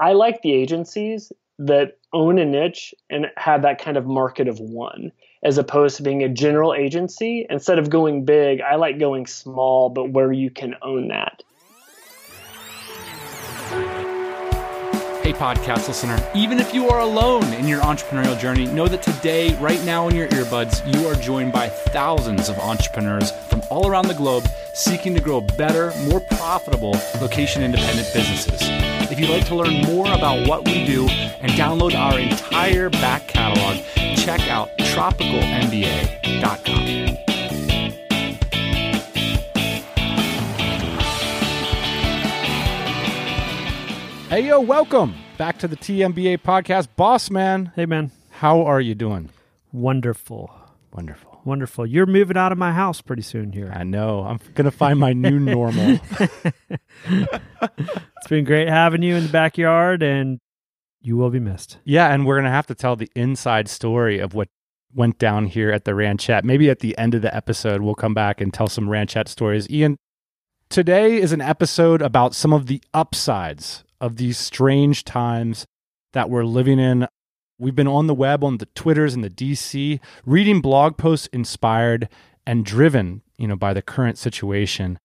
I 0.00 0.12
like 0.12 0.42
the 0.42 0.52
agencies 0.52 1.32
that 1.58 1.98
own 2.12 2.38
a 2.38 2.44
niche 2.44 2.94
and 3.10 3.26
have 3.36 3.62
that 3.62 3.82
kind 3.82 3.96
of 3.96 4.06
market 4.06 4.46
of 4.46 4.60
one 4.60 5.10
as 5.42 5.58
opposed 5.58 5.96
to 5.96 6.04
being 6.04 6.22
a 6.22 6.28
general 6.28 6.72
agency. 6.72 7.46
Instead 7.50 7.80
of 7.80 7.90
going 7.90 8.24
big, 8.24 8.60
I 8.60 8.76
like 8.76 9.00
going 9.00 9.26
small, 9.26 9.90
but 9.90 10.10
where 10.10 10.32
you 10.32 10.50
can 10.50 10.76
own 10.82 11.08
that. 11.08 11.42
Hey, 15.22 15.32
podcast 15.32 15.88
listener, 15.88 16.16
even 16.34 16.60
if 16.60 16.72
you 16.72 16.88
are 16.88 17.00
alone 17.00 17.52
in 17.54 17.66
your 17.66 17.80
entrepreneurial 17.80 18.38
journey, 18.38 18.66
know 18.66 18.86
that 18.86 19.02
today, 19.02 19.58
right 19.58 19.84
now 19.84 20.08
in 20.08 20.14
your 20.14 20.28
earbuds, 20.28 20.80
you 20.94 21.06
are 21.08 21.14
joined 21.16 21.52
by 21.52 21.68
thousands 21.68 22.48
of 22.48 22.56
entrepreneurs 22.60 23.32
from 23.50 23.62
all 23.68 23.90
around 23.90 24.06
the 24.06 24.14
globe 24.14 24.46
seeking 24.74 25.12
to 25.14 25.20
grow 25.20 25.40
better, 25.40 25.92
more 26.04 26.20
profitable 26.20 26.96
location 27.20 27.64
independent 27.64 28.08
businesses. 28.14 28.77
If 29.18 29.22
you'd 29.22 29.34
like 29.34 29.46
to 29.46 29.56
learn 29.56 29.82
more 29.82 30.06
about 30.12 30.46
what 30.46 30.64
we 30.64 30.86
do 30.86 31.08
and 31.08 31.50
download 31.50 31.92
our 31.92 32.20
entire 32.20 32.88
back 32.88 33.26
catalog, 33.26 33.84
check 34.16 34.48
out 34.48 34.68
tropicalmba.com. 34.78 36.84
Hey, 44.28 44.46
yo, 44.46 44.60
welcome 44.60 45.16
back 45.36 45.58
to 45.58 45.66
the 45.66 45.74
TMBA 45.74 46.38
podcast. 46.42 46.86
Boss 46.94 47.28
man, 47.28 47.72
Hey, 47.74 47.86
man. 47.86 48.12
how 48.30 48.62
are 48.62 48.80
you 48.80 48.94
doing? 48.94 49.30
Wonderful. 49.72 50.48
Wonderful. 50.92 51.27
Wonderful. 51.44 51.86
You're 51.86 52.06
moving 52.06 52.36
out 52.36 52.52
of 52.52 52.58
my 52.58 52.72
house 52.72 53.00
pretty 53.00 53.22
soon 53.22 53.52
here. 53.52 53.72
I 53.74 53.82
know. 53.84 54.24
I'm 54.24 54.38
going 54.54 54.64
to 54.66 54.70
find 54.70 54.98
my 54.98 55.12
new 55.12 55.38
normal. 55.38 55.98
It's 58.18 58.28
been 58.28 58.44
great 58.44 58.68
having 58.68 59.02
you 59.02 59.14
in 59.14 59.22
the 59.22 59.28
backyard, 59.32 60.02
and 60.02 60.40
you 61.00 61.16
will 61.16 61.30
be 61.30 61.38
missed. 61.38 61.78
yeah, 61.84 62.12
and 62.12 62.26
we're 62.26 62.34
going 62.34 62.44
to 62.44 62.50
have 62.50 62.66
to 62.66 62.74
tell 62.74 62.96
the 62.96 63.10
inside 63.14 63.68
story 63.68 64.18
of 64.18 64.34
what 64.34 64.48
went 64.92 65.18
down 65.18 65.46
here 65.46 65.70
at 65.70 65.84
the 65.84 65.92
Ranchette. 65.92 66.44
Maybe 66.44 66.68
at 66.68 66.80
the 66.80 66.98
end 66.98 67.14
of 67.14 67.22
the 67.22 67.34
episode, 67.34 67.80
we'll 67.80 67.94
come 67.94 68.14
back 68.14 68.40
and 68.40 68.52
tell 68.52 68.66
some 68.66 68.88
Ranchette 68.88 69.28
stories. 69.28 69.70
Ian, 69.70 69.96
today 70.68 71.16
is 71.16 71.32
an 71.32 71.40
episode 71.40 72.02
about 72.02 72.34
some 72.34 72.52
of 72.52 72.66
the 72.66 72.82
upsides 72.92 73.84
of 74.00 74.16
these 74.16 74.36
strange 74.36 75.04
times 75.04 75.64
that 76.12 76.28
we're 76.28 76.44
living 76.44 76.78
in. 76.80 77.06
We've 77.58 77.74
been 77.74 77.88
on 77.88 78.06
the 78.06 78.14
web, 78.14 78.44
on 78.44 78.58
the 78.58 78.66
Twitters 78.66 79.14
and 79.14 79.24
the 79.24 79.30
DC, 79.30 79.98
reading 80.24 80.60
blog 80.60 80.96
posts 80.96 81.26
inspired 81.28 82.08
and 82.46 82.64
driven, 82.64 83.22
you 83.36 83.48
know, 83.48 83.56
by 83.56 83.74
the 83.74 83.82
current 83.82 84.16
situation. 84.16 84.98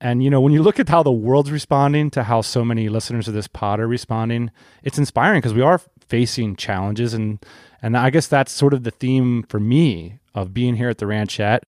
And 0.00 0.22
you 0.22 0.30
know, 0.30 0.40
when 0.40 0.52
you 0.52 0.62
look 0.62 0.80
at 0.80 0.88
how 0.88 1.02
the 1.02 1.12
world's 1.12 1.50
responding 1.50 2.10
to 2.10 2.22
how 2.22 2.40
so 2.40 2.64
many 2.64 2.88
listeners 2.88 3.28
of 3.28 3.34
this 3.34 3.48
pod 3.48 3.80
are 3.80 3.88
responding, 3.88 4.50
it's 4.82 4.98
inspiring 4.98 5.40
because 5.40 5.54
we 5.54 5.62
are 5.62 5.80
facing 6.06 6.56
challenges 6.56 7.12
and 7.12 7.44
and 7.82 7.96
I 7.96 8.10
guess 8.10 8.26
that's 8.26 8.50
sort 8.50 8.74
of 8.74 8.82
the 8.82 8.90
theme 8.90 9.44
for 9.48 9.60
me 9.60 10.18
of 10.34 10.54
being 10.54 10.76
here 10.76 10.88
at 10.88 10.98
the 10.98 11.06
Ranchette 11.06 11.60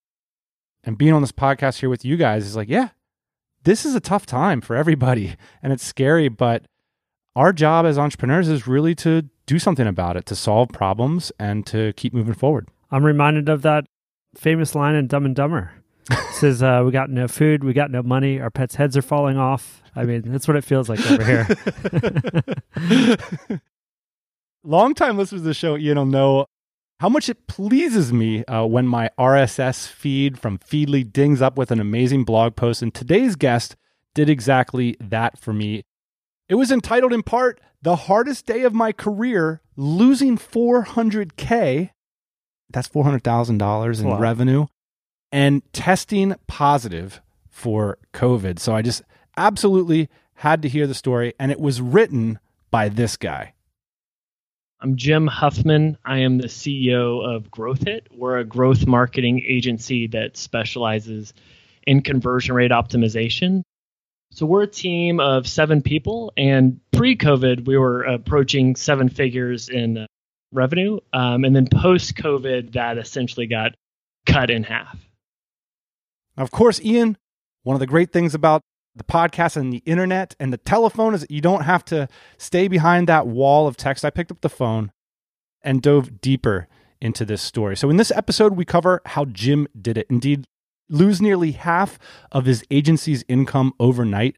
and 0.82 0.96
being 0.96 1.12
on 1.12 1.20
this 1.20 1.32
podcast 1.32 1.80
here 1.80 1.88
with 1.88 2.04
you 2.04 2.16
guys 2.16 2.46
is 2.46 2.56
like, 2.56 2.68
yeah, 2.68 2.88
this 3.64 3.84
is 3.84 3.94
a 3.94 4.00
tough 4.00 4.26
time 4.26 4.60
for 4.60 4.76
everybody 4.76 5.36
and 5.62 5.72
it's 5.72 5.84
scary, 5.84 6.28
but 6.28 6.64
our 7.36 7.52
job 7.52 7.84
as 7.84 7.98
entrepreneurs 7.98 8.48
is 8.48 8.66
really 8.66 8.94
to 8.96 9.28
do 9.50 9.58
something 9.58 9.88
about 9.88 10.16
it, 10.16 10.26
to 10.26 10.36
solve 10.36 10.68
problems 10.68 11.32
and 11.36 11.66
to 11.66 11.92
keep 11.94 12.14
moving 12.14 12.34
forward. 12.34 12.68
I'm 12.92 13.04
reminded 13.04 13.48
of 13.48 13.62
that 13.62 13.84
famous 14.36 14.76
line 14.76 14.94
in 14.94 15.08
Dumb 15.08 15.26
and 15.26 15.34
Dumber. 15.34 15.72
It 16.10 16.34
says, 16.34 16.62
uh, 16.62 16.82
We 16.86 16.92
got 16.92 17.10
no 17.10 17.26
food, 17.26 17.64
we 17.64 17.72
got 17.72 17.90
no 17.90 18.02
money, 18.02 18.40
our 18.40 18.50
pets' 18.50 18.76
heads 18.76 18.96
are 18.96 19.02
falling 19.02 19.36
off. 19.36 19.82
I 19.96 20.04
mean, 20.04 20.22
that's 20.24 20.46
what 20.46 20.56
it 20.56 20.62
feels 20.62 20.88
like 20.88 21.00
over 21.10 21.24
here. 21.24 21.46
Longtime 24.64 25.18
listeners 25.18 25.40
of 25.40 25.46
the 25.46 25.54
show, 25.54 25.76
Ian 25.76 25.98
will 25.98 26.06
know 26.06 26.46
how 27.00 27.08
much 27.08 27.28
it 27.28 27.48
pleases 27.48 28.12
me 28.12 28.44
uh, 28.44 28.64
when 28.64 28.86
my 28.86 29.10
RSS 29.18 29.88
feed 29.88 30.38
from 30.38 30.58
Feedly 30.58 31.10
dings 31.12 31.42
up 31.42 31.58
with 31.58 31.72
an 31.72 31.80
amazing 31.80 32.24
blog 32.24 32.54
post. 32.54 32.82
And 32.82 32.94
today's 32.94 33.34
guest 33.34 33.74
did 34.14 34.30
exactly 34.30 34.96
that 35.00 35.38
for 35.38 35.52
me. 35.52 35.82
It 36.50 36.56
was 36.56 36.72
entitled 36.72 37.12
in 37.12 37.22
part, 37.22 37.60
The 37.80 37.94
Hardest 37.94 38.44
Day 38.44 38.62
of 38.62 38.74
My 38.74 38.90
Career 38.90 39.62
Losing 39.76 40.36
400K. 40.36 41.90
That's 42.68 42.88
$400,000 42.88 44.00
in 44.00 44.08
Wow. 44.08 44.18
revenue 44.18 44.66
and 45.30 45.62
testing 45.72 46.34
positive 46.48 47.20
for 47.48 47.98
COVID. 48.12 48.58
So 48.58 48.74
I 48.74 48.82
just 48.82 49.02
absolutely 49.36 50.08
had 50.34 50.60
to 50.62 50.68
hear 50.68 50.88
the 50.88 50.94
story. 50.94 51.34
And 51.38 51.52
it 51.52 51.60
was 51.60 51.80
written 51.80 52.40
by 52.72 52.88
this 52.88 53.16
guy. 53.16 53.54
I'm 54.80 54.96
Jim 54.96 55.28
Huffman. 55.28 55.98
I 56.04 56.18
am 56.18 56.38
the 56.38 56.48
CEO 56.48 57.20
of 57.24 57.48
Growth 57.48 57.86
Hit. 57.86 58.08
We're 58.12 58.38
a 58.38 58.44
growth 58.44 58.88
marketing 58.88 59.40
agency 59.46 60.08
that 60.08 60.36
specializes 60.36 61.32
in 61.86 62.02
conversion 62.02 62.56
rate 62.56 62.72
optimization. 62.72 63.62
So 64.32 64.46
we're 64.46 64.62
a 64.62 64.66
team 64.66 65.20
of 65.20 65.46
seven 65.46 65.82
people, 65.82 66.32
and 66.36 66.80
pre-COVID, 66.92 67.66
we 67.66 67.76
were 67.76 68.02
approaching 68.02 68.76
seven 68.76 69.08
figures 69.08 69.68
in 69.68 69.98
uh, 69.98 70.06
revenue, 70.52 71.00
um, 71.12 71.44
and 71.44 71.54
then 71.54 71.66
post-COVID, 71.66 72.72
that 72.72 72.96
essentially 72.96 73.46
got 73.46 73.74
cut 74.26 74.50
in 74.50 74.62
half. 74.62 74.96
Of 76.36 76.50
course, 76.50 76.80
Ian, 76.80 77.18
one 77.64 77.74
of 77.74 77.80
the 77.80 77.86
great 77.86 78.12
things 78.12 78.34
about 78.34 78.62
the 78.94 79.04
podcast 79.04 79.56
and 79.56 79.72
the 79.72 79.82
internet 79.84 80.34
and 80.40 80.52
the 80.52 80.58
telephone 80.58 81.14
is 81.14 81.22
that 81.22 81.30
you 81.30 81.40
don't 81.40 81.62
have 81.62 81.84
to 81.86 82.08
stay 82.38 82.68
behind 82.68 83.08
that 83.08 83.26
wall 83.26 83.66
of 83.66 83.76
text. 83.76 84.04
I 84.04 84.10
picked 84.10 84.30
up 84.30 84.40
the 84.40 84.48
phone 84.48 84.92
and 85.62 85.82
dove 85.82 86.20
deeper 86.20 86.68
into 87.00 87.24
this 87.24 87.42
story. 87.42 87.76
So, 87.76 87.90
in 87.90 87.96
this 87.96 88.10
episode, 88.10 88.56
we 88.56 88.64
cover 88.64 89.00
how 89.06 89.24
Jim 89.24 89.66
did 89.80 89.96
it. 89.96 90.06
Indeed, 90.10 90.46
lose 90.90 91.22
nearly 91.22 91.52
half 91.52 91.98
of 92.30 92.44
his 92.44 92.64
agency's 92.70 93.24
income 93.28 93.72
overnight 93.80 94.36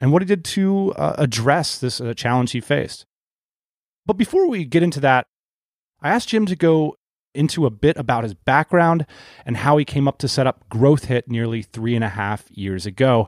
and 0.00 0.12
what 0.12 0.22
he 0.22 0.26
did 0.26 0.44
to 0.44 0.92
uh, 0.96 1.14
address 1.18 1.78
this 1.78 2.00
uh, 2.00 2.12
challenge 2.14 2.52
he 2.52 2.60
faced. 2.60 3.06
But 4.06 4.14
before 4.14 4.48
we 4.48 4.64
get 4.64 4.82
into 4.82 5.00
that, 5.00 5.26
I 6.02 6.10
asked 6.10 6.28
Jim 6.28 6.46
to 6.46 6.56
go 6.56 6.96
into 7.34 7.66
a 7.66 7.70
bit 7.70 7.96
about 7.96 8.24
his 8.24 8.34
background 8.34 9.06
and 9.44 9.58
how 9.58 9.76
he 9.76 9.84
came 9.84 10.06
up 10.06 10.18
to 10.18 10.28
set 10.28 10.46
up 10.46 10.68
Growth 10.68 11.06
Hit 11.06 11.28
nearly 11.28 11.62
three 11.62 11.94
and 11.94 12.04
a 12.04 12.10
half 12.10 12.50
years 12.50 12.86
ago. 12.86 13.26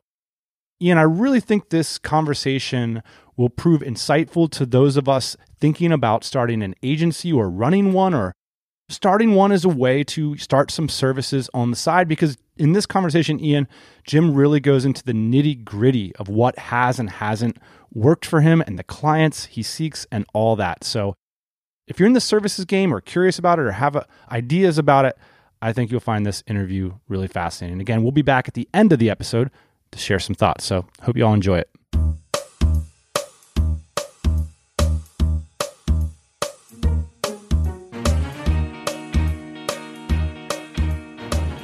Ian, 0.80 0.98
I 0.98 1.02
really 1.02 1.40
think 1.40 1.70
this 1.70 1.98
conversation 1.98 3.02
will 3.36 3.48
prove 3.48 3.80
insightful 3.80 4.50
to 4.50 4.66
those 4.66 4.96
of 4.96 5.08
us 5.08 5.36
thinking 5.58 5.92
about 5.92 6.24
starting 6.24 6.62
an 6.62 6.74
agency 6.82 7.32
or 7.32 7.48
running 7.48 7.92
one 7.92 8.14
or 8.14 8.32
starting 8.88 9.34
one 9.34 9.52
as 9.52 9.64
a 9.64 9.70
way 9.70 10.04
to 10.04 10.36
start 10.36 10.70
some 10.70 10.88
services 10.88 11.48
on 11.54 11.70
the 11.70 11.76
side. 11.76 12.08
Because 12.08 12.36
in 12.56 12.72
this 12.72 12.86
conversation, 12.86 13.38
Ian, 13.40 13.68
Jim 14.04 14.34
really 14.34 14.60
goes 14.60 14.84
into 14.84 15.02
the 15.02 15.12
nitty 15.12 15.64
gritty 15.64 16.14
of 16.16 16.28
what 16.28 16.58
has 16.58 16.98
and 16.98 17.10
hasn't 17.10 17.58
worked 17.92 18.24
for 18.24 18.40
him 18.40 18.62
and 18.66 18.78
the 18.78 18.84
clients 18.84 19.46
he 19.46 19.62
seeks 19.62 20.06
and 20.10 20.24
all 20.32 20.56
that. 20.56 20.84
So 20.84 21.14
if 21.86 21.98
you're 21.98 22.06
in 22.06 22.12
the 22.12 22.20
services 22.20 22.64
game 22.64 22.92
or 22.92 23.00
curious 23.00 23.38
about 23.38 23.58
it 23.58 23.62
or 23.62 23.72
have 23.72 23.96
uh, 23.96 24.04
ideas 24.30 24.78
about 24.78 25.04
it, 25.04 25.16
I 25.62 25.72
think 25.72 25.90
you'll 25.90 26.00
find 26.00 26.26
this 26.26 26.42
interview 26.46 26.94
really 27.08 27.28
fascinating. 27.28 27.80
Again, 27.80 28.02
we'll 28.02 28.12
be 28.12 28.22
back 28.22 28.48
at 28.48 28.54
the 28.54 28.68
end 28.74 28.92
of 28.92 28.98
the 28.98 29.08
episode 29.08 29.50
to 29.92 29.98
share 29.98 30.18
some 30.18 30.34
thoughts. 30.34 30.64
So, 30.64 30.86
hope 31.02 31.16
you 31.16 31.24
all 31.24 31.34
enjoy 31.34 31.58
it. 31.58 31.70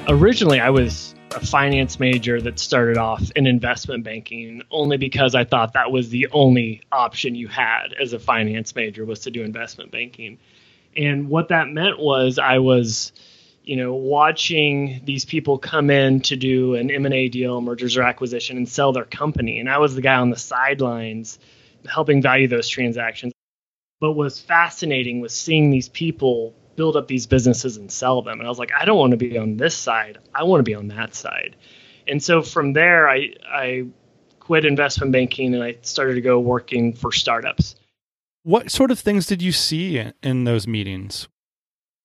Originally, 0.08 0.58
I 0.58 0.70
was 0.70 1.14
a 1.30 1.38
finance 1.46 2.00
major 2.00 2.40
that 2.40 2.58
started 2.58 2.98
off 2.98 3.30
in 3.36 3.46
investment 3.46 4.02
banking 4.02 4.62
only 4.70 4.96
because 4.96 5.36
I 5.36 5.44
thought 5.44 5.74
that 5.74 5.92
was 5.92 6.10
the 6.10 6.26
only 6.32 6.82
option 6.90 7.36
you 7.36 7.46
had 7.46 7.94
as 8.00 8.12
a 8.12 8.18
finance 8.18 8.74
major 8.74 9.04
was 9.04 9.20
to 9.20 9.30
do 9.30 9.42
investment 9.42 9.92
banking. 9.92 10.38
And 10.96 11.28
what 11.28 11.48
that 11.48 11.68
meant 11.68 12.00
was 12.00 12.40
I 12.40 12.58
was, 12.58 13.12
you 13.62 13.76
know, 13.76 13.94
watching 13.94 15.02
these 15.04 15.24
people 15.24 15.56
come 15.56 15.88
in 15.88 16.20
to 16.22 16.36
do 16.36 16.74
an 16.74 16.90
M&A 16.90 17.28
deal, 17.28 17.60
mergers 17.60 17.96
or 17.96 18.02
acquisition 18.02 18.56
and 18.56 18.68
sell 18.68 18.92
their 18.92 19.04
company 19.04 19.60
and 19.60 19.70
I 19.70 19.78
was 19.78 19.94
the 19.94 20.02
guy 20.02 20.16
on 20.16 20.30
the 20.30 20.36
sidelines 20.36 21.38
helping 21.88 22.20
value 22.20 22.48
those 22.48 22.68
transactions. 22.68 23.32
But 24.00 24.12
what's 24.12 24.40
fascinating 24.40 25.20
was 25.20 25.32
seeing 25.32 25.70
these 25.70 25.88
people 25.88 26.56
build 26.76 26.96
up 26.96 27.08
these 27.08 27.26
businesses 27.26 27.76
and 27.76 27.90
sell 27.90 28.22
them. 28.22 28.38
And 28.38 28.46
I 28.46 28.48
was 28.48 28.58
like, 28.58 28.72
I 28.78 28.84
don't 28.84 28.98
want 28.98 29.12
to 29.12 29.16
be 29.16 29.38
on 29.38 29.56
this 29.56 29.74
side. 29.74 30.18
I 30.34 30.44
want 30.44 30.60
to 30.60 30.64
be 30.64 30.74
on 30.74 30.88
that 30.88 31.14
side. 31.14 31.56
And 32.08 32.22
so 32.22 32.42
from 32.42 32.72
there, 32.72 33.08
I, 33.08 33.34
I 33.46 33.86
quit 34.40 34.64
investment 34.64 35.12
banking 35.12 35.54
and 35.54 35.62
I 35.62 35.76
started 35.82 36.14
to 36.14 36.20
go 36.20 36.38
working 36.38 36.94
for 36.94 37.12
startups. 37.12 37.76
What 38.42 38.70
sort 38.70 38.90
of 38.90 38.98
things 38.98 39.26
did 39.26 39.40
you 39.40 39.52
see 39.52 40.04
in, 40.22 40.44
those 40.44 40.66
meetings? 40.66 41.28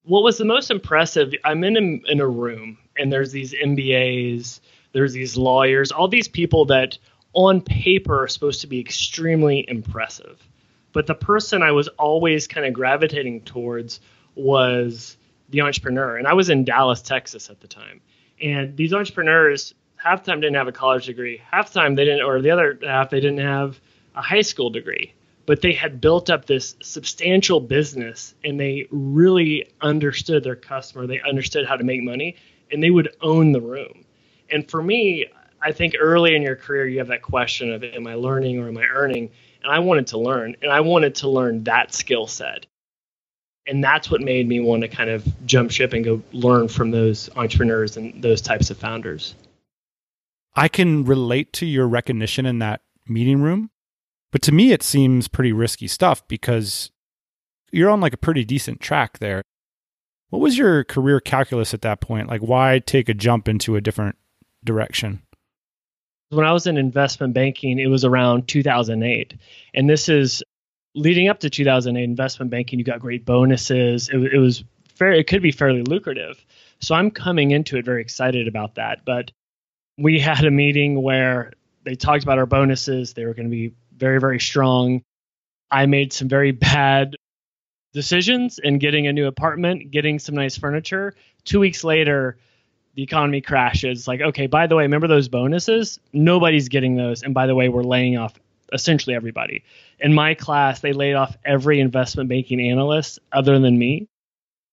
What 0.03 0.23
was 0.23 0.37
the 0.37 0.45
most 0.45 0.69
impressive? 0.69 1.33
I'm 1.43 1.63
in 1.63 1.75
a, 1.75 2.11
in 2.11 2.21
a 2.21 2.27
room 2.27 2.77
and 2.95 3.11
there's 3.11 3.31
these 3.31 3.53
MBAs, 3.53 4.59
there's 4.93 5.13
these 5.13 5.35
lawyers, 5.35 5.91
all 5.91 6.07
these 6.07 6.27
people 6.27 6.65
that 6.65 6.97
on 7.33 7.61
paper 7.61 8.23
are 8.23 8.27
supposed 8.27 8.61
to 8.61 8.67
be 8.67 8.79
extremely 8.79 9.65
impressive. 9.67 10.47
But 10.93 11.07
the 11.07 11.15
person 11.15 11.61
I 11.61 11.71
was 11.71 11.87
always 11.99 12.47
kind 12.47 12.65
of 12.65 12.73
gravitating 12.73 13.41
towards 13.41 13.99
was 14.37 15.17
the 15.49 15.61
entrepreneur. 15.61 16.17
And 16.17 16.27
I 16.27 16.33
was 16.33 16.49
in 16.49 16.63
Dallas, 16.63 17.01
Texas 17.01 17.49
at 17.49 17.59
the 17.59 17.67
time. 17.67 18.01
And 18.41 18.75
these 18.77 18.93
entrepreneurs, 18.93 19.73
half 19.95 20.23
the 20.23 20.31
time 20.31 20.41
didn't 20.41 20.55
have 20.55 20.67
a 20.67 20.73
college 20.73 21.05
degree, 21.05 21.41
half 21.51 21.71
the 21.73 21.79
time 21.79 21.95
they 21.95 22.05
didn't, 22.05 22.25
or 22.25 22.41
the 22.41 22.51
other 22.51 22.77
half, 22.83 23.09
they 23.09 23.19
didn't 23.19 23.39
have 23.39 23.79
a 24.15 24.21
high 24.21 24.41
school 24.41 24.69
degree. 24.69 25.13
But 25.45 25.61
they 25.61 25.71
had 25.71 26.01
built 26.01 26.29
up 26.29 26.45
this 26.45 26.75
substantial 26.83 27.61
business 27.61 28.35
and 28.43 28.59
they 28.59 28.87
really 28.91 29.71
understood 29.81 30.43
their 30.43 30.57
customer. 30.57 31.07
They 31.07 31.21
understood 31.21 31.65
how 31.65 31.77
to 31.77 31.83
make 31.83 32.03
money 32.03 32.35
and 32.71 32.83
they 32.83 32.91
would 32.91 33.15
own 33.21 33.53
the 33.53 33.61
room. 33.61 34.03
And 34.51 34.69
for 34.69 34.83
me, 34.83 35.25
I 35.61 35.71
think 35.71 35.95
early 35.99 36.35
in 36.35 36.41
your 36.41 36.55
career, 36.55 36.87
you 36.87 36.99
have 36.99 37.07
that 37.07 37.21
question 37.21 37.71
of, 37.71 37.83
am 37.83 38.07
I 38.07 38.15
learning 38.15 38.59
or 38.59 38.67
am 38.67 38.77
I 38.77 38.85
earning? 38.85 39.31
And 39.63 39.71
I 39.71 39.79
wanted 39.79 40.07
to 40.07 40.19
learn, 40.19 40.55
and 40.61 40.71
I 40.71 40.81
wanted 40.81 41.15
to 41.15 41.29
learn 41.29 41.63
that 41.63 41.93
skill 41.93 42.27
set 42.27 42.67
and 43.67 43.83
that's 43.83 44.09
what 44.09 44.21
made 44.21 44.47
me 44.47 44.59
want 44.59 44.81
to 44.81 44.87
kind 44.87 45.09
of 45.09 45.27
jump 45.45 45.71
ship 45.71 45.93
and 45.93 46.03
go 46.03 46.21
learn 46.31 46.67
from 46.67 46.91
those 46.91 47.29
entrepreneurs 47.35 47.97
and 47.97 48.21
those 48.23 48.41
types 48.41 48.69
of 48.69 48.77
founders. 48.77 49.35
I 50.55 50.67
can 50.67 51.03
relate 51.05 51.53
to 51.53 51.65
your 51.65 51.87
recognition 51.87 52.45
in 52.45 52.59
that 52.59 52.81
meeting 53.07 53.41
room, 53.41 53.69
but 54.31 54.41
to 54.43 54.51
me, 54.51 54.71
it 54.71 54.83
seems 54.83 55.27
pretty 55.27 55.51
risky 55.51 55.87
stuff 55.87 56.27
because 56.27 56.91
you're 57.71 57.89
on 57.89 58.01
like 58.01 58.13
a 58.13 58.17
pretty 58.17 58.43
decent 58.43 58.79
track 58.79 59.19
there. 59.19 59.43
What 60.29 60.39
was 60.39 60.57
your 60.57 60.83
career 60.83 61.19
calculus 61.19 61.73
at 61.73 61.81
that 61.83 62.01
point? 62.01 62.27
Like, 62.27 62.41
why 62.41 62.79
take 62.79 63.07
a 63.07 63.13
jump 63.13 63.47
into 63.47 63.75
a 63.75 63.81
different 63.81 64.17
direction? 64.63 65.21
When 66.29 66.45
I 66.45 66.51
was 66.51 66.67
in 66.67 66.77
investment 66.77 67.33
banking, 67.33 67.79
it 67.79 67.87
was 67.87 68.03
around 68.03 68.47
2008. 68.47 69.35
And 69.73 69.89
this 69.89 70.09
is 70.09 70.43
leading 70.97 71.29
up 71.29 71.39
to 71.41 71.49
2008 71.49 72.03
investment 72.03 72.51
banking, 72.51 72.79
you 72.79 72.85
got 72.85 72.99
great 72.99 73.23
bonuses. 73.23 74.09
It, 74.09 74.17
it 74.17 74.39
was 74.39 74.63
fair. 74.95 75.11
It 75.11 75.27
could 75.27 75.41
be 75.41 75.51
fairly 75.51 75.83
lucrative. 75.83 76.43
So 76.79 76.95
I'm 76.95 77.11
coming 77.11 77.51
into 77.51 77.77
it 77.77 77.85
very 77.85 78.01
excited 78.01 78.47
about 78.47 78.75
that. 78.75 79.05
But 79.05 79.31
we 79.97 80.19
had 80.19 80.43
a 80.43 80.51
meeting 80.51 81.01
where 81.01 81.53
they 81.83 81.95
talked 81.95 82.23
about 82.23 82.39
our 82.39 82.45
bonuses. 82.45 83.13
They 83.13 83.25
were 83.25 83.33
going 83.33 83.45
to 83.45 83.51
be 83.51 83.73
very, 83.95 84.19
very 84.19 84.39
strong. 84.39 85.03
I 85.71 85.85
made 85.85 86.13
some 86.13 86.27
very 86.27 86.51
bad 86.51 87.15
decisions 87.93 88.59
in 88.59 88.79
getting 88.79 89.07
a 89.07 89.13
new 89.13 89.27
apartment, 89.27 89.91
getting 89.91 90.19
some 90.19 90.35
nice 90.35 90.57
furniture. 90.57 91.13
Two 91.45 91.59
weeks 91.59 91.83
later, 91.83 92.37
the 92.95 93.03
economy 93.03 93.41
crashes. 93.41 94.07
Like, 94.07 94.21
okay, 94.21 94.47
by 94.47 94.67
the 94.67 94.75
way, 94.75 94.83
remember 94.83 95.07
those 95.07 95.29
bonuses? 95.29 95.99
Nobody's 96.11 96.69
getting 96.69 96.95
those. 96.95 97.21
And 97.21 97.33
by 97.33 97.45
the 97.45 97.55
way, 97.55 97.69
we're 97.69 97.83
laying 97.83 98.17
off 98.17 98.33
essentially 98.71 99.15
everybody. 99.15 99.63
In 99.99 100.13
my 100.13 100.33
class, 100.33 100.79
they 100.79 100.93
laid 100.93 101.13
off 101.13 101.37
every 101.43 101.79
investment 101.79 102.29
banking 102.29 102.59
analyst 102.59 103.19
other 103.31 103.59
than 103.59 103.77
me, 103.77 104.07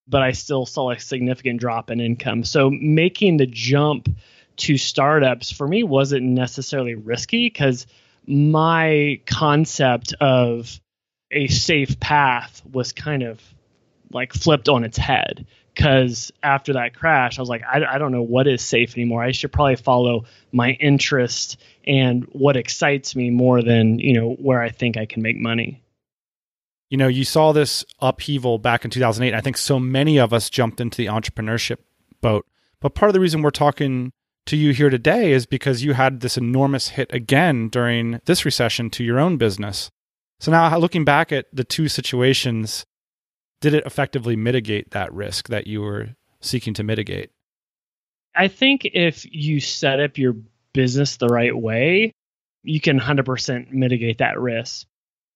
but 0.09 0.23
I 0.23 0.33
still 0.33 0.67
saw 0.67 0.91
a 0.91 0.99
significant 0.99 1.61
drop 1.61 1.91
in 1.91 2.01
income. 2.01 2.45
So 2.45 2.71
making 2.71 3.37
the 3.37 3.47
jump 3.47 4.09
to 4.57 4.77
startups 4.77 5.51
for 5.51 5.67
me 5.67 5.83
wasn't 5.83 6.25
necessarily 6.25 6.95
risky 6.95 7.47
because 7.47 7.87
my 8.27 9.21
concept 9.27 10.15
of 10.21 10.81
a 11.31 11.49
safe 11.49 11.99
path 11.99 12.63
was 12.71 12.93
kind 12.93 13.23
of 13.23 13.41
like 14.13 14.33
flipped 14.33 14.69
on 14.69 14.85
its 14.85 14.97
head 14.97 15.47
because 15.75 16.33
after 16.43 16.75
that 16.75 16.95
crash, 16.95 17.39
I 17.39 17.43
was 17.43 17.49
like, 17.49 17.63
I, 17.65 17.85
I, 17.85 17.99
don't 17.99 18.13
know 18.13 18.23
what 18.23 18.47
is 18.47 18.63
safe 18.63 18.97
anymore. 18.97 19.23
I 19.23 19.33
should 19.33 19.53
probably 19.53 19.77
follow 19.77 20.25
my 20.53 20.71
interest 20.73 21.61
and 21.87 22.25
what 22.33 22.57
excites 22.57 23.17
me 23.17 23.31
more 23.31 23.63
than 23.63 23.99
you 23.99 24.13
know 24.13 24.35
where 24.35 24.63
I 24.63 24.71
think 24.71 24.97
I 24.97 25.07
can 25.07 25.23
make 25.23 25.37
money. 25.37 25.83
You 26.91 26.99
know, 26.99 27.09
you 27.09 27.25
saw 27.25 27.53
this 27.53 27.85
upheaval 28.01 28.59
back 28.59 28.85
in 28.85 28.91
2008. 28.91 29.37
I 29.37 29.41
think 29.41 29.57
so 29.57 29.81
many 29.81 30.19
of 30.19 30.33
us 30.33 30.49
jumped 30.49 30.81
into 30.81 30.97
the 30.97 31.07
entrepreneurship 31.07 31.79
boat. 32.21 32.47
But 32.81 32.95
part 32.95 33.09
of 33.09 33.15
the 33.15 33.21
reason 33.21 33.43
we're 33.43 33.51
talking 33.51 34.13
to 34.47 34.57
you 34.57 34.73
here 34.73 34.91
today 34.91 35.33
is 35.33 35.47
because 35.47 35.83
you 35.83 35.95
had 35.95 36.21
this 36.21 36.37
enormous 36.37 36.89
hit 36.91 37.13
again 37.13 37.69
during 37.69 38.21
this 38.27 38.45
recession 38.45 38.91
to 38.91 39.03
your 39.03 39.19
own 39.19 39.39
business. 39.39 39.91
So 40.39 40.53
now 40.53 40.77
looking 40.77 41.05
back 41.05 41.33
at 41.33 41.47
the 41.53 41.65
two 41.65 41.89
situations, 41.89 42.85
did 43.65 43.73
it 43.73 43.87
effectively 43.87 44.37
mitigate 44.37 44.91
that 44.91 45.11
risk 45.15 45.49
that 45.49 45.67
you 45.67 45.81
were 45.81 46.11
seeking 46.43 46.75
to 46.75 46.83
mitigate? 46.83 47.31
I 48.37 48.49
think 48.49 48.85
if 48.85 49.25
you 49.35 49.59
set 49.59 50.01
up 50.01 50.19
your 50.19 50.37
business 50.75 51.17
the 51.17 51.29
right 51.29 51.57
way, 51.57 52.13
you 52.63 52.79
can 52.79 53.01
100% 53.01 53.73
mitigate 53.73 54.19
that 54.19 54.39
risk. 54.39 54.87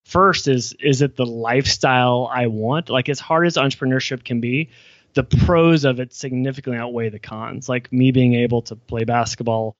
First 0.05 0.47
is 0.47 0.75
is 0.79 1.01
it 1.01 1.15
the 1.15 1.25
lifestyle 1.25 2.29
I 2.31 2.45
want? 2.45 2.91
Like 2.91 3.09
as 3.09 3.19
hard 3.19 3.47
as 3.47 3.55
entrepreneurship 3.55 4.23
can 4.23 4.41
be, 4.41 4.69
the 5.15 5.23
pros 5.23 5.83
of 5.83 5.99
it 5.99 6.13
significantly 6.13 6.79
outweigh 6.79 7.09
the 7.09 7.17
cons. 7.17 7.67
Like 7.67 7.91
me 7.91 8.11
being 8.11 8.35
able 8.35 8.61
to 8.63 8.75
play 8.75 9.05
basketball 9.05 9.75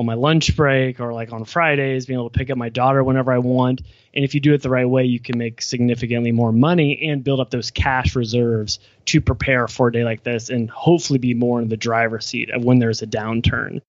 on 0.00 0.06
my 0.06 0.14
lunch 0.14 0.56
break 0.56 0.98
or 0.98 1.12
like 1.12 1.32
on 1.32 1.44
Fridays, 1.44 2.06
being 2.06 2.18
able 2.18 2.30
to 2.30 2.38
pick 2.38 2.50
up 2.50 2.58
my 2.58 2.70
daughter 2.70 3.04
whenever 3.04 3.32
I 3.32 3.38
want. 3.38 3.82
And 4.12 4.24
if 4.24 4.34
you 4.34 4.40
do 4.40 4.54
it 4.54 4.62
the 4.62 4.70
right 4.70 4.88
way, 4.88 5.04
you 5.04 5.20
can 5.20 5.38
make 5.38 5.62
significantly 5.62 6.32
more 6.32 6.52
money 6.52 7.08
and 7.08 7.22
build 7.22 7.38
up 7.38 7.50
those 7.50 7.70
cash 7.70 8.16
reserves 8.16 8.80
to 9.06 9.20
prepare 9.20 9.68
for 9.68 9.88
a 9.88 9.92
day 9.92 10.02
like 10.02 10.24
this 10.24 10.50
and 10.50 10.68
hopefully 10.68 11.18
be 11.18 11.34
more 11.34 11.60
in 11.60 11.68
the 11.68 11.76
driver's 11.76 12.26
seat 12.26 12.50
of 12.50 12.64
when 12.64 12.78
there's 12.78 13.02
a 13.02 13.06
downturn. 13.06 13.80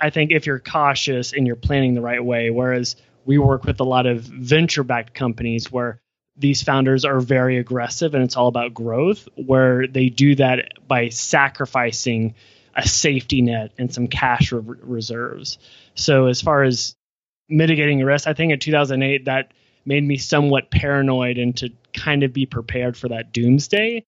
I 0.00 0.10
think 0.10 0.30
if 0.30 0.46
you're 0.46 0.60
cautious 0.60 1.32
and 1.32 1.46
you're 1.46 1.56
planning 1.56 1.94
the 1.94 2.02
right 2.02 2.22
way, 2.22 2.50
whereas 2.50 2.96
we 3.24 3.38
work 3.38 3.64
with 3.64 3.80
a 3.80 3.84
lot 3.84 4.06
of 4.06 4.20
venture 4.20 4.84
backed 4.84 5.14
companies 5.14 5.72
where 5.72 6.00
these 6.36 6.62
founders 6.62 7.04
are 7.04 7.20
very 7.20 7.58
aggressive 7.58 8.14
and 8.14 8.22
it's 8.22 8.36
all 8.36 8.48
about 8.48 8.74
growth, 8.74 9.26
where 9.36 9.86
they 9.86 10.10
do 10.10 10.34
that 10.34 10.86
by 10.86 11.08
sacrificing 11.08 12.34
a 12.76 12.86
safety 12.86 13.42
net 13.42 13.72
and 13.78 13.92
some 13.92 14.08
cash 14.08 14.52
re- 14.52 14.76
reserves. 14.82 15.58
So 15.94 16.26
as 16.26 16.40
far 16.40 16.62
as 16.62 16.96
mitigating 17.48 18.00
risk, 18.00 18.26
I 18.26 18.34
think 18.34 18.52
in 18.52 18.58
2008 18.58 19.26
that 19.26 19.52
made 19.86 20.02
me 20.02 20.16
somewhat 20.16 20.70
paranoid 20.70 21.38
and 21.38 21.56
to 21.58 21.70
kind 21.92 22.22
of 22.22 22.32
be 22.32 22.46
prepared 22.46 22.96
for 22.96 23.08
that 23.08 23.32
doomsday, 23.32 24.04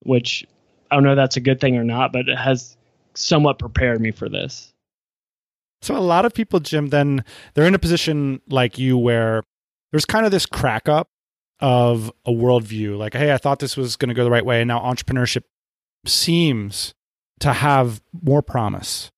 which 0.00 0.44
I 0.90 0.96
don't 0.96 1.04
know 1.04 1.14
that's 1.14 1.36
a 1.36 1.40
good 1.40 1.60
thing 1.60 1.76
or 1.76 1.84
not, 1.84 2.12
but 2.12 2.28
it 2.28 2.38
has 2.38 2.76
somewhat 3.14 3.58
prepared 3.58 4.00
me 4.00 4.10
for 4.10 4.28
this. 4.28 4.72
So 5.82 5.96
a 5.96 5.98
lot 5.98 6.24
of 6.24 6.32
people, 6.32 6.60
Jim, 6.60 6.88
then 6.88 7.24
they're 7.52 7.66
in 7.66 7.74
a 7.74 7.78
position 7.78 8.40
like 8.48 8.78
you 8.78 8.96
where 8.96 9.42
there's 9.90 10.06
kind 10.06 10.24
of 10.24 10.32
this 10.32 10.46
crack 10.46 10.88
up 10.88 11.08
of 11.60 12.10
a 12.24 12.30
worldview. 12.30 12.96
Like, 12.96 13.12
hey, 13.12 13.32
I 13.32 13.38
thought 13.38 13.58
this 13.58 13.76
was 13.76 13.96
going 13.96 14.08
to 14.08 14.14
go 14.14 14.24
the 14.24 14.30
right 14.30 14.44
way, 14.44 14.62
and 14.62 14.68
now 14.68 14.80
entrepreneurship 14.80 15.42
seems 16.06 16.94
to 17.40 17.52
have 17.52 18.02
more 18.22 18.42
promise. 18.42 19.10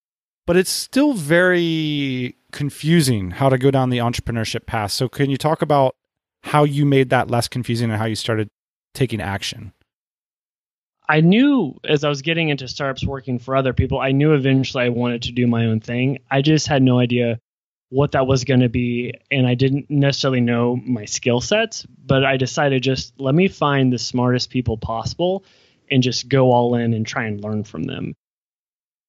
But 0.47 0.57
it's 0.57 0.71
still 0.71 1.13
very 1.13 2.37
confusing 2.53 3.33
how 3.33 3.49
to 3.49 3.59
go 3.59 3.71
down 3.71 3.91
the 3.91 3.99
entrepreneurship 3.99 4.67
path. 4.67 4.93
So, 4.93 5.09
can 5.09 5.31
you 5.31 5.37
talk 5.37 5.61
about 5.61 5.97
how 6.43 6.65
you 6.65 6.87
made 6.87 7.11
that 7.11 7.29
less 7.29 7.49
confusing 7.49 7.91
and 7.91 7.99
how 7.99 8.07
you 8.07 8.15
started 8.15 8.49
taking 8.95 9.21
action? 9.21 9.73
I 11.09 11.21
knew 11.21 11.79
as 11.85 12.03
I 12.05 12.09
was 12.09 12.23
getting 12.23 12.49
into 12.49 12.67
startups 12.67 13.05
working 13.05 13.39
for 13.39 13.55
other 13.55 13.73
people, 13.73 14.01
I 14.01 14.13
knew 14.13 14.33
eventually 14.33 14.85
I 14.85 14.89
wanted 14.89 15.23
to 15.23 15.33
do 15.33 15.47
my 15.47 15.67
own 15.67 15.81
thing. 15.81 16.19
I 16.31 16.43
just 16.43 16.67
had 16.67 16.83
no 16.83 16.99
idea 16.99 17.39
what 17.91 18.13
that 18.13 18.27
was 18.27 18.45
going 18.45 18.61
to 18.61 18.69
be. 18.69 19.13
And 19.31 19.47
I 19.47 19.55
didn't 19.55 19.89
necessarily 19.89 20.41
know 20.41 20.77
my 20.77 21.05
skill 21.05 21.41
sets, 21.41 21.87
but 22.05 22.25
I 22.25 22.37
decided 22.37 22.83
just 22.83 23.13
let 23.21 23.35
me 23.35 23.49
find 23.49 23.93
the 23.93 23.99
smartest 23.99 24.51
people 24.51 24.77
possible 24.77 25.45
and 25.91 26.03
just 26.03 26.29
go 26.29 26.53
all 26.53 26.75
in 26.75 26.95
and 26.95 27.07
try 27.07 27.25
and 27.25 27.43
learn 27.43 27.65
from 27.65 27.85
them. 27.85 28.15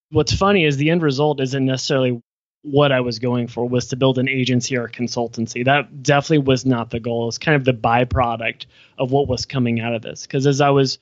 What's 0.09 0.33
funny 0.33 0.65
is 0.65 0.77
the 0.77 0.89
end 0.89 1.01
result 1.01 1.41
isn't 1.41 1.65
necessarily 1.65 2.21
what 2.63 2.91
I 2.91 3.01
was 3.01 3.19
going 3.19 3.47
for 3.47 3.67
was 3.67 3.87
to 3.87 3.95
build 3.95 4.17
an 4.17 4.27
agency 4.27 4.77
or 4.77 4.85
a 4.85 4.91
consultancy. 4.91 5.63
That 5.65 6.03
definitely 6.03 6.39
was 6.39 6.65
not 6.65 6.89
the 6.89 6.99
goal. 6.99 7.27
It's 7.27 7.37
kind 7.37 7.55
of 7.55 7.63
the 7.63 7.73
byproduct 7.73 8.65
of 8.97 9.11
what 9.11 9.27
was 9.27 9.45
coming 9.45 9.79
out 9.79 9.93
of 9.93 10.01
this. 10.01 10.23
Because 10.23 10.45
as 10.47 10.59
I 10.59 10.69
was 10.69 10.99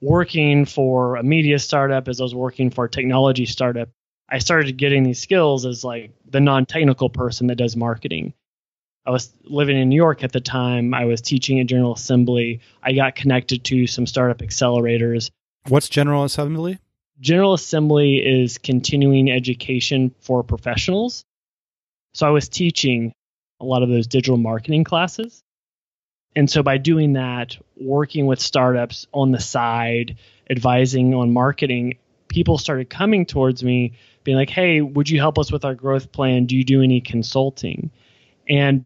working 0.00 0.64
for 0.64 1.16
a 1.16 1.22
media 1.22 1.58
startup, 1.58 2.08
as 2.08 2.20
I 2.20 2.24
was 2.24 2.34
working 2.34 2.70
for 2.70 2.84
a 2.84 2.90
technology 2.90 3.46
startup, 3.46 3.88
I 4.28 4.38
started 4.38 4.76
getting 4.76 5.02
these 5.02 5.20
skills 5.20 5.64
as 5.64 5.82
like 5.82 6.12
the 6.28 6.40
non-technical 6.40 7.10
person 7.10 7.46
that 7.46 7.56
does 7.56 7.76
marketing. 7.76 8.34
I 9.08 9.10
was 9.10 9.32
living 9.44 9.78
in 9.78 9.88
New 9.88 9.96
York 9.96 10.22
at 10.22 10.32
the 10.32 10.40
time. 10.40 10.92
I 10.92 11.06
was 11.06 11.22
teaching 11.22 11.60
at 11.60 11.66
General 11.66 11.94
Assembly. 11.94 12.60
I 12.82 12.92
got 12.92 13.14
connected 13.14 13.64
to 13.64 13.86
some 13.86 14.04
startup 14.04 14.40
accelerators. 14.40 15.30
What's 15.66 15.88
General 15.88 16.24
Assembly? 16.24 16.78
General 17.18 17.54
Assembly 17.54 18.16
is 18.16 18.58
continuing 18.58 19.30
education 19.30 20.14
for 20.20 20.42
professionals. 20.42 21.24
So 22.12 22.26
I 22.26 22.30
was 22.30 22.50
teaching 22.50 23.14
a 23.60 23.64
lot 23.64 23.82
of 23.82 23.88
those 23.88 24.08
digital 24.08 24.36
marketing 24.36 24.84
classes. 24.84 25.40
And 26.36 26.50
so 26.50 26.62
by 26.62 26.76
doing 26.76 27.14
that, 27.14 27.56
working 27.80 28.26
with 28.26 28.40
startups 28.40 29.06
on 29.14 29.32
the 29.32 29.40
side, 29.40 30.18
advising 30.50 31.14
on 31.14 31.32
marketing, 31.32 31.96
people 32.28 32.58
started 32.58 32.90
coming 32.90 33.24
towards 33.24 33.64
me 33.64 33.94
being 34.22 34.36
like, 34.36 34.50
"Hey, 34.50 34.82
would 34.82 35.08
you 35.08 35.18
help 35.18 35.38
us 35.38 35.50
with 35.50 35.64
our 35.64 35.74
growth 35.74 36.12
plan? 36.12 36.44
Do 36.44 36.58
you 36.58 36.64
do 36.64 36.82
any 36.82 37.00
consulting?" 37.00 37.90
And 38.46 38.84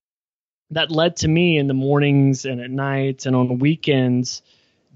that 0.72 0.90
led 0.90 1.16
to 1.16 1.28
me 1.28 1.58
in 1.58 1.66
the 1.66 1.74
mornings 1.74 2.44
and 2.44 2.60
at 2.60 2.70
nights 2.70 3.26
and 3.26 3.36
on 3.36 3.58
weekends 3.58 4.42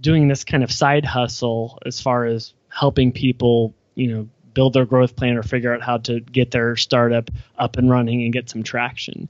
doing 0.01 0.29
this 0.29 0.45
kind 0.45 0.65
of 0.65 0.73
side 0.73 1.05
hustle 1.05 1.79
as 1.87 2.01
far 2.01 2.25
as 2.25 2.53
helping 2.69 3.13
people, 3.13 3.75
you 3.95 4.13
know, 4.13 4.29
build 4.53 4.73
their 4.73 4.87
growth 4.87 5.17
plan 5.17 5.37
or 5.37 5.43
figure 5.43 5.75
out 5.75 5.83
how 5.83 5.99
to 5.99 6.21
get 6.21 6.51
their 6.51 6.77
startup 6.77 7.31
up 7.59 7.77
and 7.77 7.91
running 7.91 8.23
and 8.25 8.33
get 8.33 8.49
some 8.49 8.63
traction. 8.63 9.29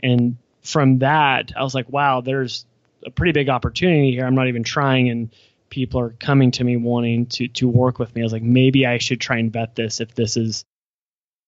And 0.00 0.36
from 0.62 1.00
that, 1.00 1.52
I 1.56 1.62
was 1.62 1.74
like, 1.74 1.88
wow, 1.88 2.20
there's 2.20 2.64
a 3.04 3.10
pretty 3.10 3.32
big 3.32 3.48
opportunity 3.48 4.12
here. 4.12 4.24
I'm 4.24 4.34
not 4.34 4.48
even 4.48 4.64
trying 4.64 5.08
and 5.08 5.30
people 5.70 6.00
are 6.00 6.10
coming 6.10 6.50
to 6.52 6.64
me 6.64 6.76
wanting 6.76 7.26
to 7.26 7.48
to 7.48 7.68
work 7.68 7.98
with 7.98 8.14
me. 8.14 8.22
I 8.22 8.24
was 8.24 8.32
like, 8.32 8.42
maybe 8.42 8.86
I 8.86 8.98
should 8.98 9.20
try 9.20 9.38
and 9.38 9.52
vet 9.52 9.74
this 9.74 10.00
if 10.00 10.14
this 10.14 10.36
is 10.36 10.64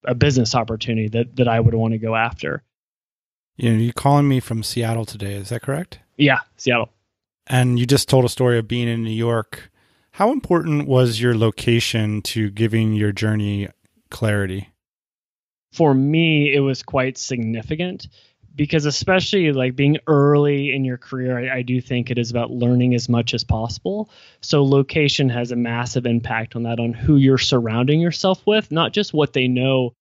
a 0.04 0.14
business 0.14 0.54
opportunity 0.54 1.08
that 1.08 1.36
that 1.36 1.48
I 1.48 1.58
would 1.58 1.74
want 1.74 1.92
to 1.92 1.98
go 1.98 2.14
after. 2.14 2.62
You 3.60 3.74
know, 3.74 3.78
you 3.78 3.92
calling 3.92 4.26
me 4.26 4.40
from 4.40 4.62
Seattle 4.62 5.04
today, 5.04 5.34
is 5.34 5.50
that 5.50 5.60
correct? 5.60 5.98
Yeah, 6.16 6.38
Seattle. 6.56 6.88
And 7.46 7.78
you 7.78 7.84
just 7.84 8.08
told 8.08 8.24
a 8.24 8.30
story 8.30 8.58
of 8.58 8.66
being 8.66 8.88
in 8.88 9.04
New 9.04 9.10
York. 9.10 9.70
How 10.12 10.32
important 10.32 10.88
was 10.88 11.20
your 11.20 11.36
location 11.36 12.22
to 12.22 12.48
giving 12.48 12.94
your 12.94 13.12
journey 13.12 13.68
clarity? 14.10 14.70
For 15.74 15.92
me, 15.92 16.54
it 16.54 16.60
was 16.60 16.82
quite 16.82 17.18
significant 17.18 18.08
because 18.56 18.86
especially 18.86 19.52
like 19.52 19.76
being 19.76 19.98
early 20.06 20.74
in 20.74 20.82
your 20.82 20.96
career 20.96 21.38
I, 21.38 21.58
I, 21.58 21.62
do 21.62 21.80
think 21.82 22.10
it 22.10 22.18
is 22.18 22.30
about 22.30 22.50
learning 22.50 22.94
as 22.96 23.08
much 23.08 23.32
as 23.32 23.44
possible 23.44 24.10
so 24.40 24.64
location 24.64 25.28
has 25.28 25.52
a 25.52 25.56
massive 25.56 26.04
impact 26.04 26.56
on 26.56 26.64
that 26.64 26.80
on 26.80 26.92
who 26.92 27.14
you're 27.14 27.38
surrounding 27.38 28.00
yourself 28.00 28.44
with 28.48 28.72
not 28.72 28.92
just 28.92 29.14
what 29.14 29.34
they 29.34 29.46
know 29.46 29.92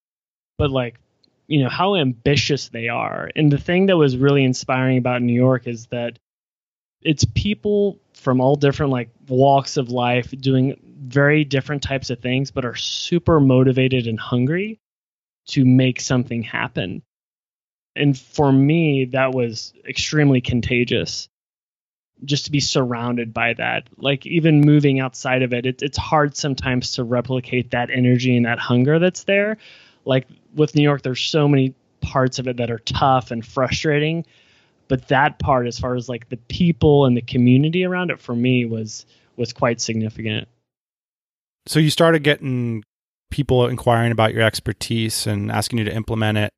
but 0.58 0.72
like 0.72 1.00
you 1.50 1.62
know 1.62 1.70
how 1.70 1.96
ambitious 1.96 2.70
they 2.70 2.88
are 2.88 3.30
and 3.36 3.52
the 3.52 3.58
thing 3.58 3.88
that 3.88 3.98
was 3.98 4.18
really 4.18 4.44
inspiring 4.44 4.98
about 4.98 5.22
new 5.22 5.34
york 5.34 5.68
is 5.68 5.88
that 5.88 6.20
it's 7.02 7.26
people 7.34 8.00
from 8.14 8.42
all 8.42 8.56
different 8.56 8.92
like 8.92 9.10
walks 9.28 9.78
of 9.78 9.90
life 9.90 10.32
doing 10.40 10.80
very 11.02 11.44
different 11.44 11.84
types 11.84 12.10
of 12.10 12.20
things 12.20 12.52
but 12.52 12.66
are 12.66 12.76
super 12.76 13.40
motivated 13.40 14.08
and 14.08 14.20
hungry 14.20 14.80
to 15.48 15.66
make 15.66 16.00
something 16.00 16.44
happen 16.44 17.02
and 18.00 18.18
for 18.18 18.52
me, 18.52 19.06
that 19.12 19.34
was 19.34 19.74
extremely 19.88 20.42
contagious 20.42 21.28
just 22.24 22.46
to 22.46 22.52
be 22.52 22.60
surrounded 22.60 23.34
by 23.34 23.54
that. 23.54 23.88
Like 23.98 24.26
even 24.26 24.62
moving 24.62 25.00
outside 25.00 25.42
of 25.42 25.54
it, 25.54 25.66
it, 25.66 25.82
it's 25.82 25.98
hard 25.98 26.36
sometimes 26.36 26.94
to 26.94 27.04
replicate 27.04 27.72
that 27.72 27.90
energy 27.90 28.36
and 28.36 28.46
that 28.46 28.60
hunger 28.60 29.00
that's 29.00 29.24
there. 29.24 29.58
Like 30.10 30.28
with 30.56 30.74
New 30.74 30.82
York, 30.82 31.04
there's 31.04 31.22
so 31.22 31.48
many 31.48 31.76
parts 32.02 32.40
of 32.40 32.48
it 32.48 32.58
that 32.58 32.72
are 32.72 32.80
tough 32.80 33.30
and 33.30 33.46
frustrating, 33.46 34.26
but 34.88 35.08
that 35.10 35.38
part, 35.38 35.68
as 35.68 35.78
far 35.78 35.96
as 35.96 36.10
like 36.10 36.30
the 36.30 36.38
people 36.38 37.06
and 37.06 37.16
the 37.16 37.22
community 37.22 37.86
around 37.86 38.10
it, 38.10 38.20
for 38.20 38.36
me 38.36 38.66
was 38.66 39.06
was 39.38 39.54
quite 39.54 39.80
significant. 39.80 40.48
So 41.68 41.80
you 41.80 41.92
started 41.92 42.24
getting 42.24 42.84
people 43.30 43.68
inquiring 43.68 44.12
about 44.12 44.34
your 44.34 44.42
expertise 44.42 45.28
and 45.28 45.52
asking 45.52 45.80
you 45.80 45.86
to 45.86 45.96
implement 45.96 46.40
it. 46.40 46.50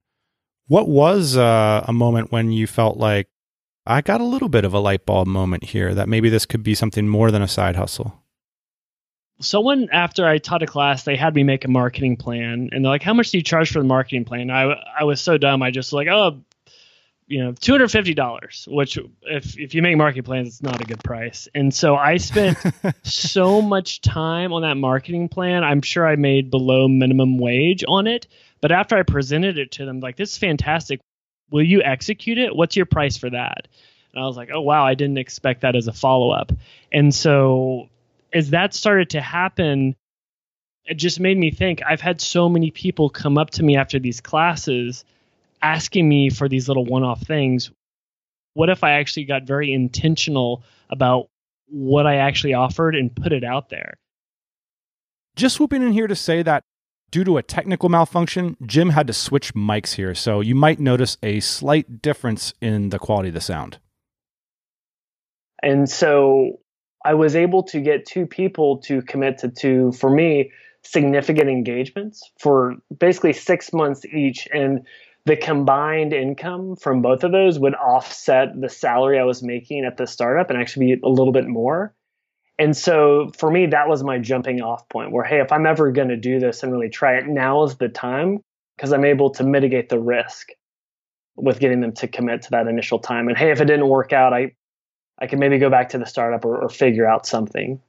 What 0.67 0.87
was 0.87 1.35
uh, 1.35 1.83
a 1.85 1.91
moment 1.91 2.31
when 2.31 2.53
you 2.53 2.65
felt 2.65 2.95
like 2.95 3.27
I 3.85 3.99
got 3.99 4.21
a 4.21 4.25
little 4.25 4.47
bit 4.47 4.63
of 4.63 4.73
a 4.73 4.79
light 4.79 5.05
bulb 5.05 5.27
moment 5.27 5.65
here 5.65 5.93
that 5.93 6.07
maybe 6.07 6.29
this 6.29 6.45
could 6.45 6.63
be 6.63 6.73
something 6.73 7.09
more 7.09 7.29
than 7.29 7.41
a 7.41 7.47
side 7.47 7.75
hustle? 7.75 8.20
Someone 9.41 9.89
after 9.91 10.27
I 10.27 10.37
taught 10.37 10.63
a 10.63 10.67
class, 10.67 11.03
they 11.03 11.15
had 11.15 11.35
me 11.35 11.43
make 11.43 11.65
a 11.65 11.67
marketing 11.67 12.17
plan, 12.17 12.69
and 12.71 12.83
they're 12.83 12.91
like, 12.91 13.03
"How 13.03 13.13
much 13.13 13.31
do 13.31 13.37
you 13.37 13.43
charge 13.43 13.71
for 13.71 13.79
the 13.79 13.85
marketing 13.85 14.25
plan?" 14.25 14.49
I 14.49 14.73
I 14.99 15.03
was 15.03 15.21
so 15.21 15.37
dumb. 15.37 15.61
I 15.61 15.71
just 15.71 15.93
like, 15.93 16.07
"Oh, 16.07 16.41
you 17.27 17.43
know, 17.43 17.53
two 17.53 17.71
hundred 17.71 17.91
fifty 17.91 18.13
dollars," 18.13 18.67
which 18.69 18.97
if 19.23 19.57
if 19.57 19.75
you 19.75 19.81
make 19.81 19.97
marketing 19.97 20.23
plans, 20.23 20.47
it's 20.47 20.63
not 20.63 20.81
a 20.81 20.85
good 20.85 21.03
price. 21.03 21.47
And 21.53 21.73
so 21.73 21.95
I 21.95 22.17
spent 22.17 22.57
so 23.03 23.61
much 23.61 24.01
time 24.01 24.53
on 24.53 24.61
that 24.61 24.77
marketing 24.77 25.29
plan. 25.29 25.63
I'm 25.63 25.81
sure 25.81 26.07
I 26.07 26.15
made 26.15 26.51
below 26.51 26.87
minimum 26.87 27.37
wage 27.37 27.83
on 27.87 28.07
it 28.07 28.27
but 28.61 28.71
after 28.71 28.95
I 28.95 29.03
presented 29.03 29.57
it 29.57 29.71
to 29.73 29.85
them, 29.85 29.99
like, 29.99 30.15
this 30.15 30.31
is 30.31 30.37
fantastic. 30.37 31.01
Will 31.49 31.63
you 31.63 31.81
execute 31.81 32.37
it? 32.37 32.55
What's 32.55 32.75
your 32.75 32.85
price 32.85 33.17
for 33.17 33.29
that? 33.29 33.67
And 34.13 34.23
I 34.23 34.27
was 34.27 34.37
like, 34.37 34.49
oh, 34.53 34.61
wow, 34.61 34.85
I 34.85 34.93
didn't 34.93 35.17
expect 35.17 35.61
that 35.61 35.75
as 35.75 35.87
a 35.87 35.93
follow 35.93 36.29
up. 36.29 36.51
And 36.91 37.13
so 37.13 37.89
as 38.33 38.51
that 38.51 38.73
started 38.73 39.11
to 39.11 39.21
happen, 39.21 39.95
it 40.85 40.95
just 40.95 41.19
made 41.19 41.37
me 41.37 41.51
think 41.51 41.81
I've 41.85 42.01
had 42.01 42.21
so 42.21 42.49
many 42.49 42.71
people 42.71 43.09
come 43.09 43.37
up 43.37 43.51
to 43.51 43.63
me 43.63 43.75
after 43.75 43.99
these 43.99 44.21
classes 44.21 45.05
asking 45.61 46.09
me 46.09 46.29
for 46.29 46.49
these 46.49 46.67
little 46.67 46.85
one 46.85 47.03
off 47.03 47.21
things. 47.21 47.71
What 48.53 48.69
if 48.69 48.83
I 48.83 48.93
actually 48.93 49.25
got 49.25 49.43
very 49.43 49.71
intentional 49.71 50.63
about 50.89 51.29
what 51.67 52.07
I 52.07 52.15
actually 52.15 52.55
offered 52.55 52.95
and 52.95 53.15
put 53.15 53.31
it 53.31 53.43
out 53.43 53.69
there? 53.69 53.93
Just 55.35 55.55
swooping 55.55 55.83
in 55.83 55.93
here 55.93 56.07
to 56.07 56.15
say 56.15 56.41
that 56.41 56.63
Due 57.11 57.25
to 57.25 57.37
a 57.37 57.43
technical 57.43 57.89
malfunction, 57.89 58.55
Jim 58.65 58.91
had 58.91 59.05
to 59.05 59.11
switch 59.11 59.53
mics 59.53 59.95
here, 59.95 60.15
so 60.15 60.39
you 60.39 60.55
might 60.55 60.79
notice 60.79 61.17
a 61.21 61.41
slight 61.41 62.01
difference 62.01 62.53
in 62.61 62.87
the 62.87 62.97
quality 62.97 63.27
of 63.27 63.33
the 63.33 63.41
sound. 63.41 63.79
And 65.61 65.89
so 65.89 66.61
I 67.03 67.13
was 67.15 67.35
able 67.35 67.63
to 67.63 67.79
get 67.79 68.05
two 68.05 68.25
people 68.25 68.77
to 68.79 69.01
commit 69.01 69.39
to 69.39 69.49
two, 69.49 69.91
for 69.93 70.09
me, 70.09 70.51
significant 70.83 71.49
engagements 71.49 72.31
for 72.39 72.75
basically 72.97 73.33
six 73.33 73.73
months 73.73 74.05
each. 74.05 74.47
And 74.51 74.85
the 75.25 75.37
combined 75.37 76.13
income 76.13 76.75
from 76.75 77.01
both 77.01 77.23
of 77.23 77.31
those 77.31 77.59
would 77.59 77.75
offset 77.75 78.59
the 78.59 78.69
salary 78.69 79.19
I 79.19 79.23
was 79.23 79.43
making 79.43 79.85
at 79.85 79.97
the 79.97 80.07
startup 80.07 80.49
and 80.49 80.59
actually 80.59 80.95
be 80.95 81.01
a 81.03 81.09
little 81.09 81.33
bit 81.33 81.47
more. 81.47 81.93
And 82.57 82.75
so 82.75 83.31
for 83.37 83.49
me, 83.49 83.67
that 83.67 83.87
was 83.87 84.03
my 84.03 84.19
jumping 84.19 84.61
off 84.61 84.87
point 84.89 85.11
where, 85.11 85.23
hey, 85.23 85.41
if 85.41 85.51
I'm 85.51 85.65
ever 85.65 85.91
going 85.91 86.09
to 86.09 86.17
do 86.17 86.39
this 86.39 86.61
and 86.61 86.71
really 86.71 86.89
try 86.89 87.17
it, 87.17 87.27
now 87.27 87.63
is 87.63 87.77
the 87.77 87.89
time 87.89 88.39
because 88.75 88.93
I'm 88.93 89.05
able 89.05 89.31
to 89.31 89.43
mitigate 89.43 89.89
the 89.89 89.99
risk 89.99 90.49
with 91.35 91.59
getting 91.59 91.81
them 91.81 91.93
to 91.93 92.07
commit 92.07 92.43
to 92.43 92.51
that 92.51 92.67
initial 92.67 92.99
time. 92.99 93.27
And 93.27 93.37
hey, 93.37 93.51
if 93.51 93.61
it 93.61 93.65
didn't 93.65 93.87
work 93.87 94.13
out, 94.13 94.33
I, 94.33 94.51
I 95.21 95.27
can 95.27 95.39
maybe 95.39 95.59
go 95.59 95.69
back 95.69 95.89
to 95.89 95.99
the 95.99 96.05
startup 96.05 96.43
or, 96.43 96.57
or 96.57 96.69
figure 96.69 97.07
out 97.07 97.27
something. 97.27 97.79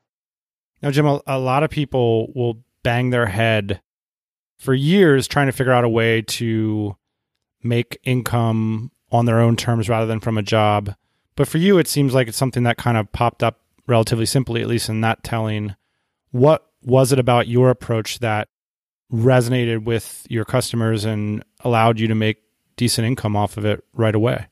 Now, 0.82 0.90
Jim, 0.90 1.06
a, 1.06 1.20
a 1.26 1.38
lot 1.38 1.62
of 1.62 1.70
people 1.70 2.30
will 2.34 2.62
bang 2.82 3.10
their 3.10 3.26
head 3.26 3.80
for 4.58 4.74
years 4.74 5.26
trying 5.26 5.46
to 5.46 5.52
figure 5.52 5.72
out 5.72 5.84
a 5.84 5.88
way 5.88 6.22
to 6.22 6.96
make 7.62 7.98
income 8.04 8.92
on 9.10 9.26
their 9.26 9.40
own 9.40 9.56
terms 9.56 9.88
rather 9.88 10.06
than 10.06 10.20
from 10.20 10.36
a 10.36 10.42
job. 10.42 10.94
But 11.34 11.48
for 11.48 11.58
you, 11.58 11.78
it 11.78 11.88
seems 11.88 12.12
like 12.12 12.28
it's 12.28 12.36
something 12.36 12.64
that 12.64 12.76
kind 12.76 12.96
of 12.96 13.10
popped 13.12 13.42
up 13.42 13.60
relatively 13.86 14.26
simply, 14.26 14.60
at 14.60 14.68
least 14.68 14.88
in 14.88 15.00
that 15.00 15.24
telling, 15.24 15.74
what 16.30 16.66
was 16.82 17.12
it 17.12 17.18
about 17.18 17.48
your 17.48 17.70
approach 17.70 18.18
that 18.18 18.48
resonated 19.12 19.84
with 19.84 20.26
your 20.28 20.44
customers 20.44 21.04
and 21.04 21.44
allowed 21.60 21.98
you 21.98 22.08
to 22.08 22.14
make 22.14 22.42
decent 22.76 23.06
income 23.06 23.36
off 23.36 23.56
of 23.56 23.64
it 23.64 23.84
right 23.92 24.14
away? 24.14 24.46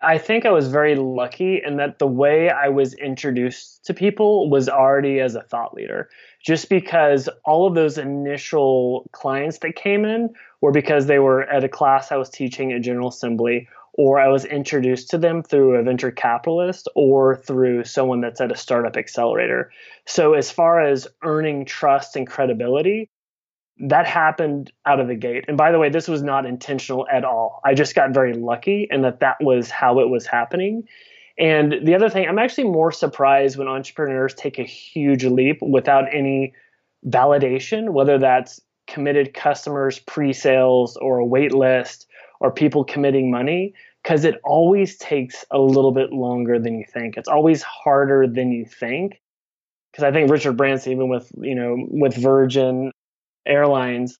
I 0.00 0.18
think 0.18 0.46
I 0.46 0.50
was 0.50 0.68
very 0.68 0.94
lucky 0.94 1.60
in 1.64 1.76
that 1.78 1.98
the 1.98 2.06
way 2.06 2.50
I 2.50 2.68
was 2.68 2.94
introduced 2.94 3.84
to 3.86 3.94
people 3.94 4.48
was 4.48 4.68
already 4.68 5.18
as 5.18 5.34
a 5.34 5.42
thought 5.42 5.74
leader. 5.74 6.08
Just 6.44 6.68
because 6.68 7.28
all 7.44 7.66
of 7.66 7.74
those 7.74 7.98
initial 7.98 9.08
clients 9.12 9.58
that 9.58 9.74
came 9.74 10.04
in 10.04 10.30
were 10.60 10.70
because 10.70 11.06
they 11.06 11.18
were 11.18 11.42
at 11.42 11.64
a 11.64 11.68
class 11.68 12.12
I 12.12 12.16
was 12.16 12.30
teaching 12.30 12.72
at 12.72 12.82
General 12.82 13.08
Assembly 13.08 13.68
or 13.94 14.20
I 14.20 14.28
was 14.28 14.44
introduced 14.44 15.10
to 15.10 15.18
them 15.18 15.42
through 15.42 15.74
a 15.74 15.82
venture 15.82 16.12
capitalist 16.12 16.88
or 16.94 17.34
through 17.34 17.82
someone 17.82 18.20
that's 18.20 18.40
at 18.40 18.52
a 18.52 18.56
startup 18.56 18.96
accelerator. 18.96 19.72
So, 20.06 20.34
as 20.34 20.52
far 20.52 20.80
as 20.80 21.08
earning 21.24 21.64
trust 21.64 22.14
and 22.14 22.24
credibility, 22.24 23.10
that 23.80 24.06
happened 24.06 24.72
out 24.86 25.00
of 25.00 25.08
the 25.08 25.14
gate. 25.14 25.44
And 25.48 25.56
by 25.56 25.72
the 25.72 25.78
way, 25.78 25.88
this 25.88 26.08
was 26.08 26.22
not 26.22 26.46
intentional 26.46 27.06
at 27.10 27.24
all. 27.24 27.60
I 27.64 27.74
just 27.74 27.94
got 27.94 28.12
very 28.12 28.34
lucky 28.34 28.88
and 28.90 29.04
that 29.04 29.20
that 29.20 29.36
was 29.40 29.70
how 29.70 30.00
it 30.00 30.08
was 30.08 30.26
happening. 30.26 30.84
And 31.38 31.74
the 31.84 31.94
other 31.94 32.10
thing, 32.10 32.28
I'm 32.28 32.38
actually 32.38 32.64
more 32.64 32.90
surprised 32.90 33.56
when 33.56 33.68
entrepreneurs 33.68 34.34
take 34.34 34.58
a 34.58 34.64
huge 34.64 35.24
leap 35.24 35.58
without 35.62 36.12
any 36.12 36.54
validation, 37.06 37.90
whether 37.90 38.18
that's 38.18 38.60
committed 38.88 39.34
customers, 39.34 40.00
pre 40.00 40.32
sales, 40.32 40.96
or 40.96 41.18
a 41.18 41.24
wait 41.24 41.52
list, 41.52 42.08
or 42.40 42.50
people 42.50 42.84
committing 42.84 43.30
money 43.30 43.74
because 44.02 44.24
it 44.24 44.40
always 44.42 44.96
takes 44.96 45.44
a 45.50 45.58
little 45.58 45.92
bit 45.92 46.12
longer 46.12 46.58
than 46.58 46.78
you 46.78 46.84
think. 46.92 47.16
It's 47.16 47.28
always 47.28 47.62
harder 47.62 48.26
than 48.26 48.50
you 48.50 48.64
think. 48.64 49.20
Because 49.92 50.04
I 50.04 50.12
think 50.12 50.30
Richard 50.30 50.56
Branson, 50.56 50.92
even 50.92 51.08
with 51.08 51.30
you 51.38 51.54
know 51.54 51.76
with 51.78 52.16
Virgin 52.16 52.90
Airlines, 53.48 54.18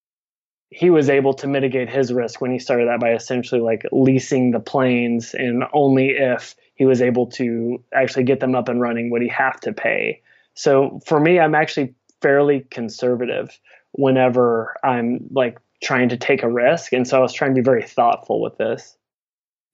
he 0.70 0.90
was 0.90 1.08
able 1.08 1.34
to 1.34 1.46
mitigate 1.46 1.88
his 1.88 2.12
risk 2.12 2.40
when 2.40 2.50
he 2.50 2.58
started 2.58 2.88
that 2.88 3.00
by 3.00 3.12
essentially 3.12 3.60
like 3.60 3.84
leasing 3.92 4.50
the 4.50 4.60
planes, 4.60 5.34
and 5.34 5.64
only 5.72 6.10
if 6.10 6.54
he 6.74 6.84
was 6.84 7.00
able 7.00 7.26
to 7.26 7.82
actually 7.92 8.24
get 8.24 8.40
them 8.40 8.54
up 8.54 8.68
and 8.68 8.80
running 8.80 9.10
would 9.10 9.22
he 9.22 9.28
have 9.28 9.60
to 9.60 9.72
pay. 9.72 10.22
So 10.54 11.00
for 11.06 11.20
me, 11.20 11.38
I'm 11.38 11.54
actually 11.54 11.94
fairly 12.20 12.66
conservative 12.70 13.58
whenever 13.92 14.76
I'm 14.82 15.28
like 15.30 15.58
trying 15.82 16.08
to 16.10 16.16
take 16.16 16.42
a 16.42 16.50
risk. 16.50 16.92
And 16.92 17.06
so 17.06 17.18
I 17.18 17.20
was 17.20 17.32
trying 17.32 17.54
to 17.54 17.60
be 17.60 17.64
very 17.64 17.82
thoughtful 17.82 18.40
with 18.40 18.58
this. 18.58 18.96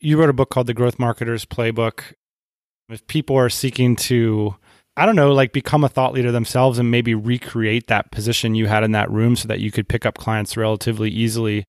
You 0.00 0.18
wrote 0.18 0.28
a 0.28 0.34
book 0.34 0.50
called 0.50 0.66
The 0.66 0.74
Growth 0.74 0.98
Marketer's 0.98 1.44
Playbook. 1.44 2.12
If 2.88 3.06
people 3.06 3.36
are 3.36 3.48
seeking 3.48 3.96
to, 3.96 4.56
I 4.96 5.06
don't 5.06 5.16
know, 5.16 5.32
like 5.32 5.52
become 5.52 5.82
a 5.82 5.88
thought 5.88 6.12
leader 6.12 6.30
themselves 6.30 6.78
and 6.78 6.90
maybe 6.90 7.14
recreate 7.14 7.88
that 7.88 8.12
position 8.12 8.54
you 8.54 8.66
had 8.66 8.84
in 8.84 8.92
that 8.92 9.10
room 9.10 9.34
so 9.34 9.48
that 9.48 9.60
you 9.60 9.72
could 9.72 9.88
pick 9.88 10.06
up 10.06 10.16
clients 10.16 10.56
relatively 10.56 11.10
easily, 11.10 11.64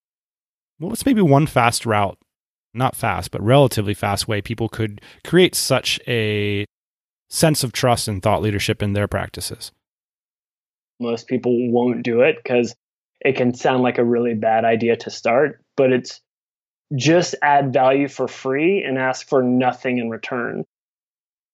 what 0.77 0.89
was 0.89 1.05
maybe 1.05 1.21
one 1.21 1.47
fast 1.47 1.85
route? 1.85 2.17
Not 2.73 2.95
fast, 2.95 3.31
but 3.31 3.41
relatively 3.41 3.93
fast 3.93 4.27
way 4.27 4.41
people 4.41 4.69
could 4.69 5.01
create 5.23 5.55
such 5.55 5.99
a 6.07 6.65
sense 7.29 7.63
of 7.63 7.71
trust 7.71 8.07
and 8.07 8.21
thought 8.21 8.41
leadership 8.41 8.83
in 8.83 8.93
their 8.93 9.07
practices? 9.07 9.71
Most 10.99 11.27
people 11.27 11.71
won't 11.71 12.03
do 12.03 12.21
it 12.21 12.37
because 12.37 12.75
it 13.21 13.35
can 13.35 13.53
sound 13.53 13.81
like 13.81 13.97
a 13.97 14.05
really 14.05 14.35
bad 14.35 14.65
idea 14.65 14.95
to 14.97 15.09
start, 15.09 15.63
but 15.75 15.91
it's 15.91 16.21
just 16.95 17.33
add 17.41 17.73
value 17.73 18.07
for 18.07 18.27
free 18.27 18.83
and 18.83 18.97
ask 18.97 19.27
for 19.27 19.41
nothing 19.41 19.97
in 19.97 20.09
return. 20.09 20.63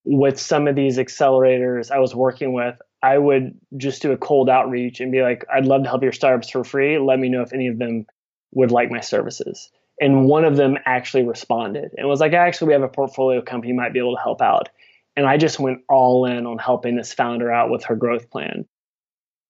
With 0.04 0.40
some 0.40 0.68
of 0.68 0.76
these 0.76 0.98
accelerators 0.98 1.92
I 1.92 2.00
was 2.00 2.16
working 2.16 2.54
with, 2.54 2.80
I 3.04 3.18
would 3.18 3.58
just 3.78 4.02
do 4.02 4.12
a 4.12 4.18
cold 4.18 4.50
outreach 4.50 5.00
and 5.00 5.12
be 5.12 5.22
like, 5.22 5.46
I'd 5.52 5.66
love 5.66 5.84
to 5.84 5.90
help 5.90 6.04
your 6.04 6.12
startups 6.12 6.50
for 6.50 6.64
free. 6.64 7.00
Let 7.00 7.20
me 7.20 7.30
know 7.30 7.42
if 7.42 7.54
any 7.54 7.68
of 7.68 7.78
them 7.78 8.06
would 8.52 8.72
like 8.72 8.92
my 8.92 9.00
services. 9.00 9.72
And 10.00 10.26
one 10.26 10.46
of 10.46 10.56
them 10.56 10.78
actually 10.86 11.24
responded 11.24 11.92
and 11.98 12.08
was 12.08 12.20
like, 12.20 12.34
actually, 12.34 12.68
we 12.68 12.74
have 12.74 12.84
a 12.84 12.90
portfolio 12.90 13.42
company 13.42 13.74
might 13.74 13.94
be 13.94 14.00
able 14.00 14.16
to 14.16 14.22
help 14.22 14.42
out. 14.42 14.70
And 15.16 15.26
I 15.26 15.38
just 15.38 15.60
went 15.60 15.82
all 15.90 16.26
in 16.26 16.46
on 16.46 16.58
helping 16.58 16.96
this 16.96 17.14
founder 17.14 17.52
out 17.52 17.70
with 17.70 17.84
her 17.86 17.96
growth 17.96 18.30
plan. 18.30 18.66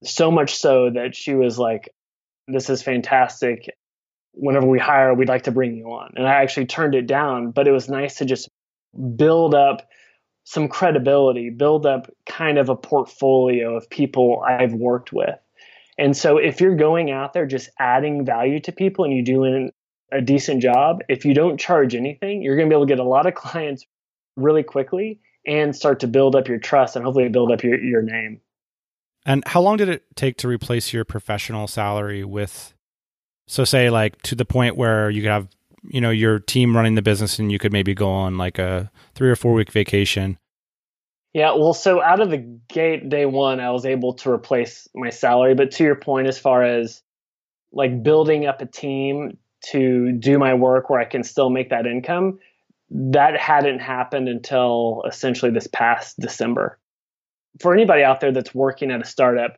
So 0.03 0.31
much 0.31 0.55
so 0.55 0.89
that 0.89 1.15
she 1.15 1.35
was 1.35 1.59
like, 1.59 1.89
This 2.47 2.69
is 2.69 2.81
fantastic. 2.81 3.69
Whenever 4.33 4.65
we 4.65 4.79
hire, 4.79 5.13
we'd 5.13 5.29
like 5.29 5.43
to 5.43 5.51
bring 5.51 5.75
you 5.75 5.85
on. 5.91 6.13
And 6.15 6.27
I 6.27 6.41
actually 6.41 6.65
turned 6.65 6.95
it 6.95 7.05
down, 7.05 7.51
but 7.51 7.67
it 7.67 7.71
was 7.71 7.89
nice 7.89 8.15
to 8.15 8.25
just 8.25 8.49
build 9.15 9.53
up 9.53 9.87
some 10.43 10.67
credibility, 10.67 11.49
build 11.49 11.85
up 11.85 12.11
kind 12.25 12.57
of 12.57 12.69
a 12.69 12.75
portfolio 12.75 13.75
of 13.75 13.89
people 13.89 14.43
I've 14.47 14.73
worked 14.73 15.13
with. 15.13 15.37
And 15.97 16.15
so 16.15 16.37
if 16.37 16.61
you're 16.61 16.75
going 16.75 17.11
out 17.11 17.33
there 17.33 17.45
just 17.45 17.69
adding 17.77 18.25
value 18.25 18.59
to 18.61 18.71
people 18.71 19.05
and 19.05 19.13
you're 19.13 19.23
doing 19.23 19.71
a 20.11 20.21
decent 20.21 20.61
job, 20.61 21.01
if 21.07 21.25
you 21.25 21.33
don't 21.33 21.59
charge 21.59 21.95
anything, 21.95 22.41
you're 22.41 22.55
going 22.55 22.67
to 22.67 22.73
be 22.73 22.75
able 22.75 22.87
to 22.87 22.91
get 22.91 22.99
a 22.99 23.07
lot 23.07 23.27
of 23.27 23.35
clients 23.35 23.85
really 24.35 24.63
quickly 24.63 25.19
and 25.45 25.75
start 25.75 25.99
to 26.01 26.07
build 26.07 26.35
up 26.35 26.47
your 26.47 26.59
trust 26.59 26.95
and 26.95 27.05
hopefully 27.05 27.29
build 27.29 27.51
up 27.51 27.63
your, 27.63 27.79
your 27.81 28.01
name. 28.01 28.41
And 29.25 29.43
how 29.45 29.61
long 29.61 29.77
did 29.77 29.89
it 29.89 30.03
take 30.15 30.37
to 30.37 30.47
replace 30.47 30.93
your 30.93 31.05
professional 31.05 31.67
salary 31.67 32.23
with, 32.23 32.73
so 33.47 33.63
say 33.63 33.89
like 33.89 34.19
to 34.23 34.35
the 34.35 34.45
point 34.45 34.75
where 34.75 35.09
you 35.09 35.21
could 35.21 35.31
have, 35.31 35.47
you 35.83 36.01
know, 36.01 36.09
your 36.09 36.39
team 36.39 36.75
running 36.75 36.95
the 36.95 37.01
business 37.01 37.39
and 37.39 37.51
you 37.51 37.59
could 37.59 37.73
maybe 37.73 37.93
go 37.93 38.09
on 38.09 38.37
like 38.37 38.59
a 38.59 38.91
three 39.15 39.29
or 39.29 39.35
four 39.35 39.53
week 39.53 39.71
vacation? 39.71 40.37
Yeah, 41.33 41.53
well, 41.53 41.73
so 41.73 42.01
out 42.01 42.19
of 42.19 42.29
the 42.29 42.59
gate, 42.67 43.07
day 43.07 43.25
one, 43.25 43.61
I 43.61 43.71
was 43.71 43.85
able 43.85 44.13
to 44.15 44.31
replace 44.31 44.87
my 44.93 45.09
salary. 45.09 45.55
But 45.55 45.71
to 45.71 45.83
your 45.83 45.95
point, 45.95 46.27
as 46.27 46.37
far 46.37 46.63
as 46.63 47.01
like 47.71 48.03
building 48.03 48.45
up 48.45 48.61
a 48.61 48.65
team 48.65 49.37
to 49.71 50.11
do 50.11 50.37
my 50.37 50.53
work 50.53 50.89
where 50.89 50.99
I 50.99 51.05
can 51.05 51.23
still 51.23 51.49
make 51.49 51.69
that 51.69 51.85
income, 51.85 52.39
that 52.89 53.39
hadn't 53.39 53.79
happened 53.79 54.27
until 54.27 55.03
essentially 55.07 55.51
this 55.51 55.67
past 55.67 56.19
December. 56.19 56.77
For 57.61 57.73
anybody 57.73 58.03
out 58.03 58.19
there 58.19 58.33
that's 58.33 58.53
working 58.53 58.91
at 58.91 59.01
a 59.01 59.05
startup, 59.05 59.55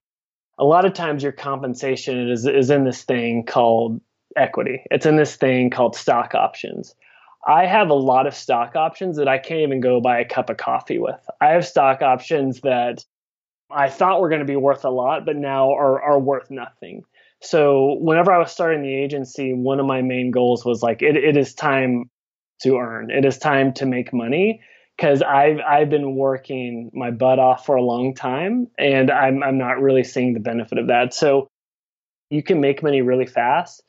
a 0.60 0.64
lot 0.64 0.86
of 0.86 0.94
times 0.94 1.24
your 1.24 1.32
compensation 1.32 2.30
is, 2.30 2.46
is 2.46 2.70
in 2.70 2.84
this 2.84 3.04
thing 3.04 3.46
called 3.46 4.00
equity. 4.38 4.84
It's 4.92 5.06
in 5.06 5.16
this 5.16 5.36
thing 5.36 5.70
called 5.70 5.96
stock 5.96 6.36
options. 6.36 6.96
I 7.46 7.66
have 7.66 7.90
a 7.90 7.96
lot 7.96 8.28
of 8.28 8.36
stock 8.36 8.76
options 8.76 9.18
that 9.18 9.28
I 9.28 9.38
can't 9.38 9.62
even 9.62 9.82
go 9.82 10.00
buy 10.00 10.20
a 10.20 10.26
cup 10.26 10.50
of 10.50 10.58
coffee 10.58 11.00
with. 11.00 11.20
I 11.42 11.48
have 11.50 11.66
stock 11.66 12.02
options 12.02 12.62
that 12.62 13.04
I 13.70 13.90
thought 13.90 14.22
were 14.22 14.30
going 14.30 14.40
to 14.40 14.46
be 14.46 14.56
worth 14.56 14.86
a 14.86 14.90
lot, 14.90 15.26
but 15.26 15.36
now 15.36 15.72
are, 15.72 16.02
are 16.02 16.20
worth 16.20 16.50
nothing. 16.50 17.04
So 17.42 17.98
whenever 18.00 18.32
I 18.32 18.38
was 18.38 18.52
starting 18.52 18.82
the 18.82 18.96
agency, 18.96 19.54
one 19.54 19.82
of 19.82 19.86
my 19.86 20.02
main 20.02 20.32
goals 20.32 20.64
was 20.64 20.82
like, 20.82 21.02
it, 21.02 21.18
it 21.18 21.36
is 21.36 21.54
time 21.54 22.10
to 22.62 22.78
earn. 22.78 23.12
It 23.12 23.26
is 23.26 23.38
time 23.38 23.74
to 23.74 23.86
make 23.86 24.14
money 24.14 24.62
because 24.96 25.22
I've 25.22 25.60
I've 25.60 25.90
been 25.90 26.16
working 26.16 26.92
my 26.94 27.12
butt 27.12 27.40
off 27.40 27.66
for 27.66 27.76
a 27.76 27.82
long 27.82 28.14
time 28.14 28.68
and 28.78 29.12
I'm 29.12 29.44
I'm 29.44 29.58
not 29.58 29.82
really 29.82 30.04
seeing 30.04 30.34
the 30.34 30.40
benefit 30.40 30.78
of 30.78 30.88
that. 30.88 31.14
So 31.14 31.48
you 32.30 32.44
can 32.44 32.62
make 32.62 32.82
money 32.82 33.02
really 33.02 33.26
fast, 33.26 33.84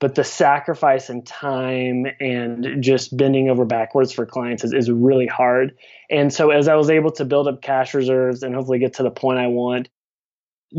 but 0.00 0.14
the 0.14 0.24
sacrifice 0.24 1.08
and 1.08 1.26
time 1.26 2.06
and 2.20 2.82
just 2.82 3.16
bending 3.16 3.50
over 3.50 3.64
backwards 3.64 4.12
for 4.12 4.24
clients 4.24 4.64
is, 4.64 4.72
is 4.72 4.90
really 4.90 5.26
hard. 5.26 5.76
And 6.08 6.32
so 6.32 6.50
as 6.50 6.68
I 6.68 6.76
was 6.76 6.88
able 6.88 7.10
to 7.12 7.24
build 7.24 7.48
up 7.48 7.62
cash 7.62 7.94
reserves 7.94 8.42
and 8.42 8.54
hopefully 8.54 8.78
get 8.78 8.94
to 8.94 9.02
the 9.02 9.10
point 9.10 9.38
I 9.38 9.48
want, 9.48 9.88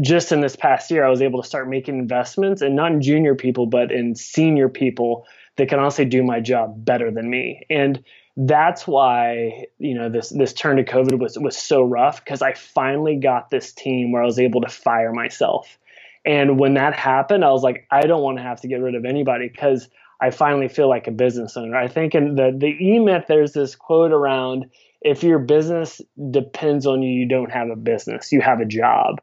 just 0.01 0.32
in 0.32 0.39
this 0.39 0.55
past 0.55 0.91
year, 0.91 1.03
I 1.03 1.10
was 1.10 1.21
able 1.21 1.41
to 1.41 1.47
start 1.47 1.67
making 1.67 1.97
investments 1.97 2.62
and 2.62 2.75
not 2.75 2.91
in 2.91 3.01
junior 3.01 3.36
people, 3.36 3.65
but 3.65 3.91
in 3.91 4.15
senior 4.15 4.69
people 4.69 5.25
that 5.58 5.67
can 5.67 5.79
honestly 5.79 6.05
do 6.05 6.23
my 6.23 6.39
job 6.39 6.86
better 6.86 7.12
than 7.12 7.29
me. 7.29 7.65
And 7.69 8.03
that's 8.38 8.88
why 8.88 9.65
you 9.79 9.93
know 9.93 10.08
this 10.08 10.29
this 10.29 10.53
turn 10.53 10.77
to 10.77 10.84
COVID 10.84 11.19
was 11.19 11.38
was 11.38 11.58
so 11.58 11.82
rough 11.82 12.23
because 12.23 12.41
I 12.41 12.53
finally 12.53 13.17
got 13.17 13.49
this 13.49 13.73
team 13.73 14.13
where 14.13 14.21
I 14.21 14.25
was 14.25 14.39
able 14.39 14.62
to 14.62 14.69
fire 14.69 15.12
myself. 15.12 15.77
And 16.25 16.60
when 16.60 16.73
that 16.75 16.93
happened, 16.93 17.45
I 17.45 17.51
was 17.51 17.63
like, 17.63 17.88
I 17.91 18.01
don't 18.01 18.21
want 18.21 18.38
to 18.38 18.43
have 18.43 18.62
to 18.62 18.67
get 18.67 18.82
rid 18.82 18.95
of 18.95 19.05
anybody 19.05 19.47
because 19.47 19.89
I 20.21 20.32
finally 20.32 20.67
feel 20.67 20.89
like 20.89 21.08
a 21.08 21.12
business 21.12 21.55
owner. 21.55 21.77
I 21.77 21.88
think 21.88 22.13
in 22.13 22.36
the 22.36 22.53
the 22.55 22.67
E 22.67 22.99
Myth, 22.99 23.25
there's 23.27 23.53
this 23.53 23.75
quote 23.75 24.12
around 24.12 24.65
if 25.01 25.23
your 25.23 25.39
business 25.39 26.01
depends 26.29 26.86
on 26.86 27.01
you, 27.01 27.12
you 27.12 27.27
don't 27.27 27.51
have 27.51 27.69
a 27.69 27.75
business, 27.75 28.32
you 28.32 28.41
have 28.41 28.60
a 28.60 28.65
job 28.65 29.21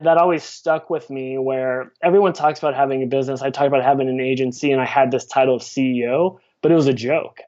that 0.00 0.16
always 0.16 0.44
stuck 0.44 0.90
with 0.90 1.10
me 1.10 1.38
where 1.38 1.92
everyone 2.02 2.32
talks 2.32 2.58
about 2.60 2.74
having 2.74 3.02
a 3.02 3.06
business. 3.06 3.42
I 3.42 3.50
talk 3.50 3.66
about 3.66 3.82
having 3.82 4.08
an 4.08 4.20
agency 4.20 4.70
and 4.70 4.80
I 4.80 4.86
had 4.86 5.10
this 5.10 5.26
title 5.26 5.56
of 5.56 5.62
CEO, 5.62 6.38
but 6.62 6.70
it 6.70 6.76
was 6.76 6.86
a 6.86 6.92
joke. 6.92 7.40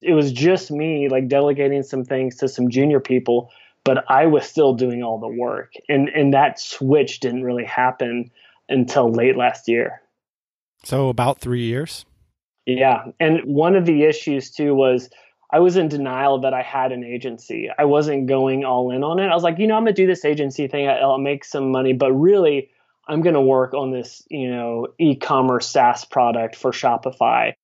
It 0.00 0.14
was 0.14 0.32
just 0.32 0.70
me 0.70 1.08
like 1.08 1.28
delegating 1.28 1.82
some 1.82 2.04
things 2.04 2.36
to 2.36 2.48
some 2.48 2.70
junior 2.70 3.00
people, 3.00 3.50
but 3.88 4.04
I 4.10 4.26
was 4.26 4.44
still 4.44 4.74
doing 4.74 5.02
all 5.02 5.18
the 5.18 5.26
work. 5.26 5.72
And 5.88 6.10
and 6.10 6.34
that 6.34 6.60
switch 6.60 7.20
didn't 7.20 7.42
really 7.42 7.64
happen 7.64 8.30
until 8.68 9.10
late 9.10 9.34
last 9.34 9.66
year. 9.66 10.02
So 10.84 11.08
about 11.08 11.38
3 11.38 11.62
years? 11.62 12.04
Yeah. 12.66 13.04
And 13.18 13.40
one 13.44 13.74
of 13.76 13.86
the 13.86 14.04
issues 14.04 14.50
too 14.50 14.74
was 14.74 15.08
I 15.50 15.60
was 15.60 15.78
in 15.78 15.88
denial 15.88 16.38
that 16.42 16.52
I 16.52 16.60
had 16.60 16.92
an 16.92 17.02
agency. 17.02 17.70
I 17.78 17.86
wasn't 17.86 18.26
going 18.26 18.62
all 18.62 18.90
in 18.90 19.02
on 19.02 19.20
it. 19.20 19.28
I 19.28 19.34
was 19.34 19.42
like, 19.42 19.58
you 19.58 19.66
know, 19.66 19.76
I'm 19.76 19.84
gonna 19.84 19.94
do 19.94 20.06
this 20.06 20.26
agency 20.26 20.68
thing. 20.68 20.86
I'll 20.86 21.16
make 21.16 21.46
some 21.46 21.72
money, 21.72 21.94
but 21.94 22.12
really, 22.12 22.68
I'm 23.08 23.22
gonna 23.22 23.40
work 23.40 23.72
on 23.72 23.90
this, 23.90 24.22
you 24.28 24.50
know, 24.50 24.88
e-commerce 24.98 25.66
SaaS 25.66 26.04
product 26.04 26.56
for 26.56 26.72
Shopify. 26.72 27.54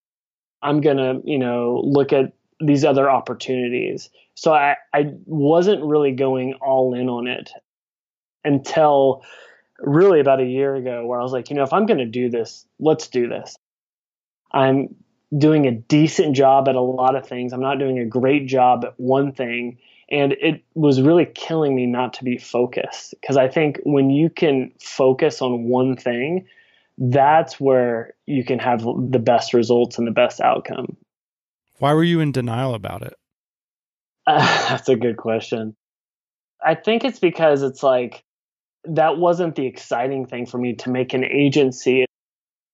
I'm 0.62 0.80
gonna, 0.80 1.20
you 1.22 1.38
know, 1.38 1.82
look 1.84 2.14
at 2.14 2.32
these 2.60 2.82
other 2.82 3.10
opportunities. 3.10 4.08
So 4.34 4.52
I, 4.52 4.76
I 4.92 5.12
wasn't 5.26 5.84
really 5.84 6.12
going 6.12 6.54
all 6.60 6.94
in 6.94 7.08
on 7.08 7.26
it 7.26 7.50
until 8.44 9.22
really 9.78 10.20
about 10.20 10.40
a 10.40 10.46
year 10.46 10.74
ago, 10.74 11.06
where 11.06 11.18
I 11.18 11.22
was 11.22 11.32
like, 11.32 11.50
you 11.50 11.56
know, 11.56 11.62
if 11.62 11.72
I'm 11.72 11.86
gonna 11.86 12.06
do 12.06 12.30
this, 12.30 12.66
let's 12.78 13.08
do 13.08 13.28
this. 13.28 13.56
I'm 14.52 14.94
doing 15.36 15.66
a 15.66 15.72
decent 15.72 16.36
job 16.36 16.68
at 16.68 16.74
a 16.76 16.80
lot 16.80 17.16
of 17.16 17.26
things. 17.26 17.52
I'm 17.52 17.60
not 17.60 17.78
doing 17.78 17.98
a 17.98 18.06
great 18.06 18.46
job 18.46 18.84
at 18.84 18.98
one 18.98 19.32
thing. 19.32 19.78
And 20.10 20.32
it 20.32 20.62
was 20.74 21.00
really 21.00 21.26
killing 21.26 21.74
me 21.74 21.86
not 21.86 22.14
to 22.14 22.24
be 22.24 22.38
focused. 22.38 23.14
Because 23.20 23.36
I 23.36 23.48
think 23.48 23.80
when 23.84 24.10
you 24.10 24.30
can 24.30 24.72
focus 24.78 25.42
on 25.42 25.64
one 25.64 25.96
thing, 25.96 26.46
that's 26.98 27.58
where 27.58 28.14
you 28.26 28.44
can 28.44 28.58
have 28.60 28.84
the 28.84 29.18
best 29.18 29.54
results 29.54 29.98
and 29.98 30.06
the 30.06 30.12
best 30.12 30.40
outcome. 30.40 30.96
Why 31.78 31.94
were 31.94 32.04
you 32.04 32.20
in 32.20 32.30
denial 32.30 32.74
about 32.74 33.02
it? 33.02 33.14
Uh, 34.26 34.38
that's 34.68 34.88
a 34.88 34.96
good 34.96 35.16
question. 35.16 35.76
I 36.64 36.74
think 36.74 37.04
it's 37.04 37.18
because 37.18 37.62
it's 37.62 37.82
like 37.82 38.22
that 38.84 39.18
wasn't 39.18 39.54
the 39.54 39.66
exciting 39.66 40.26
thing 40.26 40.46
for 40.46 40.58
me 40.58 40.74
to 40.76 40.90
make 40.90 41.14
an 41.14 41.24
agency 41.24 42.06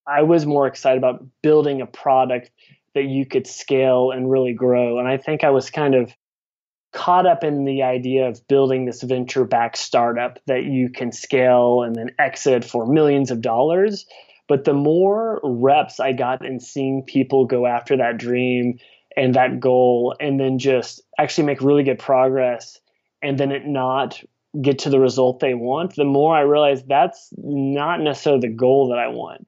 I 0.07 0.23
was 0.23 0.45
more 0.45 0.67
excited 0.67 0.97
about 0.97 1.25
building 1.41 1.81
a 1.81 1.85
product 1.85 2.51
that 2.95 3.05
you 3.05 3.25
could 3.25 3.47
scale 3.47 4.11
and 4.11 4.29
really 4.29 4.53
grow. 4.53 4.99
And 4.99 5.07
I 5.07 5.17
think 5.17 5.43
I 5.43 5.51
was 5.51 5.69
kind 5.69 5.95
of 5.95 6.13
caught 6.91 7.25
up 7.25 7.43
in 7.43 7.63
the 7.63 7.83
idea 7.83 8.27
of 8.27 8.45
building 8.47 8.85
this 8.85 9.01
venture 9.01 9.45
backed 9.45 9.77
startup 9.77 10.39
that 10.47 10.65
you 10.65 10.89
can 10.89 11.11
scale 11.11 11.83
and 11.83 11.95
then 11.95 12.09
exit 12.19 12.65
for 12.65 12.85
millions 12.85 13.31
of 13.31 13.41
dollars. 13.41 14.05
But 14.49 14.65
the 14.65 14.73
more 14.73 15.39
reps 15.43 16.01
I 16.01 16.11
got 16.11 16.45
in 16.45 16.59
seeing 16.59 17.03
people 17.03 17.45
go 17.45 17.65
after 17.65 17.95
that 17.95 18.17
dream 18.17 18.79
and 19.17 19.35
that 19.35 19.59
goal, 19.59 20.15
and 20.19 20.39
then 20.39 20.57
just 20.57 21.01
actually 21.17 21.45
make 21.45 21.61
really 21.61 21.83
good 21.83 21.99
progress, 21.99 22.79
and 23.21 23.37
then 23.37 23.51
it 23.51 23.65
not 23.65 24.21
get 24.61 24.79
to 24.79 24.89
the 24.89 24.99
result 24.99 25.39
they 25.39 25.53
want, 25.53 25.95
the 25.95 26.03
more 26.03 26.35
I 26.35 26.41
realize 26.41 26.83
that's 26.83 27.29
not 27.37 28.01
necessarily 28.01 28.41
the 28.41 28.53
goal 28.53 28.89
that 28.89 28.99
I 28.99 29.07
want. 29.07 29.47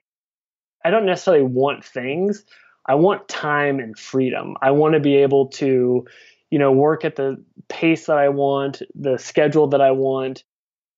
I 0.86 0.92
don't 0.92 1.06
necessarily 1.06 1.44
want 1.44 1.84
things. 1.84 2.44
I 2.86 2.96
want 2.96 3.28
time 3.28 3.80
and 3.80 3.98
freedom. 3.98 4.56
I 4.62 4.72
want 4.72 4.94
to 4.94 5.00
be 5.00 5.16
able 5.16 5.48
to, 5.48 6.06
you 6.52 6.60
know, 6.60 6.72
work 6.72 7.06
at 7.06 7.16
the 7.16 7.44
pace 7.70 8.06
that 8.06 8.18
I 8.18 8.30
want, 8.30 8.82
the 8.96 9.18
schedule 9.18 9.68
that 9.68 9.82
I 9.82 9.92
want, 9.92 10.44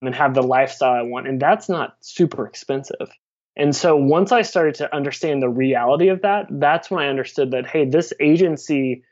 and 0.01 0.13
have 0.13 0.33
the 0.33 0.43
lifestyle 0.43 0.93
I 0.93 1.03
want. 1.03 1.27
And 1.27 1.39
that's 1.39 1.69
not 1.69 1.95
super 2.01 2.45
expensive. 2.45 3.09
And 3.57 3.75
so 3.75 3.95
once 3.95 4.31
I 4.31 4.41
started 4.41 4.75
to 4.75 4.93
understand 4.93 5.41
the 5.41 5.49
reality 5.49 6.09
of 6.09 6.21
that, 6.23 6.47
that's 6.49 6.91
when 6.91 7.03
I 7.03 7.07
understood 7.07 7.51
that, 7.51 7.65
hey, 7.65 7.85
this 7.85 8.11
agency 8.19 9.03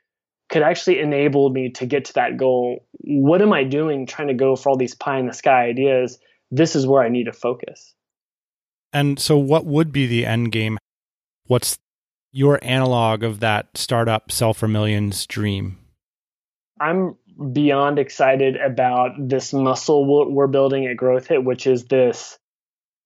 could 0.50 0.64
actually 0.64 1.00
enable 1.00 1.50
me 1.50 1.70
to 1.72 1.86
get 1.86 2.06
to 2.06 2.14
that 2.14 2.38
goal. 2.38 2.86
What 3.00 3.42
am 3.42 3.54
I 3.54 3.64
doing 3.64 4.06
trying 4.06 4.28
to 4.28 4.34
go 4.34 4.56
for 4.56 4.70
all 4.70 4.78
these 4.78 4.96
pie 4.96 5.18
in 5.18 5.28
the 5.28 5.34
sky 5.34 5.66
ideas? 5.66 6.20
This 6.52 6.76
is 6.76 6.86
where 6.86 7.02
I 7.02 7.10
need 7.10 7.26
to 7.26 7.34
focus. 7.34 7.94
And 8.92 9.18
so, 9.18 9.38
what 9.38 9.66
would 9.66 9.92
be 9.92 10.06
the 10.06 10.26
end 10.26 10.52
game? 10.52 10.78
What's 11.48 11.80
your 12.32 12.60
analog 12.62 13.24
of 13.24 13.40
that 13.40 13.70
startup 13.76 14.32
sell 14.32 14.54
for 14.54 14.68
millions 14.68 15.26
dream? 15.26 15.80
I'm 16.80 17.16
beyond 17.52 17.98
excited 17.98 18.58
about 18.58 19.12
this 19.18 19.54
muscle 19.54 20.06
we're 20.32 20.48
building 20.48 20.86
at 20.86 20.98
Growth 20.98 21.28
Hit, 21.28 21.44
which 21.44 21.66
is 21.66 21.86
this 21.86 22.38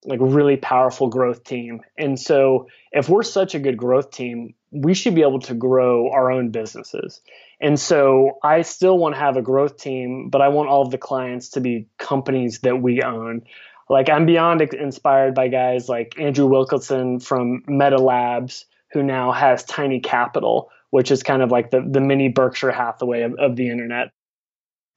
like 0.06 0.20
really 0.22 0.58
powerful 0.58 1.08
growth 1.08 1.44
team. 1.44 1.82
And 1.98 2.20
so 2.20 2.68
if 2.92 3.10
we're 3.10 3.24
such 3.24 3.56
a 3.56 3.60
good 3.60 3.78
growth 3.78 4.12
team, 4.12 4.54
we 4.72 4.94
should 4.94 5.16
be 5.16 5.22
able 5.22 5.40
to 5.42 5.54
grow 5.54 6.12
our 6.12 6.32
own 6.32 6.50
businesses. 6.50 7.22
And 7.60 7.80
so 7.80 8.38
I 8.44 8.62
still 8.62 8.98
want 8.98 9.16
to 9.16 9.20
have 9.20 9.38
a 9.38 9.42
growth 9.42 9.78
team, 9.78 10.30
but 10.30 10.42
I 10.42 10.50
want 10.50 10.70
all 10.70 10.84
of 10.84 10.92
the 10.92 10.98
clients 10.98 11.50
to 11.50 11.62
be 11.62 11.88
companies 11.98 12.60
that 12.60 12.82
we 12.82 13.02
own. 13.02 13.44
Like 13.90 14.10
I'm 14.10 14.26
beyond 14.26 14.62
inspired 14.62 15.34
by 15.34 15.48
guys 15.48 15.90
like 15.90 16.16
Andrew 16.20 16.46
Wilkinson 16.46 17.20
from 17.20 17.64
Meta 17.68 17.98
Labs, 17.98 18.66
who 18.92 19.02
now 19.02 19.32
has 19.32 19.64
Tiny 19.64 20.00
Capital, 20.00 20.70
which 20.90 21.10
is 21.10 21.24
kind 21.24 21.42
of 21.42 21.52
like 21.52 21.72
the, 21.72 21.82
the 21.82 22.02
mini 22.02 22.30
Berkshire 22.30 22.72
Hathaway 22.72 23.24
of, 23.24 23.34
of 23.36 23.56
the 23.56 23.70
internet. 23.70 24.12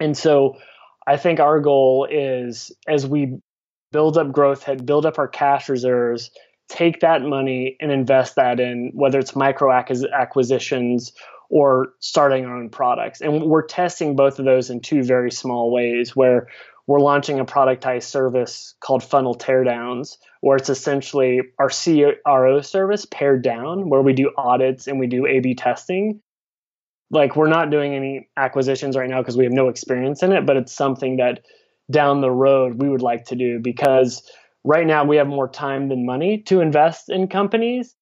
And 0.01 0.17
so 0.17 0.57
I 1.07 1.17
think 1.17 1.41
our 1.41 1.61
goal 1.61 2.07
is 2.11 2.73
as 2.87 3.07
we 3.07 3.41
build 3.93 4.17
up 4.17 4.33
Growth 4.33 4.65
Hit, 4.65 4.87
build 4.87 5.07
up 5.07 5.19
our 5.19 5.29
cash 5.29 5.69
reserves, 5.69 6.31
take 6.69 7.01
that 7.01 7.23
money 7.23 7.77
and 7.81 7.91
invest 7.91 8.37
that 8.37 8.61
in 8.61 8.93
whether 8.95 9.19
it's 9.19 9.35
micro 9.35 9.73
acquisitions 9.73 11.13
or 11.49 11.93
starting 11.99 12.47
our 12.47 12.57
own 12.57 12.71
products. 12.71 13.21
And 13.21 13.43
we're 13.43 13.67
testing 13.67 14.15
both 14.15 14.39
of 14.39 14.45
those 14.45 14.71
in 14.71 14.81
two 14.81 15.03
very 15.03 15.33
small 15.33 15.73
ways 15.73 16.15
where 16.15 16.47
we're 16.87 17.01
launching 17.01 17.41
a 17.41 17.45
productized 17.45 18.05
service 18.05 18.75
called 18.81 19.03
Funnel 19.03 19.37
Teardowns, 19.37 20.17
where 20.41 20.57
it's 20.57 20.71
essentially 20.71 21.41
our 21.59 21.69
CRO 21.69 22.61
service 22.63 23.07
pared 23.11 23.43
down, 23.43 23.89
where 23.89 24.03
we 24.03 24.13
do 24.13 24.33
audits 24.37 24.87
and 24.87 24.99
we 24.99 25.07
do 25.07 25.27
A 25.27 25.41
B 25.41 25.55
testing. 25.55 26.21
Like, 27.13 27.35
we're 27.35 27.49
not 27.49 27.71
doing 27.71 27.95
any 27.95 28.29
acquisitions 28.37 28.97
right 28.97 29.11
now 29.11 29.21
because 29.21 29.37
we 29.37 29.45
have 29.45 29.53
no 29.53 29.69
experience 29.69 30.23
in 30.23 30.33
it, 30.33 30.47
but 30.47 30.57
it's 30.57 30.73
something 30.73 31.17
that 31.17 31.41
down 31.91 32.21
the 32.21 32.31
road 32.31 32.81
we 32.81 32.89
would 32.89 33.03
like 33.03 33.27
to 33.27 33.37
do 33.37 33.59
because 33.59 34.23
right 34.65 34.87
now 34.87 35.05
we 35.05 35.17
have 35.17 35.27
more 35.27 35.49
time 35.49 35.89
than 35.89 36.07
money 36.07 36.39
to 36.43 36.61
invest 36.61 37.11
in 37.11 37.27
companies, 37.29 37.95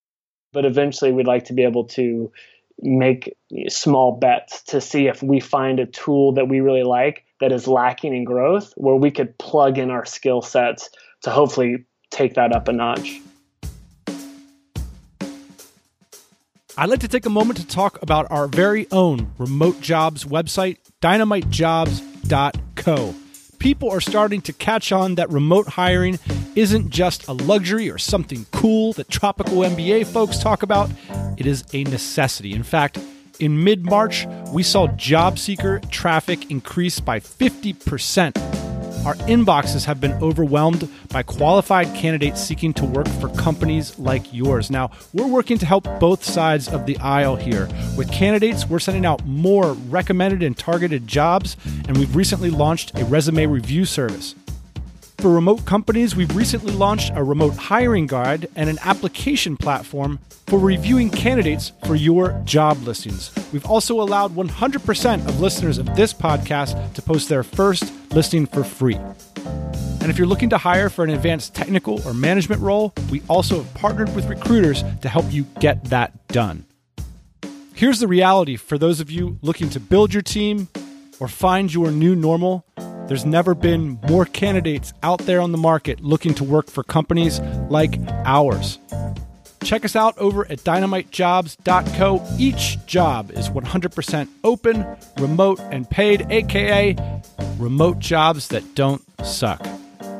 but 0.52 0.64
eventually 0.64 1.12
we'd 1.12 1.26
like 1.26 1.44
to 1.46 1.52
be 1.52 1.62
able 1.62 1.84
to 1.84 2.32
make 2.80 3.36
small 3.68 4.12
bets 4.12 4.62
to 4.62 4.80
see 4.80 5.08
if 5.08 5.20
we 5.22 5.40
find 5.40 5.80
a 5.80 5.86
tool 5.86 6.32
that 6.32 6.48
we 6.48 6.60
really 6.60 6.84
like 6.84 7.24
that 7.40 7.50
is 7.52 7.66
lacking 7.66 8.14
in 8.14 8.22
growth 8.24 8.72
where 8.76 8.94
we 8.94 9.10
could 9.10 9.36
plug 9.38 9.78
in 9.78 9.90
our 9.90 10.04
skill 10.04 10.42
sets 10.42 10.90
to 11.22 11.30
hopefully 11.30 11.86
take 12.10 12.34
that 12.34 12.54
up 12.54 12.68
a 12.68 12.72
notch. 12.72 13.20
I'd 16.76 16.90
like 16.90 17.00
to 17.00 17.08
take 17.08 17.26
a 17.26 17.30
moment 17.30 17.58
to 17.58 17.66
talk 17.66 18.00
about 18.02 18.30
our 18.30 18.46
very 18.46 18.86
own 18.92 19.32
remote 19.36 19.80
jobs 19.80 20.24
website, 20.24 20.76
dynamitejobs.co 21.02 23.14
people 23.58 23.90
are 23.90 24.00
starting 24.00 24.40
to 24.42 24.52
catch 24.52 24.92
on 24.92 25.16
that 25.16 25.30
remote 25.30 25.68
hiring 25.68 26.18
isn't 26.54 26.90
just 26.90 27.26
a 27.28 27.32
luxury 27.32 27.90
or 27.90 27.98
something 27.98 28.46
cool 28.52 28.92
that 28.94 29.08
tropical 29.08 29.58
MBA 29.58 30.06
folks 30.06 30.38
talk 30.38 30.62
about. 30.62 30.90
It 31.36 31.46
is 31.46 31.64
a 31.72 31.84
necessity. 31.84 32.52
In 32.52 32.62
fact, 32.62 32.98
in 33.40 33.62
mid 33.62 33.84
March, 33.84 34.26
we 34.52 34.62
saw 34.62 34.88
job 34.88 35.38
seeker 35.38 35.80
traffic 35.90 36.50
increase 36.50 36.98
by 37.00 37.20
50% 37.20 38.67
our 39.08 39.14
inboxes 39.24 39.86
have 39.86 40.02
been 40.02 40.12
overwhelmed 40.22 40.86
by 41.08 41.22
qualified 41.22 41.86
candidates 41.94 42.42
seeking 42.42 42.74
to 42.74 42.84
work 42.84 43.08
for 43.08 43.30
companies 43.30 43.98
like 43.98 44.34
yours. 44.34 44.70
Now, 44.70 44.90
we're 45.14 45.26
working 45.26 45.56
to 45.56 45.64
help 45.64 45.84
both 45.98 46.22
sides 46.22 46.68
of 46.68 46.84
the 46.84 46.98
aisle 46.98 47.36
here. 47.36 47.70
With 47.96 48.12
candidates, 48.12 48.68
we're 48.68 48.80
sending 48.80 49.06
out 49.06 49.24
more 49.24 49.72
recommended 49.72 50.42
and 50.42 50.54
targeted 50.54 51.06
jobs, 51.06 51.56
and 51.86 51.96
we've 51.96 52.14
recently 52.14 52.50
launched 52.50 52.98
a 52.98 53.04
resume 53.06 53.46
review 53.46 53.86
service. 53.86 54.34
For 55.20 55.30
remote 55.30 55.64
companies, 55.64 56.14
we've 56.14 56.36
recently 56.36 56.72
launched 56.72 57.10
a 57.16 57.24
remote 57.24 57.56
hiring 57.56 58.06
guide 58.06 58.46
and 58.54 58.70
an 58.70 58.78
application 58.82 59.56
platform 59.56 60.20
for 60.46 60.60
reviewing 60.60 61.10
candidates 61.10 61.72
for 61.84 61.96
your 61.96 62.40
job 62.44 62.80
listings. 62.82 63.32
We've 63.52 63.66
also 63.66 64.00
allowed 64.00 64.36
100% 64.36 65.26
of 65.26 65.40
listeners 65.40 65.78
of 65.78 65.96
this 65.96 66.14
podcast 66.14 66.92
to 66.94 67.02
post 67.02 67.28
their 67.28 67.42
first 67.42 67.92
listing 68.12 68.46
for 68.46 68.62
free. 68.62 68.94
And 70.00 70.04
if 70.04 70.18
you're 70.18 70.28
looking 70.28 70.50
to 70.50 70.58
hire 70.58 70.88
for 70.88 71.02
an 71.02 71.10
advanced 71.10 71.52
technical 71.52 72.00
or 72.06 72.14
management 72.14 72.62
role, 72.62 72.94
we 73.10 73.20
also 73.28 73.56
have 73.56 73.74
partnered 73.74 74.14
with 74.14 74.28
recruiters 74.28 74.84
to 75.00 75.08
help 75.08 75.32
you 75.32 75.46
get 75.58 75.82
that 75.86 76.28
done. 76.28 76.64
Here's 77.74 77.98
the 77.98 78.08
reality 78.08 78.54
for 78.54 78.78
those 78.78 79.00
of 79.00 79.10
you 79.10 79.40
looking 79.42 79.68
to 79.70 79.80
build 79.80 80.14
your 80.14 80.22
team 80.22 80.68
or 81.18 81.26
find 81.26 81.74
your 81.74 81.90
new 81.90 82.14
normal 82.14 82.64
there's 83.08 83.24
never 83.24 83.54
been 83.54 83.98
more 84.08 84.26
candidates 84.26 84.92
out 85.02 85.20
there 85.20 85.40
on 85.40 85.50
the 85.50 85.58
market 85.58 86.00
looking 86.00 86.34
to 86.34 86.44
work 86.44 86.70
for 86.70 86.84
companies 86.84 87.40
like 87.70 87.98
ours. 88.24 88.78
Check 89.64 89.84
us 89.84 89.96
out 89.96 90.16
over 90.18 90.44
at 90.50 90.58
dynamitejobs.co. 90.58 92.26
Each 92.38 92.86
job 92.86 93.30
is 93.32 93.48
100% 93.48 94.28
open, 94.44 94.86
remote, 95.18 95.58
and 95.70 95.88
paid, 95.88 96.26
aka 96.30 96.96
remote 97.58 97.98
jobs 97.98 98.48
that 98.48 98.74
don't 98.74 99.02
suck. 99.24 99.66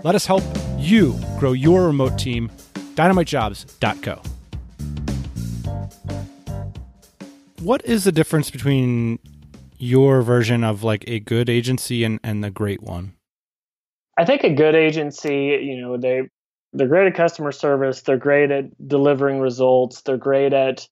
Let 0.03 0.15
us 0.15 0.27
help 0.27 0.43
you 0.79 1.19
grow 1.39 1.53
your 1.53 1.87
remote 1.87 2.19
team. 2.19 2.51
dynamitejobs.co. 2.95 4.23
What 7.61 7.85
is 7.85 8.05
the 8.05 8.13
difference 8.13 8.51
between 8.51 9.19
your 9.79 10.23
version 10.23 10.65
of 10.65 10.83
like 10.83 11.05
a 11.07 11.21
good 11.21 11.49
agency 11.49 12.05
and 12.05 12.21
and 12.23 12.43
the 12.43 12.51
great 12.51 12.83
one? 12.83 13.15
I 14.17 14.25
think 14.25 14.43
a 14.43 14.53
good 14.53 14.75
agency, 14.75 15.59
you 15.63 15.81
know, 15.81 15.97
they 15.97 16.23
they're 16.73 16.89
great 16.89 17.07
at 17.07 17.15
customer 17.15 17.53
service, 17.53 18.03
they're 18.03 18.19
great 18.19 18.51
at 18.51 18.89
delivering 18.89 19.41
results, 19.41 20.03
they're 20.03 20.17
great 20.17 20.53
at 20.53 20.89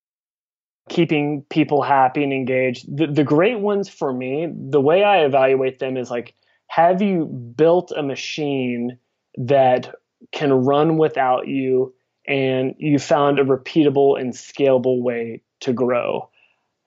keeping 0.89 1.43
people 1.51 1.83
happy 1.83 2.23
and 2.23 2.33
engaged. 2.33 2.97
The, 2.97 3.09
the 3.09 3.25
great 3.25 3.59
ones 3.59 3.89
for 3.89 4.13
me, 4.13 4.49
the 4.53 4.81
way 4.81 5.03
I 5.03 5.25
evaluate 5.25 5.79
them 5.79 5.97
is 5.97 6.11
like, 6.11 6.35
have 6.69 7.03
you 7.03 7.25
built 7.27 7.93
a 7.97 8.03
machine 8.03 8.99
that 9.37 9.95
can 10.33 10.53
run 10.53 10.97
without 10.97 11.49
you 11.49 11.95
and 12.27 12.75
you 12.79 12.99
found 12.99 13.39
a 13.39 13.45
repeatable 13.45 14.21
and 14.21 14.33
scalable 14.33 15.03
way 15.03 15.43
to 15.61 15.73
grow? 15.73 16.31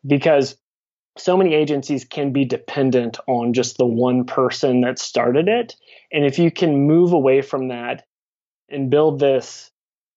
Because 0.06 0.56
so 1.20 1.38
many 1.38 1.54
agencies 1.54 2.06
can 2.06 2.32
be 2.32 2.46
dependent 2.46 3.18
on 3.28 3.54
just 3.54 3.78
the 3.78 3.86
one 3.86 4.26
person 4.26 4.82
that 4.82 5.00
started 5.00 5.48
it. 5.48 5.76
And 6.12 6.26
if 6.26 6.40
you 6.40 6.52
can 6.52 6.88
move 6.88 7.14
away 7.14 7.42
from 7.42 7.68
that 7.68 8.06
and 8.70 8.90
build 8.90 9.20
this 9.20 9.70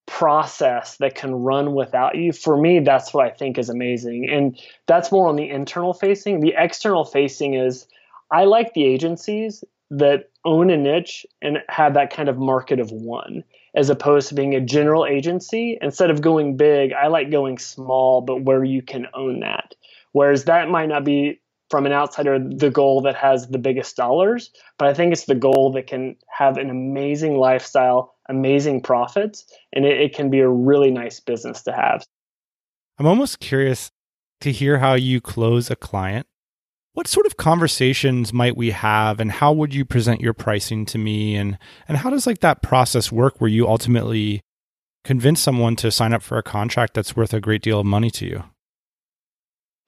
process 0.07 0.97
that 0.99 1.15
can 1.15 1.35
run 1.35 1.75
without 1.75 2.17
you, 2.17 2.33
for 2.33 2.57
me, 2.57 2.81
that's 2.81 3.13
what 3.13 3.27
I 3.27 3.31
think 3.31 3.59
is 3.59 3.69
amazing. 3.69 4.29
And 4.31 4.59
that's 4.87 5.13
more 5.13 5.29
on 5.29 5.37
the 5.37 5.49
internal 5.49 5.95
facing. 5.95 6.41
The 6.41 6.55
external 6.57 7.05
facing 7.05 7.55
is 7.55 7.87
I 8.31 8.45
like 8.45 8.75
the 8.75 8.85
agencies 8.85 9.65
that 9.91 10.31
own 10.45 10.71
a 10.71 10.77
niche 10.77 11.27
and 11.43 11.59
have 11.69 11.95
that 11.95 12.13
kind 12.13 12.29
of 12.29 12.39
market 12.39 12.81
of 12.81 12.91
one 12.91 13.45
as 13.75 13.91
opposed 13.91 14.29
to 14.29 14.35
being 14.35 14.55
a 14.55 14.61
general 14.61 15.07
agency. 15.07 15.79
Instead 15.81 16.11
of 16.11 16.21
going 16.21 16.57
big, 16.57 16.93
I 16.93 17.09
like 17.09 17.31
going 17.31 17.59
small, 17.59 18.21
but 18.21 18.43
where 18.43 18.65
you 18.65 18.83
can 18.83 19.07
own 19.15 19.41
that. 19.41 19.75
Whereas 20.13 20.45
that 20.45 20.69
might 20.69 20.89
not 20.89 21.05
be 21.05 21.41
from 21.71 21.87
an 21.87 21.93
outsider 21.93 22.39
the 22.39 22.71
goal 22.71 23.01
that 23.01 23.17
has 23.17 23.49
the 23.49 23.59
biggest 23.59 23.97
dollars, 23.97 24.51
but 24.79 24.89
I 24.89 24.95
think 24.95 25.13
it's 25.13 25.25
the 25.25 25.35
goal 25.35 25.73
that 25.73 25.87
can 25.87 26.17
have 26.29 26.59
an 26.59 26.69
amazing 26.69 27.39
lifestyle, 27.39 28.15
amazing 28.29 28.83
profits, 28.83 29.47
and 29.73 29.87
it, 29.87 29.99
it 29.99 30.15
can 30.15 30.29
be 30.29 30.41
a 30.41 30.49
really 30.49 30.91
nice 30.91 31.19
business 31.19 31.63
to 31.63 31.73
have. 31.73 32.05
I'm 32.99 33.07
almost 33.07 33.41
curious 33.41 33.91
to 34.43 34.53
hear 34.53 34.79
how 34.79 34.95
you 34.95 35.21
close 35.21 35.71
a 35.71 35.77
client. 35.77 36.27
what 36.95 37.07
sort 37.07 37.25
of 37.27 37.37
conversations 37.37 38.33
might 38.33 38.57
we 38.57 38.71
have 38.71 39.19
and 39.19 39.33
how 39.33 39.53
would 39.53 39.75
you 39.75 39.85
present 39.85 40.21
your 40.21 40.35
pricing 40.35 40.85
to 40.85 40.99
me 40.99 41.37
and 41.37 41.59
and 41.89 41.97
how 41.99 42.11
does 42.11 42.27
like 42.27 42.41
that 42.41 42.63
process 42.63 43.11
work 43.11 43.41
where 43.41 43.49
you 43.49 43.67
ultimately 43.67 44.43
convince 45.05 45.41
someone 45.41 45.75
to 45.77 45.91
sign 45.91 46.13
up 46.13 46.23
for 46.23 46.37
a 46.39 46.43
contract 46.43 46.95
that's 46.95 47.17
worth 47.17 47.33
a 47.33 47.41
great 47.41 47.63
deal 47.63 47.81
of 47.81 47.87
money 47.87 48.11
to 48.11 48.27
you? 48.27 48.45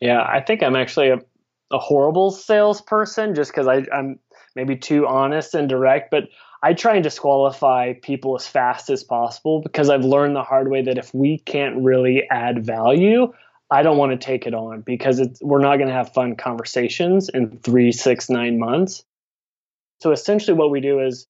Yeah, 0.05 0.21
I 0.23 0.43
think 0.43 0.63
I'm 0.63 0.77
actually 0.77 1.09
a, 1.09 1.19
a 1.73 1.79
horrible 1.79 2.31
salesperson 2.31 3.35
just 3.35 3.51
because 3.51 3.67
I'm 3.67 4.19
maybe 4.55 4.77
too 4.77 5.07
honest 5.07 5.55
and 5.55 5.67
direct, 5.67 6.11
but 6.11 6.25
I 6.63 6.75
try 6.75 6.97
and 6.97 7.03
disqualify 7.03 7.95
people 7.95 8.37
as 8.37 8.47
fast 8.47 8.91
as 8.91 9.03
possible 9.03 9.63
because 9.63 9.89
I've 9.89 10.05
learned 10.05 10.37
the 10.37 10.43
hard 10.43 10.71
way 10.71 10.83
that 10.83 10.99
if 10.99 11.15
we 11.15 11.39
can't 11.39 11.83
really 11.83 12.29
add 12.31 12.67
value, 12.67 13.33
I 13.71 13.83
don't 13.83 13.97
want 13.97 14.13
to 14.13 14.19
take 14.19 14.47
it 14.47 14.53
on 14.53 14.83
because 14.83 15.27
we're 15.41 15.63
not 15.63 15.77
going 15.77 15.89
to 15.89 15.95
have 15.95 16.13
fun 16.13 16.37
conversations 16.37 17.31
in 17.31 17.57
three, 17.61 17.91
six, 17.91 18.29
nine 18.29 18.59
months. 18.59 19.05
So 20.03 20.13
essentially, 20.13 20.55
what 20.55 20.71
we 20.71 20.83
do 20.83 21.01
is 21.01 21.27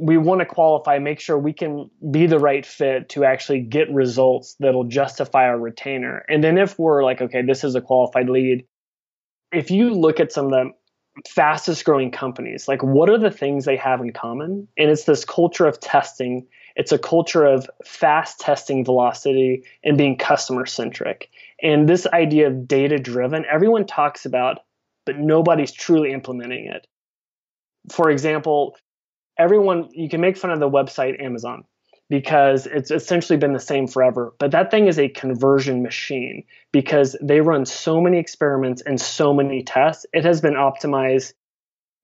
we 0.00 0.16
want 0.16 0.40
to 0.40 0.46
qualify, 0.46 0.98
make 0.98 1.20
sure 1.20 1.38
we 1.38 1.52
can 1.52 1.90
be 2.10 2.26
the 2.26 2.38
right 2.38 2.64
fit 2.64 3.10
to 3.10 3.24
actually 3.24 3.60
get 3.60 3.92
results 3.92 4.56
that'll 4.58 4.84
justify 4.84 5.44
our 5.44 5.58
retainer. 5.58 6.24
And 6.26 6.42
then 6.42 6.56
if 6.56 6.78
we're 6.78 7.04
like, 7.04 7.20
okay, 7.20 7.42
this 7.42 7.64
is 7.64 7.74
a 7.74 7.82
qualified 7.82 8.30
lead, 8.30 8.64
if 9.52 9.70
you 9.70 9.90
look 9.90 10.18
at 10.18 10.32
some 10.32 10.46
of 10.46 10.52
the 10.52 10.70
fastest 11.28 11.84
growing 11.84 12.10
companies, 12.10 12.66
like 12.66 12.82
what 12.82 13.10
are 13.10 13.18
the 13.18 13.30
things 13.30 13.66
they 13.66 13.76
have 13.76 14.00
in 14.00 14.12
common? 14.12 14.68
And 14.78 14.90
it's 14.90 15.04
this 15.04 15.26
culture 15.26 15.66
of 15.66 15.78
testing. 15.80 16.46
It's 16.76 16.92
a 16.92 16.98
culture 16.98 17.44
of 17.44 17.68
fast 17.84 18.40
testing 18.40 18.86
velocity 18.86 19.64
and 19.84 19.98
being 19.98 20.16
customer 20.16 20.64
centric. 20.64 21.28
And 21.62 21.86
this 21.86 22.06
idea 22.06 22.46
of 22.46 22.66
data 22.66 22.98
driven, 22.98 23.44
everyone 23.52 23.86
talks 23.86 24.24
about, 24.24 24.60
but 25.04 25.18
nobody's 25.18 25.72
truly 25.72 26.12
implementing 26.12 26.66
it. 26.66 26.86
For 27.90 28.08
example, 28.10 28.76
everyone, 29.40 29.88
you 29.92 30.08
can 30.08 30.20
make 30.20 30.36
fun 30.36 30.50
of 30.50 30.60
the 30.60 30.70
website 30.70 31.20
Amazon 31.20 31.64
because 32.10 32.66
it's 32.66 32.90
essentially 32.90 33.38
been 33.38 33.54
the 33.54 33.60
same 33.60 33.86
forever. 33.86 34.34
But 34.38 34.50
that 34.50 34.70
thing 34.70 34.86
is 34.86 34.98
a 34.98 35.08
conversion 35.08 35.82
machine 35.82 36.44
because 36.72 37.16
they 37.22 37.40
run 37.40 37.64
so 37.64 38.00
many 38.00 38.18
experiments 38.18 38.82
and 38.82 39.00
so 39.00 39.32
many 39.32 39.62
tests. 39.62 40.04
It 40.12 40.24
has 40.24 40.40
been 40.40 40.54
optimized 40.54 41.32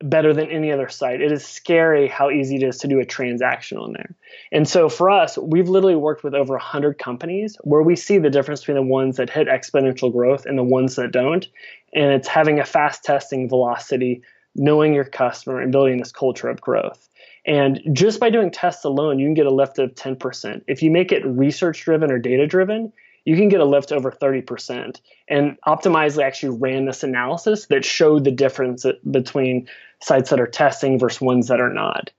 better 0.03 0.33
than 0.33 0.49
any 0.49 0.73
other 0.73 0.89
site. 0.89 1.21
It 1.21 1.33
is 1.33 1.45
scary 1.45 2.07
how 2.07 2.31
easy 2.31 2.57
it 2.57 2.63
is 2.63 2.79
to 2.79 2.89
do 2.89 3.01
a 3.01 3.05
transaction 3.05 3.79
on 3.79 3.93
there. 3.93 4.15
And 4.53 4.69
so 4.69 4.89
for 4.89 5.11
us, 5.11 5.39
we've 5.39 5.69
literally 5.69 5.97
worked 5.97 6.23
with 6.23 6.35
over 6.35 6.53
100 6.55 6.99
companies 6.99 7.57
where 7.63 7.83
we 7.83 7.97
see 7.97 8.19
the 8.19 8.31
difference 8.31 8.61
between 8.61 8.77
the 8.77 8.83
ones 8.83 9.17
that 9.17 9.31
hit 9.31 9.49
exponential 9.49 10.13
growth 10.13 10.47
and 10.47 10.57
the 10.57 10.63
ones 10.63 10.97
that 10.97 11.13
don't. 11.13 11.47
And 11.95 12.13
it's 12.13 12.29
having 12.29 12.61
a 12.61 12.65
fast 12.65 13.05
testing 13.05 13.49
velocity, 13.49 14.23
knowing 14.55 14.95
your 14.95 15.05
customer, 15.05 15.61
and 15.61 15.73
building 15.73 15.99
this 15.99 16.13
culture 16.13 16.49
of 16.49 16.61
growth. 16.61 17.09
And 17.47 17.81
just 17.93 18.19
by 18.19 18.31
doing 18.31 18.51
tests 18.51 18.85
alone, 18.85 19.19
you 19.21 19.27
can 19.27 19.35
get 19.35 19.47
a 19.47 19.55
lift 19.55 19.79
of 19.79 19.95
10%. 19.95 20.63
If 20.67 20.83
you 20.83 20.91
make 20.91 21.13
it 21.13 21.25
research 21.25 21.85
driven 21.85 22.11
or 22.11 22.19
data 22.19 22.47
driven, 22.47 22.93
you 23.25 23.37
can 23.37 23.49
get 23.49 23.61
a 23.61 23.65
lift 23.65 23.93
over 23.93 24.11
30%. 24.11 25.01
And 25.29 25.57
Optimizely 25.67 26.25
actually 26.25 26.59
ran 26.59 26.87
this 26.87 27.03
analysis 27.05 27.67
that 27.67 27.85
showed 27.85 28.25
the 28.25 28.33
difference 28.33 28.85
between 29.09 29.69
sites 30.03 30.31
that 30.31 30.41
are 30.41 30.47
testing 30.47 30.99
versus 30.99 31.21
ones 31.21 31.49
that 31.49 31.61
are 31.61 31.73
not. 31.73 32.11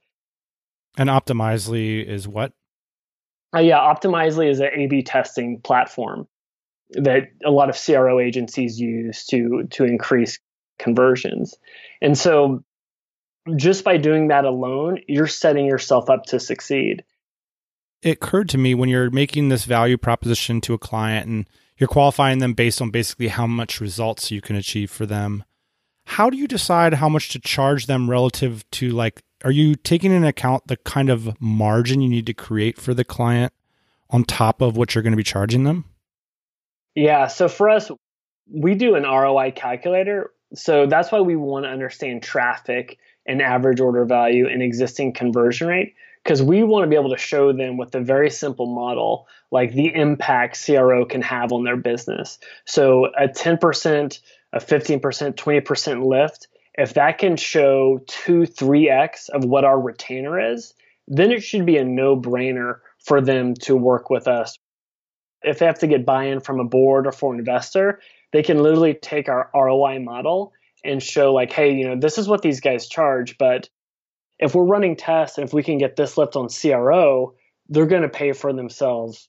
And 0.98 1.10
Optimizely 1.10 2.06
is 2.06 2.28
what? 2.28 2.54
Uh, 3.56 3.60
yeah, 3.60 3.80
Optimizely 3.80 4.50
is 4.50 4.60
an 4.60 4.70
A/B 4.74 5.04
testing 5.04 5.62
platform 5.62 6.28
that 6.92 7.32
a 7.46 7.52
lot 7.52 7.70
of 7.70 7.78
CRO 7.78 8.20
agencies 8.20 8.80
use 8.80 9.26
to 9.28 9.68
to 9.72 9.84
increase 9.86 10.40
conversions. 10.80 11.56
And 12.02 12.18
so, 12.18 12.63
just 13.56 13.84
by 13.84 13.98
doing 13.98 14.28
that 14.28 14.46
alone, 14.46 15.00
you're 15.08 15.28
setting 15.28 15.66
yourself 15.66 16.10
up 16.10 16.26
to 16.28 16.40
succeed. 16.40 17.04
It 18.02 18.12
occurred 18.12 18.50
to 18.50 18.58
me 18.58 18.76
when 18.76 18.90
you're 18.90 19.10
making 19.10 19.50
this 19.50 19.66
value 19.66 19.98
proposition 19.98 20.62
to 20.62 20.74
a 20.74 20.78
client 20.78 21.28
and 21.28 21.50
you're 21.78 21.88
qualifying 21.88 22.40
them 22.40 22.54
based 22.54 22.82
on 22.82 22.92
basically 22.92 23.28
how 23.28 23.48
much 23.48 23.82
results 23.82 24.32
you 24.32 24.42
can 24.42 24.56
achieve 24.56 24.92
for 24.92 25.06
them 25.06 25.44
how 26.08 26.30
do 26.30 26.38
you 26.38 26.48
decide 26.48 26.94
how 26.94 27.10
much 27.10 27.30
to 27.30 27.40
charge 27.40 27.86
them 27.86 28.10
relative 28.10 28.70
to 28.72 28.90
like 28.92 29.24
are 29.44 29.52
you 29.52 29.76
taking 29.76 30.12
into 30.12 30.28
account 30.28 30.66
the 30.68 30.78
kind 30.78 31.10
of 31.10 31.40
margin 31.42 32.02
you 32.02 32.08
need 32.08 32.26
to 32.26 32.34
create 32.34 32.80
for 32.80 32.94
the 32.94 33.04
client 33.04 33.52
on 34.10 34.24
top 34.24 34.62
of 34.62 34.78
what 34.78 34.96
you're 34.96 35.02
going 35.02 35.12
to 35.12 35.18
be 35.18 35.24
charging 35.24 35.66
them 35.66 35.84
yeah 36.96 37.28
so 37.28 37.50
for 37.50 37.70
us 37.70 37.92
we 38.50 38.74
do 38.74 38.96
an 38.96 39.04
roi 39.04 39.52
calculator 39.52 40.32
so 40.56 40.86
that's 40.88 41.12
why 41.12 41.20
we 41.20 41.36
want 41.36 41.66
to 41.66 41.70
understand 41.70 42.24
traffic 42.24 42.98
and 43.28 43.42
average 43.42 43.80
order 43.80 44.06
value 44.06 44.48
and 44.48 44.62
existing 44.62 45.13
conversion 45.13 45.68
rate 45.68 45.96
because 46.24 46.44
we 46.44 46.63
want 46.63 46.84
to 46.84 46.90
be 46.90 46.96
able 46.96 47.10
to 47.10 47.18
show 47.18 47.54
them 47.54 47.78
with 47.78 47.94
a 47.96 48.02
very 48.02 48.30
simple 48.30 48.66
model 48.66 49.28
like 49.52 49.74
the 49.74 49.94
impact 49.94 50.62
cro 50.66 51.06
can 51.06 51.22
have 51.22 51.52
on 51.52 51.63
their 51.63 51.78
business 51.78 52.40
so 52.66 53.06
a 53.18 53.28
10% 53.28 54.20
a 54.54 54.60
15%, 54.60 55.36
20% 55.36 56.06
lift, 56.06 56.48
if 56.78 56.94
that 56.94 57.18
can 57.18 57.38
show 57.38 58.00
2, 58.08 58.42
3x 58.42 59.30
of 59.30 59.46
what 59.46 59.66
our 59.66 59.80
retainer 59.80 60.40
is, 60.54 60.74
then 61.08 61.32
it 61.32 61.44
should 61.44 61.66
be 61.66 61.78
a 61.78 61.84
no 61.84 62.16
brainer 62.16 62.80
for 63.00 63.22
them 63.22 63.54
to 63.56 63.76
work 63.76 64.10
with 64.10 64.28
us. 64.28 64.58
If 65.42 65.60
they 65.60 65.66
have 65.66 65.80
to 65.80 65.88
get 65.88 66.06
buy 66.06 66.26
in 66.26 66.40
from 66.40 66.60
a 66.60 66.66
board 66.66 67.08
or 67.08 67.12
for 67.12 67.34
an 67.34 67.40
investor, 67.40 68.00
they 68.34 68.44
can 68.44 68.62
literally 68.62 68.94
take 68.94 69.30
our 69.30 69.50
ROI 69.54 70.00
model 70.00 70.54
and 70.84 71.02
show, 71.02 71.34
like, 71.34 71.52
hey, 71.52 71.74
you 71.74 71.88
know, 71.88 72.00
this 72.00 72.18
is 72.18 72.28
what 72.28 72.42
these 72.42 72.60
guys 72.60 72.88
charge, 72.88 73.38
but 73.38 73.70
if 74.40 74.54
we're 74.54 74.63
running 74.63 74.96
tests 74.96 75.38
and 75.38 75.48
if 75.48 75.54
we 75.54 75.63
can 75.63 75.78
get 75.78 75.96
this 75.96 76.18
lift 76.18 76.36
on 76.36 76.48
CRO, 76.50 77.34
they're 77.70 77.88
going 77.88 78.04
to 78.04 78.10
pay 78.10 78.34
for 78.34 78.54
themselves 78.54 79.28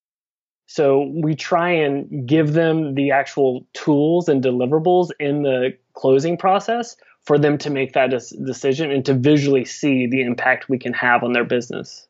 so 0.71 1.11
we 1.23 1.35
try 1.35 1.71
and 1.71 2.29
give 2.29 2.53
them 2.53 2.95
the 2.95 3.11
actual 3.11 3.67
tools 3.73 4.29
and 4.29 4.45
deliverables 4.45 5.09
in 5.19 5.43
the 5.43 5.71
closing 5.95 6.37
process 6.37 6.95
for 7.23 7.39
them 7.39 7.57
to 7.59 7.71
make 7.71 7.95
that 7.95 8.11
decision 8.11 8.91
and 8.91 9.03
to 9.07 9.15
visually 9.15 9.65
see 9.65 10.07
the 10.07 10.21
impact 10.21 10.69
we 10.69 10.79
can 10.79 10.93
have 10.93 11.25
on 11.25 11.33
their 11.33 11.45
business. 11.45 12.07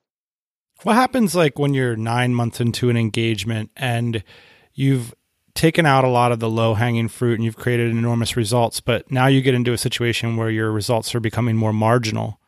What 0.82 0.94
happens 0.94 1.36
like 1.36 1.56
when 1.56 1.72
you're 1.72 1.94
9 1.94 2.34
months 2.34 2.60
into 2.60 2.90
an 2.90 2.96
engagement 2.96 3.70
and 3.76 4.24
you've 4.74 5.14
taken 5.58 5.84
out 5.84 6.04
a 6.04 6.08
lot 6.08 6.30
of 6.30 6.38
the 6.38 6.48
low 6.48 6.74
hanging 6.74 7.08
fruit 7.08 7.34
and 7.34 7.44
you've 7.44 7.56
created 7.56 7.90
enormous 7.90 8.36
results, 8.36 8.80
but 8.80 9.10
now 9.10 9.26
you 9.26 9.42
get 9.42 9.54
into 9.54 9.72
a 9.72 9.78
situation 9.78 10.36
where 10.36 10.50
your 10.50 10.70
results 10.70 11.14
are 11.16 11.20
becoming 11.20 11.56
more 11.56 11.72
marginal. 11.72 12.38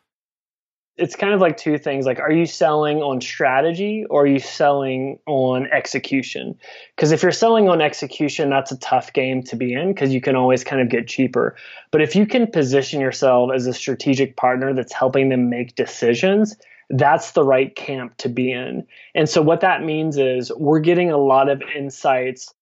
It's 0.95 1.15
kind 1.15 1.33
of 1.33 1.41
like 1.41 1.57
two 1.57 1.77
things 1.77 2.05
like 2.05 2.19
are 2.19 2.31
you 2.31 2.45
selling 2.45 2.99
on 2.99 3.19
strategy 3.19 4.05
or 4.09 4.23
are 4.23 4.27
you 4.27 4.39
selling 4.39 5.19
on 5.25 5.67
execution? 5.73 6.57
Because 6.95 7.11
if 7.11 7.21
you're 7.21 7.33
selling 7.33 7.67
on 7.67 7.81
execution 7.81 8.49
that's 8.49 8.71
a 8.71 8.77
tough 8.77 9.11
game 9.11 9.43
to 9.43 9.57
be 9.57 9.73
in 9.73 9.93
because 9.93 10.13
you 10.13 10.21
can 10.21 10.37
always 10.37 10.63
kind 10.63 10.81
of 10.81 10.87
get 10.87 11.07
cheaper. 11.07 11.57
But 11.91 12.01
if 12.01 12.15
you 12.15 12.25
can 12.25 12.47
position 12.47 13.01
yourself 13.01 13.51
as 13.53 13.67
a 13.67 13.73
strategic 13.73 14.37
partner 14.37 14.73
that's 14.73 14.93
helping 14.93 15.27
them 15.29 15.49
make 15.49 15.75
decisions 15.75 16.55
that's 16.93 17.31
the 17.31 17.43
right 17.43 17.73
camp 17.73 18.17
to 18.17 18.27
be 18.27 18.51
in. 18.51 18.85
And 19.15 19.29
so 19.29 19.41
what 19.41 19.61
that 19.61 19.81
means 19.81 20.17
is 20.17 20.51
we're 20.57 20.81
getting 20.81 21.09
a 21.09 21.17
lot 21.17 21.47
of 21.47 21.61
insights 21.73 22.53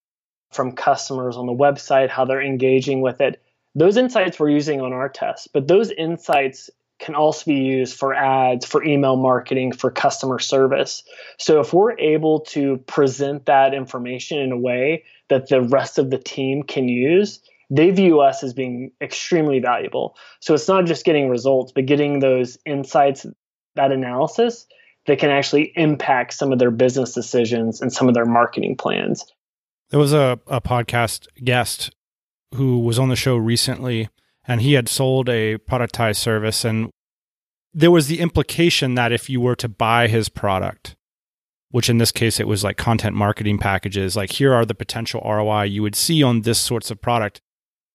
from 0.52 0.72
customers 0.72 1.38
on 1.38 1.46
the 1.46 1.54
website 1.54 2.10
how 2.10 2.26
they're 2.26 2.42
engaging 2.42 3.02
with 3.02 3.22
it 3.22 3.42
those 3.76 3.98
insights 3.98 4.40
we're 4.40 4.50
using 4.50 4.82
on 4.82 4.94
our 4.94 5.10
tests 5.10 5.48
but 5.48 5.68
those 5.68 5.92
insights 5.92 6.70
can 7.00 7.16
also 7.16 7.46
be 7.46 7.56
used 7.56 7.98
for 7.98 8.14
ads, 8.14 8.66
for 8.66 8.84
email 8.84 9.16
marketing, 9.16 9.72
for 9.72 9.90
customer 9.90 10.38
service. 10.38 11.04
So 11.38 11.62
if 11.62 11.74
we're 11.74 11.98
able 11.98 12.42
to 12.42 12.78
present 12.80 13.46
that 13.46 13.74
information 13.74 14.38
in 14.38 14.52
a 14.52 14.58
way 14.58 15.06
that 15.30 15.48
the 15.48 15.62
rest 15.62 15.98
of 15.98 16.10
the 16.10 16.18
team 16.18 16.62
can 16.64 16.90
use, 16.90 17.40
they 17.70 17.92
view 17.92 18.20
us 18.20 18.44
as 18.44 18.54
being 18.54 18.92
extremely 19.02 19.60
valuable. 19.60 20.18
So 20.42 20.54
it's 20.54 20.68
not 20.68 20.86
just 20.86 21.06
getting 21.06 21.30
results, 21.30 21.72
but 21.72 21.86
getting 21.86 22.20
those 22.20 22.58
insights, 22.66 23.26
that 23.76 23.92
analysis 23.92 24.66
that 25.06 25.20
can 25.20 25.30
actually 25.30 25.72
impact 25.76 26.34
some 26.34 26.52
of 26.52 26.60
their 26.60 26.72
business 26.72 27.14
decisions 27.14 27.82
and 27.82 27.94
some 27.94 28.10
of 28.10 28.14
their 28.14 28.26
marketing 28.26 28.76
plans. 28.76 29.26
There 29.92 30.00
was 30.00 30.14
a, 30.14 30.40
a 30.48 30.62
podcast 30.62 31.28
guest 31.44 31.92
who 32.56 32.80
was 32.80 33.00
on 33.00 33.10
the 33.10 33.16
show 33.16 33.36
recently 33.36 34.10
and 34.48 34.62
he 34.62 34.74
had 34.74 34.90
sold 34.90 35.30
a 35.30 35.58
productized 35.58 36.18
service 36.18 36.66
and 36.66 36.90
there 37.74 37.92
was 37.92 38.08
the 38.08 38.20
implication 38.20 38.96
that 38.96 39.12
if 39.12 39.30
you 39.30 39.40
were 39.40 39.56
to 39.56 39.70
buy 39.70 40.08
his 40.08 40.30
product 40.30 40.96
which 41.72 41.90
in 41.90 42.00
this 42.00 42.12
case 42.12 42.40
it 42.40 42.48
was 42.48 42.64
like 42.64 42.78
content 42.78 43.16
marketing 43.16 43.58
packages 43.58 44.16
like 44.16 44.32
here 44.34 44.54
are 44.54 44.66
the 44.66 44.76
potential 44.76 45.22
ROI 45.24 45.64
you 45.64 45.82
would 45.82 45.96
see 45.96 46.24
on 46.24 46.42
this 46.42 46.60
sorts 46.60 46.90
of 46.92 47.02
product. 47.02 47.42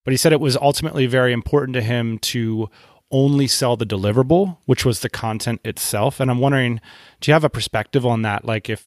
But 0.05 0.13
he 0.13 0.19
said 0.19 0.33
it 0.33 0.41
was 0.41 0.57
ultimately 0.57 1.07
very 1.07 1.33
important 1.33 1.75
to 1.75 1.81
him 1.81 2.19
to 2.21 2.69
only 3.11 3.47
sell 3.47 3.77
the 3.77 3.87
deliverable 3.87 4.59
which 4.67 4.85
was 4.85 5.01
the 5.01 5.09
content 5.09 5.61
itself. 5.65 6.21
And 6.21 6.31
i'm 6.31 6.39
wondering 6.39 6.81
do 7.21 7.31
you 7.31 7.33
have 7.33 7.45
a 7.45 7.51
perspective 7.51 8.07
on 8.07 8.23
that? 8.23 8.45
Like 8.45 8.69
if 8.69 8.87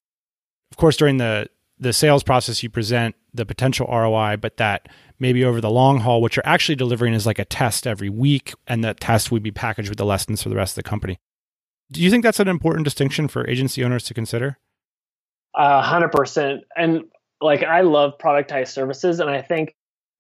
of 0.72 0.78
course 0.78 0.98
during 0.98 1.18
the 1.18 1.50
the 1.80 1.94
sales 1.94 2.24
process 2.24 2.64
you 2.64 2.70
present 2.70 3.16
the 3.34 3.46
potential 3.46 3.88
ROI, 3.88 4.38
but 4.38 4.58
that 4.58 4.90
maybe 5.20 5.44
over 5.44 5.62
the 5.62 5.70
long 5.70 6.00
haul, 6.00 6.22
what 6.22 6.36
you're 6.36 6.48
actually 6.48 6.76
delivering 6.76 7.14
is 7.14 7.26
like 7.26 7.40
a 7.40 7.46
test 7.46 7.86
every 7.86 8.10
week, 8.10 8.54
and 8.68 8.84
that 8.84 9.00
test 9.00 9.32
would 9.32 9.44
be 9.44 9.52
packaged 9.52 9.90
with 9.90 9.98
the 9.98 10.06
lessons 10.06 10.42
for 10.42 10.50
the 10.50 10.56
rest 10.56 10.78
of 10.78 10.84
the 10.84 10.90
company. 10.90 11.20
Do 11.92 12.02
you 12.02 12.10
think 12.10 12.24
that's 12.24 12.40
an 12.40 12.48
important 12.48 12.84
distinction 12.84 13.28
for 13.28 13.48
agency 13.48 13.84
owners 13.84 14.04
to 14.06 14.14
consider? 14.14 14.58
A 15.56 15.82
hundred 15.82 16.12
percent. 16.12 16.64
And 16.76 17.06
like 17.42 17.64
I 17.64 17.82
love 17.82 18.18
productized 18.20 18.70
services, 18.70 19.20
and 19.20 19.30
I 19.30 19.42
think 19.42 19.76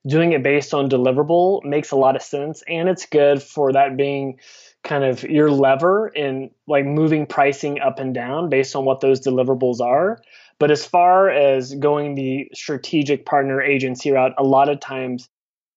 doing 0.08 0.32
it 0.32 0.44
based 0.44 0.74
on 0.74 0.90
deliverable 0.90 1.64
makes 1.64 1.92
a 1.92 1.96
lot 1.96 2.16
of 2.16 2.22
sense, 2.22 2.64
and 2.68 2.88
it's 2.88 3.06
good 3.06 3.44
for 3.44 3.74
that 3.74 3.98
being 3.98 4.40
kind 4.84 5.04
of 5.04 5.24
your 5.24 5.52
lever 5.52 6.08
in 6.08 6.52
like 6.68 6.86
moving 6.86 7.26
pricing 7.26 7.80
up 7.80 8.00
and 8.00 8.14
down 8.14 8.50
based 8.50 8.76
on 8.76 8.86
what 8.86 9.02
those 9.02 9.20
deliverables 9.20 9.82
are. 9.82 10.22
But 10.60 10.72
as 10.72 10.86
far 10.86 11.30
as 11.30 11.74
going 11.76 12.16
the 12.16 12.50
strategic 12.54 13.26
partner 13.26 13.62
agency 13.62 14.12
route, 14.12 14.34
a 14.38 14.44
lot 14.44 14.70
of 14.70 14.80
times 14.80 15.30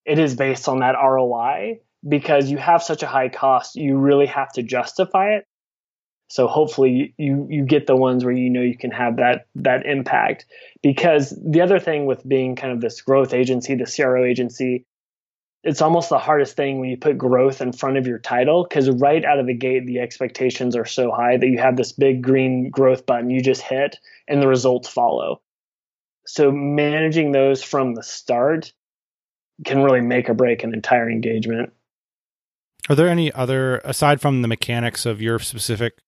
it 0.07 0.19
is 0.19 0.35
based 0.35 0.69
on 0.69 0.81
that 0.81 0.95
ROI 0.95 1.81
because 2.09 2.51
you 2.51 2.57
have 2.57 2.83
such 2.83 3.03
a 3.03 3.07
high 3.07 3.29
cost, 3.29 3.77
you 3.77 3.99
really 3.99 4.27
have 4.27 4.51
to 4.53 4.63
justify 4.63 5.35
it. 5.35 5.47
So 6.29 6.47
hopefully 6.47 7.13
you 7.19 7.49
you 7.51 7.65
get 7.65 7.89
the 7.89 7.97
ones 7.97 8.25
where 8.25 8.33
you 8.33 8.51
know 8.51 8.63
you 8.63 8.79
can 8.79 8.93
have 8.93 9.17
that 9.17 9.47
that 9.57 9.85
impact. 9.85 10.47
Because 10.81 11.37
the 11.45 11.61
other 11.61 11.81
thing 11.81 12.07
with 12.07 12.27
being 12.27 12.55
kind 12.55 12.73
of 12.73 12.81
this 12.81 13.01
growth 13.01 13.35
agency, 13.35 13.75
the 13.75 13.85
CRO 13.85 14.25
agency, 14.25 14.87
it's 15.63 15.83
almost 15.83 16.09
the 16.09 16.19
hardest 16.19 16.57
thing 16.57 16.79
when 16.79 16.89
you 16.89 16.97
put 16.97 17.19
growth 17.19 17.61
in 17.61 17.73
front 17.73 17.99
of 17.99 18.07
your 18.07 18.19
title 18.19 18.65
because 18.65 18.89
right 18.89 19.25
out 19.25 19.39
of 19.39 19.47
the 19.47 19.55
gate 19.55 19.87
the 19.87 19.99
expectations 19.99 20.75
are 20.75 20.87
so 20.87 21.11
high 21.11 21.37
that 21.37 21.47
you 21.47 21.59
have 21.59 21.77
this 21.77 21.93
big 21.93 22.23
green 22.23 22.71
growth 22.71 23.05
button 23.05 23.29
you 23.31 23.43
just 23.43 23.61
hit 23.61 23.99
and 24.31 24.41
the 24.41 24.49
results 24.49 24.89
follow. 24.89 25.43
So 26.27 26.51
managing 26.51 27.33
those 27.33 27.63
from 27.63 27.95
the 27.95 28.03
start 28.03 28.73
can 29.65 29.83
really 29.83 30.01
make 30.01 30.31
or 30.31 30.35
break 30.35 30.65
an 30.65 30.73
entire 30.73 31.11
engagement. 31.11 31.73
Are 32.89 32.95
there 32.95 33.09
any 33.09 33.31
other 33.33 33.79
aside 33.79 34.21
from 34.21 34.43
the 34.43 34.49
mechanics 34.49 35.05
of 35.05 35.21
your 35.21 35.39
specific 35.39 35.99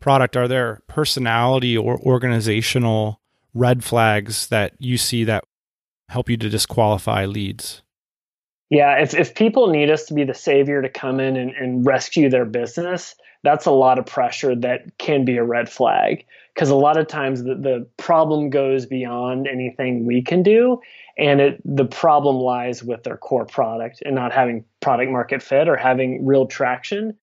product 0.00 0.36
are 0.36 0.48
there 0.48 0.82
personality 0.86 1.76
or 1.76 1.98
organizational 2.00 3.20
red 3.54 3.84
flags 3.84 4.48
that 4.48 4.74
you 4.78 4.96
see 4.96 5.24
that 5.24 5.44
help 6.08 6.28
you 6.28 6.36
to 6.36 6.48
disqualify 6.48 7.26
leads? 7.26 7.82
Yeah, 8.70 9.00
if, 9.02 9.14
if 9.14 9.34
people 9.34 9.68
need 9.68 9.90
us 9.90 10.06
to 10.06 10.14
be 10.14 10.24
the 10.24 10.34
savior 10.34 10.80
to 10.80 10.88
come 10.88 11.20
in 11.20 11.36
and, 11.36 11.50
and 11.50 11.84
rescue 11.84 12.30
their 12.30 12.44
business, 12.44 13.14
that's 13.42 13.66
a 13.66 13.72
lot 13.72 13.98
of 13.98 14.06
pressure 14.06 14.54
that 14.54 14.96
can 14.98 15.24
be 15.24 15.36
a 15.36 15.44
red 15.44 15.68
flag. 15.68 16.24
Because 16.54 16.70
a 16.70 16.74
lot 16.74 16.96
of 16.96 17.06
times 17.06 17.42
the, 17.42 17.54
the 17.54 17.86
problem 17.96 18.50
goes 18.50 18.86
beyond 18.86 19.46
anything 19.46 20.04
we 20.04 20.22
can 20.22 20.42
do. 20.42 20.80
And 21.16 21.40
it, 21.40 21.62
the 21.64 21.84
problem 21.84 22.36
lies 22.36 22.82
with 22.82 23.02
their 23.02 23.16
core 23.16 23.46
product 23.46 24.02
and 24.04 24.14
not 24.14 24.32
having 24.32 24.64
product 24.80 25.10
market 25.10 25.42
fit 25.42 25.68
or 25.68 25.76
having 25.76 26.26
real 26.26 26.46
traction. 26.46 27.16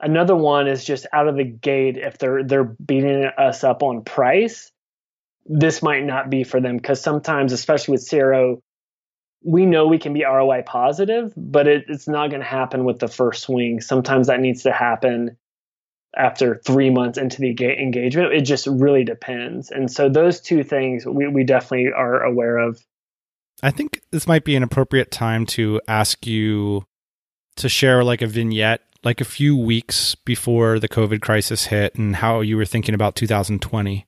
Another 0.00 0.34
one 0.34 0.66
is 0.66 0.84
just 0.84 1.06
out 1.12 1.28
of 1.28 1.36
the 1.36 1.44
gate, 1.44 1.96
if 1.96 2.18
they're 2.18 2.42
they're 2.42 2.64
beating 2.64 3.24
us 3.38 3.64
up 3.64 3.82
on 3.82 4.02
price, 4.02 4.72
this 5.46 5.82
might 5.82 6.04
not 6.04 6.30
be 6.30 6.44
for 6.44 6.60
them 6.60 6.76
because 6.76 7.00
sometimes, 7.00 7.52
especially 7.52 7.92
with 7.92 8.08
CRO, 8.08 8.62
we 9.44 9.66
know 9.66 9.86
we 9.86 9.98
can 9.98 10.12
be 10.12 10.24
ROI 10.24 10.62
positive, 10.66 11.32
but 11.36 11.68
it, 11.68 11.84
it's 11.88 12.08
not 12.08 12.30
going 12.30 12.40
to 12.40 12.46
happen 12.46 12.84
with 12.84 12.98
the 12.98 13.08
first 13.08 13.42
swing. 13.42 13.80
Sometimes 13.80 14.26
that 14.26 14.40
needs 14.40 14.62
to 14.62 14.72
happen 14.72 15.36
after 16.16 16.60
three 16.64 16.90
months 16.90 17.18
into 17.18 17.40
the 17.40 17.50
engagement. 17.50 18.32
It 18.32 18.42
just 18.42 18.66
really 18.66 19.04
depends. 19.04 19.70
And 19.70 19.90
so 19.90 20.08
those 20.08 20.40
two 20.40 20.62
things 20.62 21.06
we, 21.06 21.26
we 21.28 21.44
definitely 21.44 21.92
are 21.92 22.22
aware 22.22 22.58
of. 22.58 22.82
I 23.62 23.70
think 23.70 24.02
this 24.10 24.26
might 24.26 24.44
be 24.44 24.56
an 24.56 24.62
appropriate 24.62 25.10
time 25.10 25.46
to 25.46 25.80
ask 25.88 26.26
you 26.26 26.84
to 27.56 27.68
share 27.68 28.04
like 28.04 28.22
a 28.22 28.26
vignette, 28.26 28.82
like 29.04 29.20
a 29.20 29.24
few 29.24 29.56
weeks 29.56 30.14
before 30.14 30.78
the 30.78 30.88
COVID 30.88 31.20
crisis 31.20 31.66
hit 31.66 31.94
and 31.94 32.16
how 32.16 32.40
you 32.40 32.56
were 32.56 32.64
thinking 32.64 32.94
about 32.94 33.14
2020. 33.16 34.06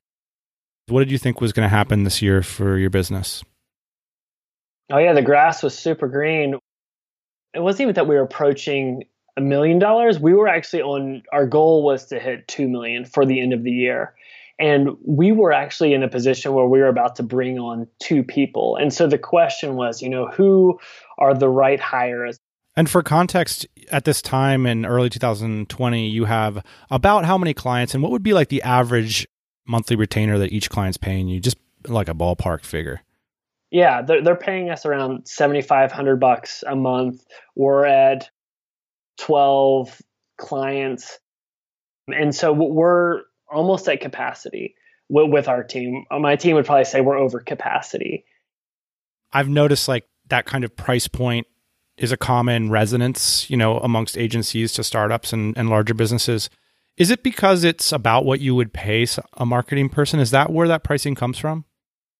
What 0.89 1.01
did 1.01 1.11
you 1.11 1.19
think 1.19 1.41
was 1.41 1.53
going 1.53 1.69
to 1.69 1.75
happen 1.75 2.05
this 2.05 2.23
year 2.23 2.43
for 2.43 2.79
your 2.79 2.91
business? 2.91 3.43
Oh 4.91 4.99
yeah, 4.99 5.15
the 5.15 5.23
grass 5.23 5.63
was 5.63 5.77
super 5.77 6.07
green. 6.07 6.59
It 7.55 7.61
wasn't 7.61 7.83
even 7.83 7.95
that 7.95 8.07
we 8.07 8.15
were 8.15 8.23
approaching 8.23 9.05
a 9.37 9.41
million 9.41 9.79
dollars. 9.79 10.19
We 10.19 10.33
were 10.33 10.49
actually 10.49 10.83
on 10.83 11.23
our 11.33 11.47
goal 11.47 11.85
was 11.85 12.07
to 12.07 12.19
hit 12.19 12.49
2 12.49 12.69
million 12.69 13.05
for 13.05 13.27
the 13.27 13.41
end 13.41 13.53
of 13.53 13.63
the 13.63 13.71
year. 13.71 14.15
And 14.59 14.97
we 15.05 15.33
were 15.33 15.53
actually 15.53 15.93
in 15.93 16.03
a 16.03 16.09
position 16.09 16.55
where 16.55 16.65
we 16.65 16.79
were 16.81 16.89
about 16.89 17.17
to 17.17 17.23
bring 17.23 17.59
on 17.59 17.87
two 18.03 18.23
people. 18.23 18.77
And 18.77 18.93
so 18.93 19.07
the 19.07 19.19
question 19.19 19.77
was, 19.77 20.01
you 20.01 20.09
know, 20.09 20.29
who 20.29 20.79
are 21.19 21.35
the 21.35 21.49
right 21.49 21.79
hires? 21.79 22.39
And 22.75 22.89
for 22.89 23.03
context, 23.03 23.67
at 23.91 24.05
this 24.05 24.23
time 24.23 24.67
in 24.67 24.87
early 24.87 25.11
2020, 25.11 26.09
you 26.09 26.25
have 26.25 26.65
about 26.91 27.27
how 27.27 27.37
many 27.37 27.53
clients 27.53 27.95
and 27.95 28.03
what 28.03 28.13
would 28.13 28.23
be 28.23 28.33
like 28.33 28.49
the 28.49 28.63
average 28.63 29.27
monthly 29.67 29.97
retainer 29.97 30.39
that 30.39 30.53
each 30.53 30.71
client's 30.71 30.99
paying 30.99 31.29
you? 31.29 31.41
Just 31.41 31.59
like 31.87 32.09
a 32.09 32.15
ballpark 32.15 32.65
figure. 32.65 33.03
Yeah, 33.71 34.03
they're 34.03 34.23
they're 34.23 34.37
paying 34.37 34.71
us 34.71 34.87
around 34.87 35.27
seventy 35.27 35.61
five 35.61 35.91
hundred 35.91 36.21
bucks 36.21 36.63
a 36.67 36.77
month. 36.77 37.25
We're 37.57 37.85
at 37.85 38.31
twelve 39.19 40.01
clients, 40.39 41.19
and 42.09 42.35
so 42.35 42.53
we're 42.53 43.23
almost 43.51 43.89
at 43.89 44.01
capacity 44.01 44.75
with, 45.09 45.49
our 45.49 45.63
team. 45.63 46.05
Uh, 46.11 46.19
my 46.19 46.37
team 46.37 46.57
would 46.57 46.67
probably 46.67 46.85
say 46.85 47.01
we're 47.01 47.19
over 47.19 47.41
capacity. 47.41 48.25
I've 49.33 49.49
noticed 49.49 49.89
like 49.89 50.05
that 50.29 50.47
kind 50.47 50.65
of 50.65 50.75
price 50.77 51.09
point 51.09 51.47
is 51.97 52.13
a 52.13 52.17
common 52.17 52.71
resonance, 52.71 53.49
you 53.49 53.57
know, 53.57 53.79
amongst 53.79 54.19
agencies 54.19 54.73
to 54.73 54.85
startups 54.85 55.33
and, 55.33 55.57
and 55.57 55.71
larger 55.71 55.95
businesses. 55.95 56.51
Is 56.97 57.11
it 57.11 57.23
because 57.23 57.65
it's 57.65 57.93
about 57.93 58.25
what 58.25 58.41
you 58.41 58.55
would 58.55 58.73
pay 58.73 59.07
a 59.35 59.47
marketing 59.47 59.89
person? 59.89 60.19
Is 60.19 60.31
that 60.31 60.51
where 60.51 60.69
that 60.69 60.83
pricing 60.83 61.15
comes 61.15 61.39
from? 61.39 61.65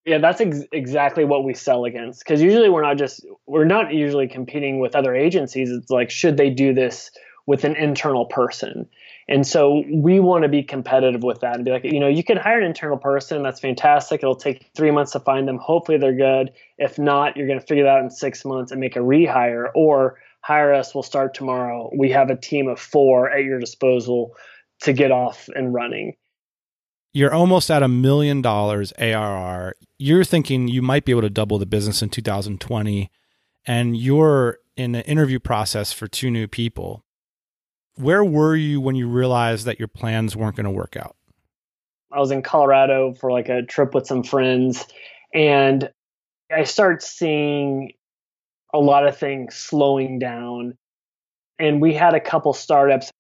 Yeah, 0.07 0.19
that's 0.19 0.41
ex- 0.41 0.63
exactly 0.71 1.25
what 1.25 1.45
we 1.45 1.53
sell 1.53 1.85
against. 1.85 2.21
Because 2.21 2.41
usually 2.41 2.69
we're 2.69 2.83
not 2.83 2.97
just 2.97 3.27
we're 3.47 3.65
not 3.65 3.93
usually 3.93 4.29
competing 4.29 4.79
with 4.79 4.95
other 4.95 5.15
agencies. 5.15 5.71
It's 5.71 5.91
like 5.91 6.11
should 6.11 6.37
they 6.37 6.49
do 6.49 6.73
this 6.73 7.11
with 7.47 7.65
an 7.65 7.75
internal 7.75 8.25
person? 8.27 8.89
And 9.29 9.45
so 9.45 9.83
we 9.93 10.21
want 10.21 10.43
to 10.45 10.49
be 10.49 10.63
competitive 10.63 11.25
with 11.25 11.41
that 11.41 11.57
and 11.57 11.65
be 11.65 11.73
like, 11.73 11.83
you 11.85 11.99
know, 11.99 12.07
you 12.07 12.23
can 12.23 12.37
hire 12.37 12.61
an 12.61 12.65
internal 12.65 12.97
person. 12.97 13.43
That's 13.43 13.59
fantastic. 13.59 14.23
It'll 14.23 14.37
take 14.37 14.71
three 14.77 14.93
months 14.93 15.11
to 15.13 15.21
find 15.21 15.49
them. 15.49 15.59
Hopefully 15.59 15.99
they're 15.99 16.15
good. 16.15 16.53
If 16.79 16.97
not, 16.97 17.37
you're 17.37 17.49
going 17.49 17.59
to 17.59 17.67
figure 17.67 17.83
that 17.85 17.97
out 17.97 18.03
in 18.05 18.11
six 18.11 18.45
months 18.45 18.71
and 18.71 18.81
make 18.81 18.95
a 18.95 19.01
rehire 19.01 19.71
or 19.75 20.21
hire 20.43 20.73
us. 20.73 20.95
We'll 20.95 21.03
start 21.03 21.35
tomorrow. 21.35 21.91
We 21.97 22.11
have 22.13 22.31
a 22.31 22.37
team 22.37 22.69
of 22.69 22.79
four 22.79 23.29
at 23.29 23.43
your 23.43 23.59
disposal 23.59 24.37
to 24.83 24.93
get 24.93 25.11
off 25.11 25.49
and 25.57 25.75
running 25.75 26.15
you're 27.17 27.33
almost 27.33 27.71
at 27.71 27.83
a 27.83 27.89
million 27.89 28.43
dollars 28.43 28.93
ARR. 28.99 29.75
You're 29.99 30.23
thinking 30.23 30.69
you 30.69 30.83
might 30.83 31.07
be 31.07 31.13
able 31.13 31.23
to 31.23 31.31
double 31.31 31.57
the 31.57 31.65
business 31.65 32.03
in 32.03 32.11
2020, 32.11 33.11
and 33.67 33.97
you're 33.97 34.59
in 34.77 34.95
an 34.95 35.01
interview 35.05 35.39
process 35.39 35.95
for 35.95 36.07
two 36.07 36.31
new 36.31 36.47
people. 36.47 37.07
Where 37.95 38.23
were 38.23 38.55
you 38.55 38.83
when 38.83 38.97
you 38.97 39.09
realized 39.09 39.65
that 39.65 39.79
your 39.79 39.89
plans 39.89 40.37
weren't 40.37 40.57
going 40.57 40.65
to 40.65 40.71
work 40.71 40.95
out? 40.95 41.17
I 42.13 42.21
was 42.21 42.33
in 42.33 42.43
Colorado 42.43 43.15
for 43.15 43.33
like 43.33 43.49
a 43.49 43.63
trip 43.63 43.95
with 43.95 44.07
some 44.07 44.23
friends, 44.23 44.85
and 45.33 45.91
I 46.55 46.65
start 46.65 47.03
seeing 47.03 47.93
a 48.75 48.79
lot 48.79 49.07
of 49.09 49.17
things 49.17 49.55
slowing 49.55 50.19
down. 50.19 50.77
And 51.59 51.81
we 51.81 51.95
had 51.95 52.13
a 52.13 52.21
couple 52.21 52.53
startups 52.53 53.11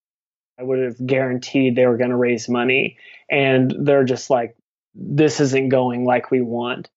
I 0.59 0.63
would 0.63 0.79
have 0.81 1.07
guaranteed 1.07 1.77
they 1.77 1.87
were 1.87 1.97
going 1.97 2.11
to 2.11 2.17
raise 2.17 2.49
money. 2.49 2.99
And 3.31 3.75
they're 3.81 4.05
just 4.05 4.31
like, 4.31 4.57
this 4.95 5.41
isn't 5.41 5.69
going 5.69 6.05
like 6.05 6.31
we 6.31 6.41
want. 6.41 6.89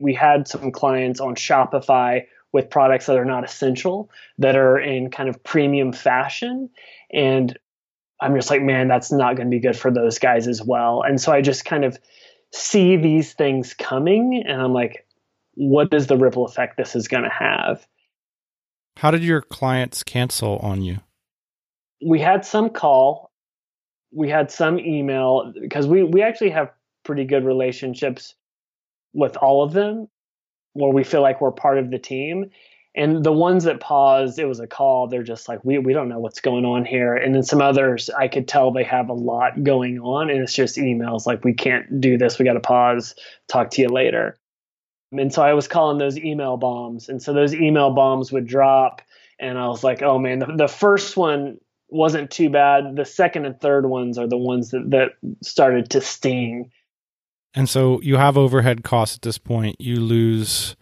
We 0.00 0.14
had 0.14 0.48
some 0.48 0.70
clients 0.70 1.20
on 1.20 1.34
Shopify 1.34 2.26
with 2.52 2.70
products 2.70 3.06
that 3.06 3.18
are 3.18 3.24
not 3.24 3.44
essential, 3.44 4.10
that 4.38 4.56
are 4.56 4.78
in 4.78 5.10
kind 5.10 5.28
of 5.28 5.42
premium 5.42 5.92
fashion. 5.92 6.70
And 7.12 7.58
I'm 8.20 8.34
just 8.34 8.50
like, 8.50 8.62
man, 8.62 8.88
that's 8.88 9.12
not 9.12 9.36
going 9.36 9.48
to 9.48 9.50
be 9.50 9.60
good 9.60 9.76
for 9.76 9.90
those 9.90 10.18
guys 10.18 10.46
as 10.46 10.62
well. 10.62 11.02
And 11.02 11.20
so 11.20 11.32
I 11.32 11.42
just 11.42 11.64
kind 11.64 11.84
of 11.84 11.98
see 12.52 12.96
these 12.96 13.34
things 13.34 13.74
coming 13.74 14.42
and 14.46 14.62
I'm 14.62 14.72
like, 14.72 15.06
what 15.54 15.92
is 15.92 16.06
the 16.06 16.16
ripple 16.16 16.46
effect 16.46 16.76
this 16.76 16.96
is 16.96 17.08
going 17.08 17.24
to 17.24 17.30
have? 17.30 17.86
How 18.96 19.10
did 19.10 19.22
your 19.22 19.42
clients 19.42 20.02
cancel 20.02 20.56
on 20.58 20.82
you? 20.82 21.00
we 22.04 22.20
had 22.20 22.44
some 22.44 22.70
call, 22.70 23.27
we 24.12 24.28
had 24.30 24.50
some 24.50 24.78
email 24.78 25.52
because 25.60 25.86
we 25.86 26.02
we 26.02 26.22
actually 26.22 26.50
have 26.50 26.70
pretty 27.04 27.24
good 27.24 27.44
relationships 27.44 28.34
with 29.14 29.36
all 29.38 29.62
of 29.62 29.72
them 29.72 30.08
where 30.74 30.92
we 30.92 31.04
feel 31.04 31.22
like 31.22 31.40
we're 31.40 31.50
part 31.52 31.78
of 31.78 31.90
the 31.90 31.98
team 31.98 32.50
And 32.94 33.22
the 33.22 33.32
ones 33.32 33.64
that 33.64 33.80
paused, 33.80 34.38
it 34.40 34.46
was 34.46 34.58
a 34.60 34.66
call. 34.66 35.06
They're 35.06 35.22
just 35.22 35.48
like, 35.48 35.64
we, 35.64 35.78
we 35.78 35.92
don't 35.92 36.08
know 36.08 36.18
what's 36.18 36.40
going 36.40 36.64
on 36.64 36.84
here. 36.84 37.14
And 37.14 37.34
then 37.34 37.44
some 37.44 37.62
others, 37.62 38.10
I 38.10 38.26
could 38.28 38.48
tell 38.48 38.72
they 38.72 38.82
have 38.84 39.08
a 39.08 39.14
lot 39.14 39.62
going 39.62 40.00
on. 40.00 40.30
And 40.30 40.42
it's 40.42 40.54
just 40.54 40.76
emails 40.76 41.26
like, 41.26 41.44
we 41.44 41.54
can't 41.54 42.00
do 42.00 42.18
this. 42.18 42.38
We 42.38 42.44
got 42.44 42.54
to 42.54 42.60
pause, 42.60 43.14
talk 43.46 43.70
to 43.72 43.82
you 43.82 43.88
later. 43.88 44.36
And 45.12 45.32
so 45.32 45.42
I 45.42 45.54
was 45.54 45.68
calling 45.68 45.98
those 45.98 46.18
email 46.18 46.56
bombs. 46.56 47.08
And 47.08 47.22
so 47.22 47.32
those 47.32 47.54
email 47.54 47.92
bombs 47.92 48.32
would 48.32 48.46
drop. 48.46 49.02
And 49.38 49.58
I 49.58 49.68
was 49.68 49.84
like, 49.84 50.02
oh 50.02 50.18
man, 50.18 50.40
the, 50.40 50.46
the 50.56 50.68
first 50.68 51.16
one 51.16 51.58
wasn't 51.88 52.30
too 52.30 52.50
bad. 52.50 52.96
The 52.96 53.04
second 53.04 53.46
and 53.46 53.60
third 53.60 53.86
ones 53.86 54.18
are 54.18 54.28
the 54.28 54.38
ones 54.38 54.70
that, 54.70 54.90
that 54.90 55.12
started 55.42 55.90
to 55.90 56.00
sting. 56.00 56.70
And 57.54 57.68
so 57.68 58.00
you 58.02 58.16
have 58.16 58.36
overhead 58.36 58.84
costs 58.84 59.16
at 59.16 59.22
this 59.22 59.38
point. 59.38 59.80
You 59.80 60.00
lose 60.00 60.76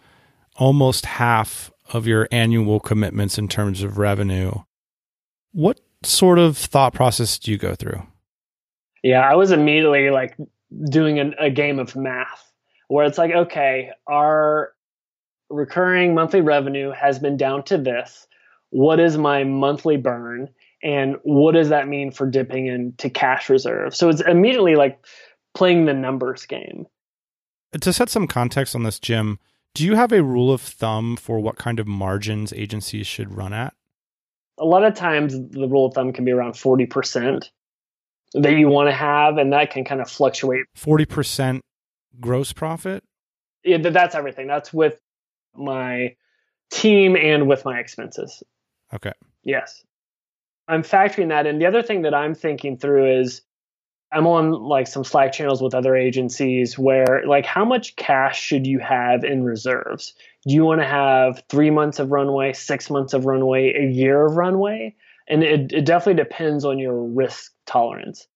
almost 0.56 1.06
half 1.06 1.70
of 1.92 2.06
your 2.06 2.28
annual 2.32 2.80
commitments 2.80 3.38
in 3.38 3.48
terms 3.48 3.82
of 3.82 3.98
revenue. 3.98 4.52
What 5.52 5.80
sort 6.02 6.38
of 6.38 6.56
thought 6.56 6.92
process 6.92 7.38
do 7.38 7.50
you 7.50 7.58
go 7.58 7.74
through? 7.74 8.02
Yeah, 9.02 9.20
I 9.20 9.36
was 9.36 9.52
immediately 9.52 10.10
like 10.10 10.36
doing 10.90 11.20
a, 11.20 11.30
a 11.38 11.50
game 11.50 11.78
of 11.78 11.94
math 11.94 12.52
where 12.88 13.06
it's 13.06 13.18
like, 13.18 13.32
okay, 13.32 13.90
our 14.06 14.72
recurring 15.48 16.14
monthly 16.14 16.40
revenue 16.40 16.90
has 16.90 17.18
been 17.18 17.36
down 17.36 17.62
to 17.64 17.78
this. 17.78 18.26
What 18.70 18.98
is 18.98 19.16
my 19.16 19.44
monthly 19.44 19.96
burn? 19.96 20.48
And 20.82 21.16
what 21.22 21.52
does 21.52 21.70
that 21.70 21.88
mean 21.88 22.10
for 22.10 22.26
dipping 22.26 22.66
into 22.66 23.10
cash 23.10 23.48
reserve? 23.48 23.94
So 23.96 24.08
it's 24.08 24.20
immediately 24.20 24.76
like 24.76 25.04
playing 25.54 25.86
the 25.86 25.94
numbers 25.94 26.46
game. 26.46 26.86
To 27.80 27.92
set 27.92 28.08
some 28.08 28.26
context 28.26 28.74
on 28.74 28.82
this, 28.82 28.98
Jim, 28.98 29.38
do 29.74 29.84
you 29.84 29.96
have 29.96 30.12
a 30.12 30.22
rule 30.22 30.52
of 30.52 30.60
thumb 30.60 31.16
for 31.16 31.40
what 31.40 31.56
kind 31.56 31.80
of 31.80 31.86
margins 31.86 32.52
agencies 32.52 33.06
should 33.06 33.34
run 33.34 33.52
at? 33.52 33.74
A 34.58 34.64
lot 34.64 34.84
of 34.84 34.94
times 34.94 35.34
the 35.50 35.68
rule 35.68 35.86
of 35.86 35.94
thumb 35.94 36.12
can 36.12 36.24
be 36.24 36.32
around 36.32 36.52
40% 36.52 37.50
that 38.34 38.52
you 38.52 38.68
want 38.68 38.88
to 38.88 38.94
have, 38.94 39.36
and 39.36 39.52
that 39.52 39.70
can 39.70 39.84
kind 39.84 40.00
of 40.00 40.10
fluctuate. 40.10 40.64
40% 40.76 41.60
gross 42.20 42.52
profit? 42.52 43.04
Yeah, 43.64 43.78
that's 43.78 44.14
everything. 44.14 44.46
That's 44.46 44.72
with 44.72 44.98
my 45.54 46.16
team 46.70 47.16
and 47.16 47.48
with 47.48 47.64
my 47.64 47.78
expenses. 47.78 48.42
Okay. 48.94 49.12
Yes. 49.42 49.82
I'm 50.68 50.82
factoring 50.82 51.28
that 51.28 51.46
in. 51.46 51.58
The 51.58 51.66
other 51.66 51.82
thing 51.82 52.02
that 52.02 52.14
I'm 52.14 52.34
thinking 52.34 52.76
through 52.76 53.20
is 53.20 53.42
I'm 54.12 54.26
on 54.26 54.52
like 54.52 54.86
some 54.86 55.04
Slack 55.04 55.32
channels 55.32 55.62
with 55.62 55.74
other 55.74 55.96
agencies 55.96 56.78
where 56.78 57.22
like 57.26 57.44
how 57.44 57.64
much 57.64 57.96
cash 57.96 58.40
should 58.40 58.66
you 58.66 58.78
have 58.78 59.24
in 59.24 59.42
reserves? 59.44 60.14
Do 60.46 60.54
you 60.54 60.64
want 60.64 60.80
to 60.80 60.86
have 60.86 61.42
three 61.48 61.70
months 61.70 61.98
of 61.98 62.10
runway, 62.10 62.52
six 62.52 62.88
months 62.88 63.14
of 63.14 63.26
runway, 63.26 63.74
a 63.74 63.90
year 63.90 64.24
of 64.24 64.36
runway? 64.36 64.94
And 65.28 65.42
it, 65.42 65.72
it 65.72 65.84
definitely 65.84 66.22
depends 66.22 66.64
on 66.64 66.78
your 66.78 67.02
risk 67.02 67.52
tolerance. 67.66 68.28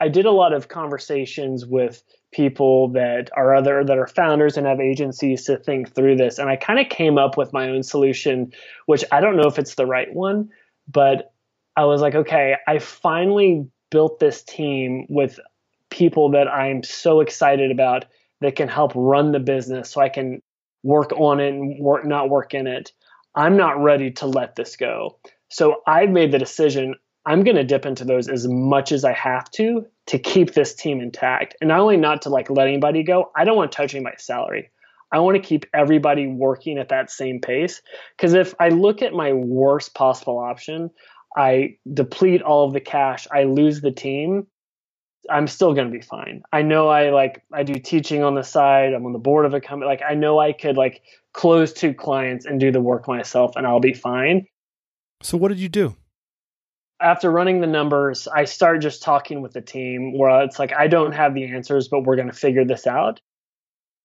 I 0.00 0.08
did 0.08 0.26
a 0.26 0.32
lot 0.32 0.52
of 0.52 0.68
conversations 0.68 1.66
with 1.66 2.02
people 2.32 2.88
that 2.92 3.30
are 3.36 3.54
other 3.54 3.84
that 3.84 3.98
are 3.98 4.06
founders 4.06 4.56
and 4.56 4.66
have 4.66 4.80
agencies 4.80 5.44
to 5.44 5.56
think 5.56 5.94
through 5.94 6.16
this. 6.16 6.38
And 6.38 6.48
I 6.48 6.56
kind 6.56 6.80
of 6.80 6.88
came 6.88 7.18
up 7.18 7.36
with 7.36 7.52
my 7.52 7.68
own 7.68 7.82
solution, 7.82 8.52
which 8.86 9.04
I 9.12 9.20
don't 9.20 9.36
know 9.36 9.46
if 9.46 9.58
it's 9.58 9.74
the 9.74 9.86
right 9.86 10.12
one, 10.12 10.50
but 10.88 11.32
I 11.76 11.84
was 11.84 12.00
like, 12.00 12.14
okay, 12.14 12.56
I 12.66 12.78
finally 12.78 13.66
built 13.90 14.18
this 14.18 14.42
team 14.42 15.06
with 15.08 15.38
people 15.90 16.30
that 16.30 16.48
I'm 16.48 16.82
so 16.82 17.20
excited 17.20 17.70
about 17.70 18.04
that 18.40 18.56
can 18.56 18.68
help 18.68 18.92
run 18.94 19.32
the 19.32 19.40
business 19.40 19.90
so 19.90 20.00
I 20.00 20.08
can 20.08 20.42
work 20.82 21.12
on 21.12 21.40
it 21.40 21.48
and 21.48 21.78
work 21.78 22.04
not 22.04 22.30
work 22.30 22.54
in 22.54 22.66
it. 22.66 22.92
I'm 23.34 23.56
not 23.56 23.82
ready 23.82 24.10
to 24.12 24.26
let 24.26 24.56
this 24.56 24.76
go. 24.76 25.18
So 25.48 25.82
I've 25.86 26.10
made 26.10 26.32
the 26.32 26.38
decision 26.38 26.94
I'm 27.26 27.44
going 27.44 27.56
to 27.56 27.64
dip 27.64 27.84
into 27.84 28.04
those 28.04 28.28
as 28.28 28.48
much 28.48 28.92
as 28.92 29.04
I 29.04 29.12
have 29.12 29.50
to 29.52 29.86
to 30.06 30.18
keep 30.18 30.54
this 30.54 30.74
team 30.74 31.00
intact. 31.00 31.54
And 31.60 31.68
not 31.68 31.80
only 31.80 31.96
not 31.96 32.22
to 32.22 32.30
like 32.30 32.48
let 32.48 32.66
anybody 32.66 33.02
go, 33.02 33.30
I 33.36 33.44
don't 33.44 33.56
want 33.56 33.70
to 33.72 33.76
touch 33.76 33.94
anybody's 33.94 34.24
salary. 34.24 34.70
I 35.12 35.18
want 35.18 35.36
to 35.36 35.42
keep 35.42 35.66
everybody 35.74 36.26
working 36.28 36.78
at 36.78 36.88
that 36.88 37.10
same 37.10 37.40
pace. 37.40 37.82
Because 38.16 38.32
if 38.32 38.54
I 38.58 38.70
look 38.70 39.02
at 39.02 39.12
my 39.12 39.32
worst 39.32 39.94
possible 39.94 40.38
option, 40.38 40.90
I 41.36 41.76
deplete 41.92 42.42
all 42.42 42.66
of 42.66 42.72
the 42.72 42.80
cash, 42.80 43.26
I 43.32 43.44
lose 43.44 43.80
the 43.80 43.92
team, 43.92 44.46
I'm 45.28 45.46
still 45.46 45.74
going 45.74 45.90
to 45.90 45.92
be 45.92 46.02
fine. 46.02 46.42
I 46.52 46.62
know 46.62 46.88
I 46.88 47.10
like 47.10 47.42
I 47.52 47.62
do 47.62 47.74
teaching 47.74 48.22
on 48.22 48.34
the 48.34 48.42
side. 48.42 48.94
I'm 48.94 49.04
on 49.04 49.12
the 49.12 49.18
board 49.18 49.44
of 49.44 49.52
a 49.52 49.60
company. 49.60 49.88
Like 49.88 50.02
I 50.08 50.14
know 50.14 50.38
I 50.38 50.52
could 50.52 50.76
like 50.76 51.02
close 51.34 51.72
two 51.72 51.92
clients 51.92 52.46
and 52.46 52.58
do 52.58 52.72
the 52.72 52.80
work 52.80 53.06
myself 53.06 53.52
and 53.56 53.66
I'll 53.66 53.80
be 53.80 53.92
fine. 53.92 54.46
So 55.22 55.36
what 55.36 55.48
did 55.48 55.58
you 55.58 55.68
do? 55.68 55.96
After 57.00 57.30
running 57.30 57.60
the 57.60 57.66
numbers, 57.66 58.28
I 58.28 58.44
start 58.44 58.82
just 58.82 59.02
talking 59.02 59.40
with 59.40 59.52
the 59.52 59.60
team 59.60 60.16
where 60.16 60.42
it's 60.42 60.58
like 60.58 60.72
I 60.72 60.86
don't 60.86 61.12
have 61.12 61.34
the 61.34 61.44
answers, 61.44 61.88
but 61.88 62.00
we're 62.00 62.16
going 62.16 62.28
to 62.30 62.34
figure 62.34 62.64
this 62.64 62.86
out. 62.86 63.20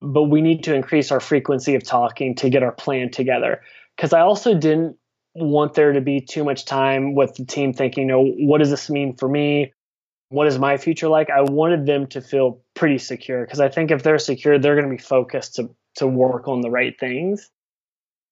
But 0.02 0.24
we 0.24 0.42
need 0.42 0.64
to 0.66 0.74
increase 0.74 1.12
our 1.12 1.20
frequency 1.20 1.76
of 1.76 1.84
talking 1.84 2.36
to 2.36 2.50
get 2.50 2.64
our 2.64 2.72
plan 2.72 3.10
together. 3.12 3.62
Cuz 3.98 4.14
I 4.14 4.22
also 4.22 4.54
didn't 4.54 4.98
want 5.36 5.74
there 5.74 5.94
to 5.94 6.02
be 6.02 6.22
too 6.22 6.44
much 6.44 6.66
time 6.66 7.14
with 7.14 7.36
the 7.36 7.46
team 7.46 7.74
thinking, 7.74 8.04
you 8.04 8.08
know, 8.08 8.26
what 8.40 8.60
does 8.60 8.70
this 8.70 8.90
mean 8.90 9.16
for 9.16 9.28
me? 9.28 9.74
What 10.30 10.48
is 10.48 10.58
my 10.58 10.78
future 10.78 11.08
like? 11.08 11.30
I 11.30 11.42
wanted 11.42 11.86
them 11.86 12.08
to 12.08 12.22
feel 12.22 12.62
pretty 12.74 12.98
secure 12.98 13.46
because 13.46 13.60
I 13.60 13.70
think 13.70 13.92
if 13.92 14.02
they're 14.02 14.18
secure, 14.18 14.58
they're 14.58 14.76
going 14.76 14.90
to 14.90 14.96
be 14.96 15.02
focused 15.02 15.56
to 15.56 15.70
to 15.98 16.08
work 16.08 16.48
on 16.48 16.62
the 16.62 16.70
right 16.70 16.98
things. 17.00 17.50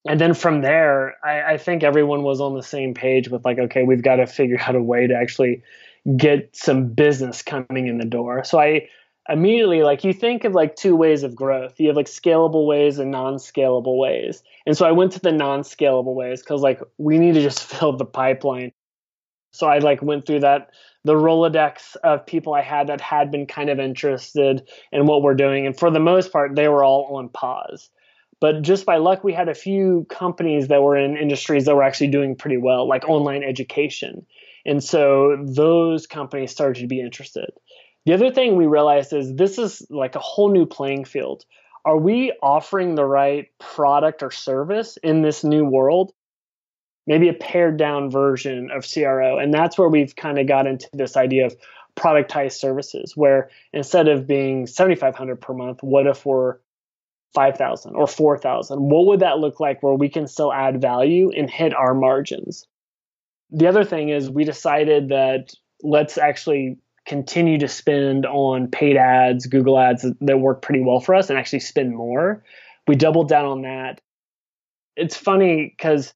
And 0.05 0.19
then 0.19 0.33
from 0.33 0.61
there, 0.61 1.15
I, 1.23 1.53
I 1.53 1.57
think 1.57 1.83
everyone 1.83 2.23
was 2.23 2.41
on 2.41 2.55
the 2.55 2.63
same 2.63 2.93
page 2.93 3.29
with 3.29 3.45
like, 3.45 3.57
okay, 3.57 3.83
we've 3.83 4.01
got 4.01 4.17
to 4.17 4.27
figure 4.27 4.59
out 4.59 4.75
a 4.75 4.81
way 4.81 5.07
to 5.07 5.15
actually 5.15 5.63
get 6.17 6.55
some 6.55 6.89
business 6.89 7.41
coming 7.41 7.87
in 7.87 7.97
the 7.97 8.05
door. 8.05 8.43
So 8.43 8.59
I 8.59 8.89
immediately 9.29 9.83
like 9.83 10.03
you 10.03 10.13
think 10.13 10.43
of 10.43 10.53
like 10.53 10.75
two 10.75 10.95
ways 10.95 11.23
of 11.23 11.35
growth. 11.35 11.79
You 11.79 11.87
have 11.87 11.95
like 11.95 12.07
scalable 12.07 12.67
ways 12.67 12.99
and 12.99 13.11
non-scalable 13.11 13.97
ways. 13.97 14.43
And 14.65 14.77
so 14.77 14.85
i 14.85 14.91
went 14.91 15.13
to 15.13 15.19
the 15.19 15.31
non-scalable 15.31 16.13
ways 16.13 16.41
because 16.41 16.61
like 16.61 16.81
we 16.97 17.17
need 17.17 17.33
to 17.35 17.41
just 17.41 17.63
fill 17.63 17.95
the 17.95 18.05
pipeline. 18.05 18.71
So 19.51 19.67
i 19.67 19.79
like 19.79 20.01
went 20.01 20.25
through 20.25 20.41
that 20.41 20.71
the 21.05 21.13
rolodex 21.13 21.95
of 22.03 22.25
people 22.25 22.53
i 22.53 22.61
had 22.61 22.87
that 22.87 23.01
had 23.01 23.31
been 23.31 23.45
kind 23.45 23.69
of 23.69 23.79
interested 23.79 24.67
in 24.91 25.05
what 25.05 25.21
we're 25.21 25.35
doing. 25.35 25.65
And 25.65 25.77
for 25.77 25.89
the 25.89 25.99
most 25.99 26.31
part 26.31 26.55
they 26.55 26.67
were 26.67 26.83
all 26.83 27.15
on 27.15 27.29
pause. 27.29 27.89
But 28.41 28.61
just 28.61 28.85
by 28.85 28.97
luck 28.97 29.23
we 29.23 29.31
had 29.31 29.47
a 29.47 29.55
few 29.55 30.05
companies 30.09 30.67
that 30.67 30.83
were 30.83 30.97
in 30.97 31.15
industries 31.15 31.65
that 31.65 31.75
were 31.75 31.83
actually 31.83 32.07
doing 32.07 32.35
pretty 32.35 32.57
well 32.57 32.87
like 32.87 33.07
online 33.07 33.43
education. 33.43 34.25
And 34.65 34.83
so 34.83 35.37
those 35.45 36.07
companies 36.07 36.51
started 36.51 36.81
to 36.81 36.87
be 36.87 37.01
interested 37.01 37.49
the 38.05 38.13
other 38.13 38.31
thing 38.31 38.55
we 38.55 38.67
realized 38.67 39.13
is 39.13 39.33
this 39.35 39.57
is 39.57 39.85
like 39.89 40.15
a 40.15 40.19
whole 40.19 40.51
new 40.51 40.65
playing 40.65 41.05
field. 41.05 41.45
Are 41.85 41.97
we 41.97 42.33
offering 42.41 42.95
the 42.95 43.05
right 43.05 43.47
product 43.59 44.23
or 44.23 44.31
service 44.31 44.97
in 44.97 45.21
this 45.21 45.43
new 45.43 45.65
world? 45.65 46.13
Maybe 47.05 47.27
a 47.27 47.33
pared 47.33 47.77
down 47.77 48.09
version 48.09 48.69
of 48.71 48.85
CRO. 48.89 49.37
And 49.37 49.53
that's 49.53 49.77
where 49.77 49.89
we've 49.89 50.15
kind 50.15 50.39
of 50.39 50.47
got 50.47 50.67
into 50.67 50.89
this 50.93 51.17
idea 51.17 51.45
of 51.45 51.55
productized 51.95 52.53
services, 52.53 53.15
where 53.15 53.49
instead 53.73 54.07
of 54.07 54.25
being 54.25 54.67
7,500 54.67 55.41
per 55.41 55.53
month, 55.53 55.79
what 55.81 56.07
if 56.07 56.25
we're 56.25 56.57
5,000 57.33 57.95
or 57.95 58.07
4,000? 58.07 58.79
What 58.79 59.07
would 59.07 59.19
that 59.19 59.39
look 59.39 59.59
like 59.59 59.83
where 59.83 59.93
we 59.93 60.09
can 60.09 60.27
still 60.27 60.53
add 60.53 60.81
value 60.81 61.31
and 61.35 61.49
hit 61.49 61.73
our 61.73 61.93
margins? 61.93 62.65
The 63.51 63.67
other 63.67 63.83
thing 63.83 64.09
is 64.09 64.29
we 64.29 64.45
decided 64.45 65.09
that 65.09 65.53
let's 65.81 66.17
actually 66.17 66.77
continue 67.05 67.59
to 67.59 67.67
spend 67.67 68.25
on 68.25 68.67
paid 68.67 68.97
ads, 68.97 69.45
Google 69.45 69.79
ads 69.79 70.05
that 70.21 70.37
work 70.39 70.61
pretty 70.61 70.81
well 70.81 70.99
for 70.99 71.15
us 71.15 71.29
and 71.29 71.37
actually 71.37 71.59
spend 71.59 71.95
more. 71.95 72.43
We 72.87 72.95
doubled 72.95 73.29
down 73.29 73.45
on 73.45 73.61
that. 73.63 74.01
It's 74.95 75.17
funny 75.17 75.73
because 75.75 76.13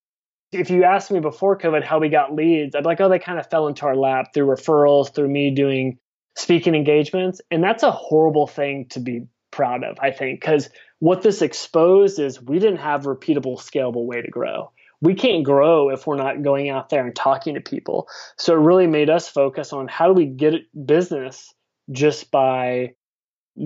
if 0.52 0.70
you 0.70 0.84
asked 0.84 1.12
me 1.12 1.20
before 1.20 1.58
COVID 1.58 1.84
how 1.84 2.00
we 2.00 2.10
got 2.10 2.34
leads, 2.34 2.76
I'd 2.76 2.84
be 2.84 2.86
like, 2.86 3.02
oh, 3.02 3.10
they 3.10 3.20
kind 3.20 3.40
of 3.40 3.50
fell 3.50 3.68
into 3.68 3.86
our 3.86 3.96
lap 3.96 4.28
through 4.34 4.48
referrals, 4.48 5.14
through 5.14 5.30
me 5.30 5.52
doing 5.52 5.98
speaking 6.36 6.76
engagements. 6.76 7.42
And 7.52 7.64
that's 7.64 7.84
a 7.84 7.92
horrible 7.92 8.48
thing 8.48 8.88
to 8.92 9.00
be 9.00 9.28
proud 9.52 9.84
of, 9.84 9.98
I 10.00 10.12
think, 10.12 10.40
because 10.40 10.70
what 11.00 11.22
this 11.22 11.42
exposed 11.42 12.20
is 12.20 12.42
we 12.42 12.60
didn't 12.60 12.80
have 12.80 13.06
a 13.06 13.16
repeatable, 13.16 13.60
scalable 13.60 14.06
way 14.06 14.22
to 14.22 14.30
grow 14.30 14.72
we 15.02 15.14
can't 15.14 15.44
grow 15.44 15.90
if 15.90 16.08
we're 16.08 16.16
not 16.16 16.42
going 16.42 16.70
out 16.70 16.90
there 16.90 17.06
and 17.06 17.16
talking 17.16 17.54
to 17.54 17.62
people. 17.62 18.08
So 18.38 18.54
it 18.54 18.60
really 18.60 18.88
made 18.88 19.10
us 19.10 19.28
focus 19.28 19.74
on 19.74 19.88
how 19.88 20.08
do 20.08 20.14
we 20.14 20.26
get 20.26 20.54
business 20.86 21.54
just 21.92 22.32
by 22.32 22.94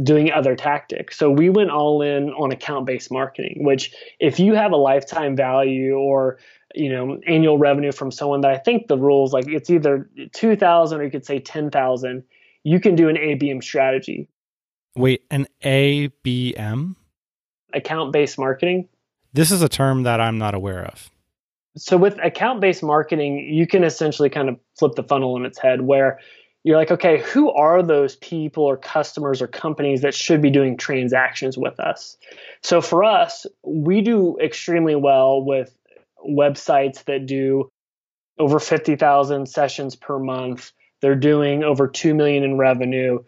doing 0.03 0.32
other 0.32 0.55
tactics. 0.55 1.17
So 1.17 1.29
we 1.29 1.49
went 1.49 1.69
all 1.69 2.01
in 2.01 2.29
on 2.32 2.51
account 2.51 2.86
based 2.86 3.11
marketing, 3.11 3.63
which 3.63 3.93
if 4.19 4.39
you 4.39 4.53
have 4.55 4.71
a 4.71 4.77
lifetime 4.77 5.36
value 5.36 5.95
or 5.95 6.38
you 6.73 6.89
know 6.89 7.19
annual 7.27 7.57
revenue 7.57 7.91
from 7.91 8.11
someone 8.11 8.41
that 8.41 8.51
I 8.51 8.57
think 8.57 8.88
the 8.88 8.97
rules 8.97 9.34
like 9.34 9.47
it's 9.47 9.69
either 9.69 10.09
2000 10.34 10.99
or 10.99 11.03
you 11.03 11.11
could 11.11 11.25
say 11.25 11.39
10,000, 11.39 12.23
you 12.63 12.79
can 12.79 12.95
do 12.95 13.09
an 13.09 13.15
ABM 13.15 13.63
strategy. 13.63 14.27
Wait, 14.95 15.23
an 15.32 15.47
ABM? 15.63 16.95
Account 17.73 18.11
based 18.11 18.38
marketing. 18.38 18.89
This 19.34 19.51
is 19.51 19.61
a 19.61 19.69
term 19.69 20.03
that 20.03 20.19
I'm 20.19 20.38
not 20.38 20.53
aware 20.53 20.84
of. 20.84 21.09
So 21.78 21.97
with 21.97 22.17
account-based 22.22 22.84
marketing, 22.84 23.49
you 23.49 23.65
can 23.65 23.84
essentially 23.84 24.30
kind 24.30 24.49
of 24.49 24.59
flip 24.78 24.95
the 24.95 25.03
funnel 25.03 25.36
on 25.36 25.45
its 25.45 25.57
head 25.57 25.82
where 25.82 26.19
you're 26.63 26.78
like, 26.78 26.91
okay, 26.91 27.19
who 27.19 27.49
are 27.51 27.82
those 27.82 28.15
people 28.17 28.63
or 28.63 28.78
customers 28.78 29.41
or 29.41 29.47
companies 29.47 30.01
that 30.01 30.13
should 30.13 30.41
be 30.41 30.49
doing 30.49 30.78
transactions 30.78 31.57
with 31.57 31.80
us? 31.80 32.17
So 32.61 32.82
for 32.82 33.03
us, 33.03 33.47
we 33.63 34.01
do 34.01 34.38
extremely 34.38 34.95
well 34.95 35.43
with 35.43 35.76
websites 36.28 37.03
that 37.05 37.26
do 37.26 37.72
over 38.38 38.59
50,000 38.59 39.47
sessions 39.47 39.95
per 39.95 40.19
month. 40.19 40.72
They're 41.01 41.15
doing 41.15 41.63
over 41.63 41.88
2 41.88 42.13
million 42.13 42.43
in 42.43 42.57
revenue. 42.57 43.19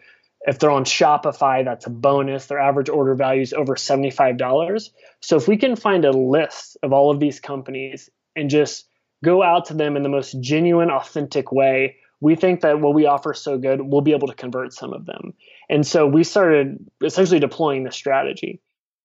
If 0.46 0.58
they're 0.58 0.70
on 0.70 0.84
Shopify, 0.84 1.64
that's 1.64 1.86
a 1.86 1.90
bonus. 1.90 2.46
Their 2.46 2.60
average 2.60 2.88
order 2.88 3.14
value 3.14 3.42
is 3.42 3.52
over 3.52 3.74
$75. 3.74 4.90
So 5.22 5.36
if 5.36 5.48
we 5.48 5.56
can 5.56 5.74
find 5.74 6.04
a 6.04 6.12
list 6.12 6.76
of 6.82 6.92
all 6.92 7.10
of 7.10 7.18
these 7.18 7.40
companies 7.40 8.10
and 8.36 8.50
just 8.50 8.86
go 9.24 9.42
out 9.42 9.64
to 9.66 9.74
them 9.74 9.96
in 9.96 10.02
the 10.02 10.08
most 10.08 10.40
genuine, 10.40 10.90
authentic 10.90 11.50
way, 11.52 11.96
we 12.20 12.36
think 12.36 12.60
that 12.60 12.80
what 12.80 12.94
we 12.94 13.06
offer 13.06 13.32
is 13.32 13.40
so 13.40 13.58
good, 13.58 13.80
we'll 13.82 14.00
be 14.00 14.12
able 14.12 14.28
to 14.28 14.34
convert 14.34 14.72
some 14.72 14.92
of 14.92 15.06
them. 15.06 15.34
And 15.68 15.86
so 15.86 16.06
we 16.06 16.24
started 16.24 16.78
essentially 17.02 17.40
deploying 17.40 17.84
this 17.84 17.96
strategy. 17.96 18.60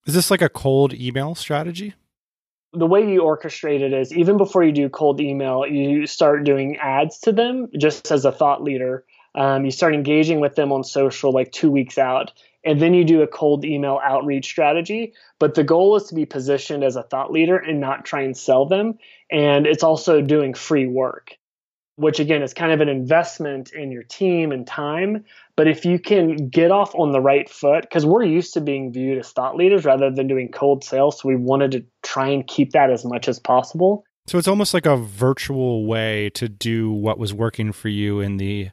Is 0.05 0.13
this 0.13 0.31
like 0.31 0.41
a 0.41 0.49
cold 0.49 0.93
email 0.93 1.35
strategy? 1.35 1.93
The 2.73 2.85
way 2.85 3.11
you 3.11 3.21
orchestrate 3.21 3.81
it 3.81 3.93
is 3.93 4.13
even 4.13 4.37
before 4.37 4.63
you 4.63 4.71
do 4.71 4.89
cold 4.89 5.19
email, 5.19 5.65
you 5.65 6.05
start 6.05 6.43
doing 6.43 6.77
ads 6.77 7.19
to 7.21 7.31
them 7.31 7.67
just 7.77 8.11
as 8.11 8.25
a 8.25 8.31
thought 8.31 8.63
leader. 8.63 9.03
Um, 9.35 9.65
you 9.65 9.71
start 9.71 9.93
engaging 9.93 10.39
with 10.39 10.55
them 10.55 10.71
on 10.71 10.83
social 10.83 11.31
like 11.31 11.51
two 11.51 11.71
weeks 11.71 11.97
out 11.97 12.31
and 12.69 12.79
then 12.79 12.93
you 12.93 13.03
do 13.03 13.23
a 13.23 13.27
cold 13.27 13.65
email 13.65 13.99
outreach 14.03 14.45
strategy. 14.45 15.13
But 15.39 15.55
the 15.55 15.63
goal 15.63 15.95
is 15.95 16.03
to 16.03 16.13
be 16.13 16.27
positioned 16.27 16.83
as 16.83 16.95
a 16.95 17.01
thought 17.01 17.31
leader 17.31 17.57
and 17.57 17.79
not 17.79 18.05
try 18.05 18.21
and 18.21 18.37
sell 18.37 18.67
them. 18.67 18.99
And 19.31 19.65
it's 19.65 19.81
also 19.81 20.21
doing 20.21 20.53
free 20.53 20.85
work, 20.85 21.35
which 21.95 22.19
again 22.19 22.43
is 22.43 22.53
kind 22.53 22.71
of 22.71 22.79
an 22.79 22.87
investment 22.87 23.71
in 23.73 23.91
your 23.91 24.03
team 24.03 24.51
and 24.51 24.67
time. 24.67 25.25
But 25.55 25.67
if 25.67 25.83
you 25.83 25.97
can 25.97 26.49
get 26.49 26.69
off 26.69 26.93
on 26.93 27.11
the 27.11 27.19
right 27.19 27.49
foot, 27.49 27.81
because 27.81 28.05
we're 28.05 28.23
used 28.23 28.53
to 28.53 28.61
being 28.61 28.93
viewed 28.93 29.17
as 29.17 29.31
thought 29.31 29.55
leaders 29.55 29.83
rather 29.83 30.11
than 30.11 30.27
doing 30.27 30.51
cold 30.51 30.83
sales, 30.83 31.19
so 31.19 31.27
we 31.27 31.35
wanted 31.35 31.71
to 31.71 31.85
try 32.03 32.27
and 32.27 32.45
keep 32.45 32.73
that 32.73 32.91
as 32.91 33.03
much 33.03 33.27
as 33.27 33.39
possible. 33.39 34.03
So 34.27 34.37
it's 34.37 34.47
almost 34.47 34.75
like 34.75 34.85
a 34.85 34.95
virtual 34.95 35.87
way 35.87 36.29
to 36.35 36.47
do 36.47 36.91
what 36.91 37.17
was 37.17 37.33
working 37.33 37.71
for 37.71 37.89
you 37.89 38.19
in 38.19 38.37
the 38.37 38.69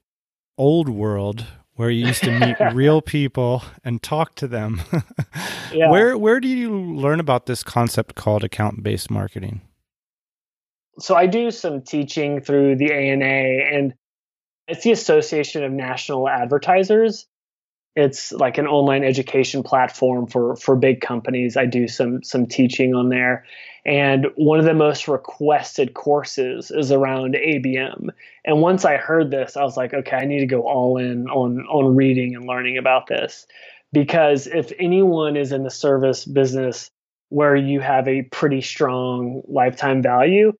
old 0.59 0.91
world 0.91 1.47
where 1.77 1.91
you 1.91 2.07
used 2.07 2.25
to 2.25 2.39
meet 2.39 2.57
real 2.75 3.01
people 3.01 3.63
and 3.85 4.03
talk 4.03 4.35
to 4.37 4.49
them. 4.49 4.81
yeah. 5.73 5.91
Where 5.91 6.19
where 6.19 6.41
do 6.41 6.49
you 6.49 6.71
learn 6.71 7.21
about 7.21 7.47
this 7.47 7.63
concept 7.63 8.15
called 8.15 8.43
account 8.45 8.83
based 8.83 9.11
marketing? 9.11 9.61
So 10.99 11.15
I 11.15 11.27
do 11.27 11.51
some 11.51 11.83
teaching 11.83 12.41
through 12.41 12.77
the 12.77 12.93
ANA 12.93 13.25
and 13.25 13.95
it's 14.67 14.83
the 14.83 14.93
Association 14.93 15.63
of 15.63 15.71
National 15.71 16.29
Advertisers. 16.29 17.27
It's 17.97 18.31
like 18.31 18.59
an 18.59 18.67
online 18.67 19.05
education 19.05 19.63
platform 19.63 20.27
for 20.27 20.55
for 20.57 20.77
big 20.77 21.01
companies. 21.01 21.57
I 21.57 21.65
do 21.65 21.89
some 21.89 22.23
some 22.23 22.47
teaching 22.47 22.95
on 22.95 23.09
there. 23.09 23.45
And 23.87 24.27
one 24.35 24.59
of 24.59 24.65
the 24.65 24.75
most 24.75 25.07
requested 25.09 25.95
courses 25.95 26.71
is 26.71 26.91
around 26.91 27.35
ABM. 27.35 28.09
And 28.45 28.61
once 28.61 28.85
I 28.85 28.97
heard 28.97 29.31
this, 29.31 29.57
I 29.57 29.63
was 29.63 29.77
like, 29.77 29.95
okay, 29.95 30.17
I 30.17 30.25
need 30.25 30.41
to 30.41 30.47
go 30.47 30.63
all 30.63 30.99
in 30.99 31.29
on 31.29 31.61
on 31.69 31.97
reading 31.97 32.35
and 32.35 32.47
learning 32.47 32.79
about 32.79 33.07
this. 33.07 33.47
Because 33.93 34.47
if 34.47 34.73
anyone 34.79 35.37
is 35.37 35.53
in 35.53 35.63
the 35.63 35.71
service 35.71 36.25
business 36.25 36.91
where 37.31 37.57
you 37.57 37.81
have 37.81 38.07
a 38.09 38.23
pretty 38.23 38.61
strong 38.61 39.43
lifetime 39.49 40.03
value, 40.03 40.53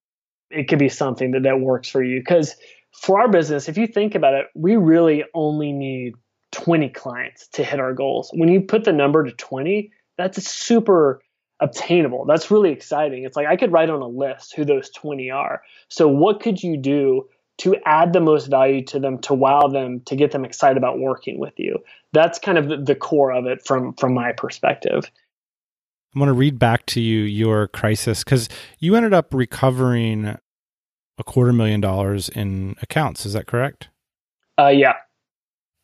it 0.49 0.67
could 0.69 0.79
be 0.79 0.89
something 0.89 1.31
that, 1.31 1.43
that 1.43 1.59
works 1.59 1.89
for 1.89 2.01
you. 2.01 2.19
Because 2.19 2.55
for 2.93 3.19
our 3.21 3.27
business, 3.27 3.69
if 3.69 3.77
you 3.77 3.87
think 3.87 4.15
about 4.15 4.33
it, 4.33 4.47
we 4.55 4.75
really 4.75 5.23
only 5.33 5.71
need 5.71 6.15
20 6.51 6.89
clients 6.89 7.47
to 7.49 7.63
hit 7.63 7.79
our 7.79 7.93
goals. 7.93 8.31
When 8.33 8.49
you 8.49 8.61
put 8.61 8.83
the 8.83 8.93
number 8.93 9.23
to 9.23 9.31
20, 9.31 9.91
that's 10.17 10.47
super 10.47 11.21
obtainable. 11.59 12.25
That's 12.25 12.51
really 12.51 12.71
exciting. 12.71 13.23
It's 13.23 13.35
like 13.35 13.47
I 13.47 13.55
could 13.55 13.71
write 13.71 13.89
on 13.89 14.01
a 14.01 14.07
list 14.07 14.55
who 14.55 14.65
those 14.65 14.89
20 14.91 15.29
are. 15.31 15.61
So, 15.89 16.07
what 16.07 16.39
could 16.39 16.61
you 16.61 16.77
do 16.77 17.27
to 17.59 17.75
add 17.85 18.13
the 18.13 18.19
most 18.19 18.47
value 18.47 18.83
to 18.85 18.99
them, 18.99 19.17
to 19.19 19.33
wow 19.33 19.67
them, 19.67 20.01
to 20.01 20.15
get 20.15 20.31
them 20.31 20.45
excited 20.45 20.77
about 20.77 20.99
working 20.99 21.39
with 21.39 21.53
you? 21.57 21.77
That's 22.13 22.39
kind 22.39 22.57
of 22.57 22.85
the, 22.85 22.95
core 22.95 23.31
of 23.31 23.45
it 23.45 23.65
from 23.65 23.93
from 23.93 24.13
my 24.13 24.31
perspective. 24.31 25.09
I 26.15 26.19
want 26.19 26.29
to 26.29 26.33
read 26.33 26.57
back 26.57 26.85
to 26.87 27.01
you 27.01 27.19
your 27.21 27.67
crisis 27.67 28.23
because 28.23 28.49
you 28.79 28.95
ended 28.95 29.13
up 29.13 29.33
recovering 29.33 30.37
a 31.17 31.23
quarter 31.23 31.53
million 31.53 31.81
dollars 31.81 32.29
in 32.29 32.75
accounts. 32.81 33.25
Is 33.25 33.33
that 33.33 33.47
correct? 33.47 33.89
Uh, 34.59 34.69
yeah. 34.69 34.93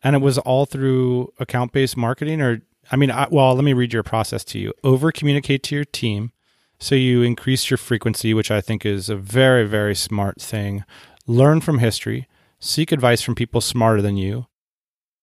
And 0.04 0.14
it 0.14 0.20
was 0.20 0.38
all 0.38 0.66
through 0.66 1.32
account 1.40 1.72
based 1.72 1.96
marketing, 1.96 2.40
or 2.40 2.60
I 2.92 2.96
mean, 2.96 3.10
I, 3.10 3.26
well, 3.30 3.54
let 3.54 3.64
me 3.64 3.72
read 3.72 3.92
your 3.92 4.02
process 4.02 4.44
to 4.44 4.58
you. 4.58 4.72
Over 4.84 5.10
communicate 5.10 5.62
to 5.64 5.74
your 5.74 5.84
team. 5.84 6.30
So 6.78 6.94
you 6.94 7.22
increase 7.22 7.70
your 7.70 7.78
frequency, 7.78 8.34
which 8.34 8.50
I 8.50 8.60
think 8.60 8.84
is 8.84 9.08
a 9.08 9.16
very, 9.16 9.66
very 9.66 9.94
smart 9.94 10.40
thing. 10.40 10.84
Learn 11.26 11.60
from 11.60 11.78
history, 11.78 12.28
seek 12.60 12.92
advice 12.92 13.22
from 13.22 13.34
people 13.34 13.60
smarter 13.60 14.02
than 14.02 14.16
you, 14.16 14.46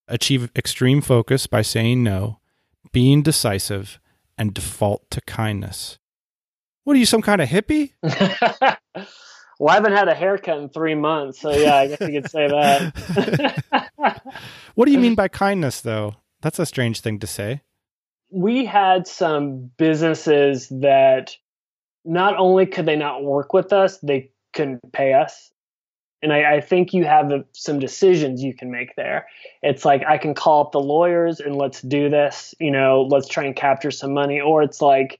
achieve 0.07 0.49
extreme 0.55 1.01
focus 1.01 1.45
by 1.45 1.61
saying 1.61 2.03
no, 2.03 2.39
being 2.91 3.21
decisive, 3.21 3.99
and 4.37 4.53
default 4.55 5.09
to 5.11 5.21
kindness. 5.21 5.99
What 6.83 6.95
are 6.95 6.99
you, 6.99 7.05
some 7.05 7.21
kind 7.21 7.41
of 7.41 7.49
hippie? 7.49 7.91
well, 8.01 9.69
I 9.69 9.75
haven't 9.75 9.93
had 9.93 10.07
a 10.07 10.15
haircut 10.15 10.57
in 10.57 10.69
three 10.69 10.95
months, 10.95 11.39
so 11.39 11.51
yeah, 11.51 11.75
I 11.75 11.87
guess 11.87 12.01
you 12.01 12.21
could 12.21 12.31
say 12.31 12.47
that. 12.47 13.63
what 14.75 14.85
do 14.85 14.91
you 14.91 14.99
mean 14.99 15.15
by 15.15 15.27
kindness, 15.27 15.81
though? 15.81 16.15
That's 16.41 16.59
a 16.59 16.65
strange 16.65 17.01
thing 17.01 17.19
to 17.19 17.27
say. 17.27 17.61
We 18.29 18.65
had 18.65 19.07
some 19.07 19.71
businesses 19.77 20.67
that 20.69 21.35
not 22.03 22.37
only 22.37 22.65
could 22.65 22.85
they 22.85 22.95
not 22.95 23.23
work 23.23 23.53
with 23.53 23.73
us, 23.73 23.97
they 23.99 24.31
couldn't 24.53 24.91
pay 24.91 25.13
us. 25.13 25.51
And 26.23 26.31
I, 26.31 26.55
I 26.55 26.61
think 26.61 26.93
you 26.93 27.03
have 27.05 27.31
some 27.53 27.79
decisions 27.79 28.43
you 28.43 28.53
can 28.53 28.71
make 28.71 28.95
there. 28.95 29.27
It's 29.63 29.85
like 29.85 30.03
I 30.07 30.17
can 30.17 30.33
call 30.33 30.65
up 30.65 30.71
the 30.71 30.79
lawyers 30.79 31.39
and 31.39 31.55
let's 31.55 31.81
do 31.81 32.09
this, 32.09 32.53
you 32.59 32.71
know, 32.71 33.07
let's 33.09 33.27
try 33.27 33.45
and 33.45 33.55
capture 33.55 33.91
some 33.91 34.13
money. 34.13 34.39
Or 34.39 34.61
it's 34.61 34.81
like, 34.81 35.19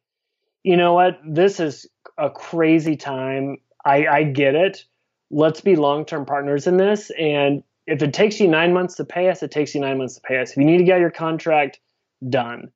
you 0.64 0.78
know 0.78 0.94
what, 0.94 1.20
this 1.28 1.60
is 1.60 1.88
a 2.18 2.30
crazy 2.30 2.96
time. 2.96 3.58
I, 3.84 4.06
I 4.08 4.24
get 4.24 4.54
it. 4.54 4.86
Let's 5.32 5.62
be 5.62 5.76
long 5.76 6.06
term 6.06 6.26
partners 6.26 6.68
in 6.68 6.78
this. 6.78 7.10
And 7.18 7.64
if 7.92 8.02
it 8.02 8.14
takes 8.14 8.40
you 8.40 8.48
nine 8.48 8.74
months 8.74 8.96
to 8.96 9.06
pay 9.06 9.30
us, 9.30 9.44
it 9.44 9.52
takes 9.52 9.76
you 9.76 9.82
nine 9.82 9.98
months 9.98 10.16
to 10.16 10.22
pay 10.22 10.40
us. 10.40 10.52
If 10.52 10.58
you 10.58 10.64
need 10.64 10.78
to 10.78 10.86
get 10.86 11.02
your 11.02 11.12
contract 11.12 11.80
done, 12.30 12.72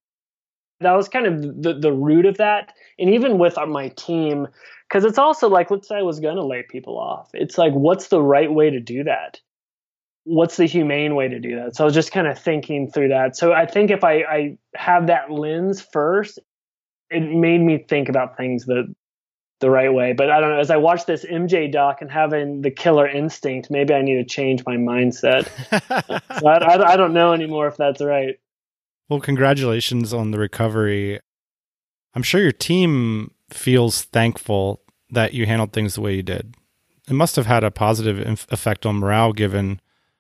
that 0.82 0.92
was 0.92 1.08
kind 1.08 1.26
of 1.26 1.64
the, 1.64 1.74
the 1.80 1.94
root 1.94 2.26
of 2.26 2.38
that. 2.38 2.74
And 3.00 3.10
even 3.10 3.38
with 3.38 3.58
my 3.68 3.90
team, 3.90 4.48
because 4.90 5.06
it's 5.06 5.18
also 5.18 5.48
like, 5.48 5.72
let's 5.72 5.88
say 5.88 5.96
I 5.96 6.02
was 6.02 6.20
going 6.20 6.36
to 6.36 6.46
lay 6.46 6.64
people 6.70 7.00
off. 7.00 7.30
It's 7.34 7.58
like, 7.58 7.72
what's 7.72 8.10
the 8.10 8.22
right 8.22 8.52
way 8.52 8.70
to 8.70 8.82
do 8.82 9.06
that? 9.06 9.40
What's 10.26 10.58
the 10.58 10.66
humane 10.66 11.16
way 11.16 11.30
to 11.30 11.40
do 11.40 11.56
that? 11.56 11.78
So 11.78 11.84
I 11.84 11.86
was 11.86 11.94
just 11.94 12.12
kind 12.12 12.28
of 12.28 12.38
thinking 12.38 12.92
through 12.92 13.10
that. 13.10 13.38
So 13.38 13.54
I 13.54 13.66
think 13.66 13.92
if 13.92 14.04
I, 14.04 14.14
I 14.24 14.58
have 14.76 15.08
that 15.08 15.32
lens 15.32 15.82
first, 15.82 16.40
it 17.10 17.22
made 17.22 17.62
me 17.62 17.86
think 17.88 18.10
about 18.10 18.36
things 18.36 18.66
that 18.66 18.94
the 19.60 19.70
right 19.70 19.94
way. 19.94 20.14
But 20.14 20.30
I 20.30 20.40
don't 20.40 20.52
know. 20.52 20.60
As 20.60 20.70
I 20.70 20.78
watch 20.78 21.06
this 21.06 21.26
MJ 21.26 21.72
doc 21.72 22.02
and 22.02 22.12
having 22.12 22.62
the 22.62 22.72
killer 22.72 23.08
instinct, 23.08 23.70
maybe 23.72 23.94
I 23.94 24.02
need 24.02 24.16
to 24.16 24.26
change 24.26 24.64
my 24.66 24.76
mindset. 24.76 25.48
so 26.40 26.48
I, 26.48 26.58
I, 26.58 26.94
I, 26.94 26.98
don't 26.98 27.14
know 27.14 27.34
anymore 27.34 27.68
if 27.68 27.78
that's 27.78 28.02
right. 28.02 28.36
Well, 29.10 29.20
congratulations 29.20 30.14
on 30.14 30.32
the 30.32 30.40
recovery. 30.40 31.20
I'm 32.14 32.24
sure 32.24 32.42
your 32.42 32.52
team 32.52 33.32
feels 33.50 34.04
thankful 34.04 34.82
that 35.12 35.34
you 35.34 35.46
handled 35.46 35.74
things 35.74 35.96
the 35.96 36.02
way 36.02 36.16
you 36.16 36.24
did. 36.24 36.56
It 37.08 37.14
must 37.14 37.36
have 37.36 37.46
had 37.46 37.64
a 37.64 37.72
positive 37.72 38.48
effect 38.50 38.86
on 38.86 38.96
morale 38.96 39.32
given 39.32 39.80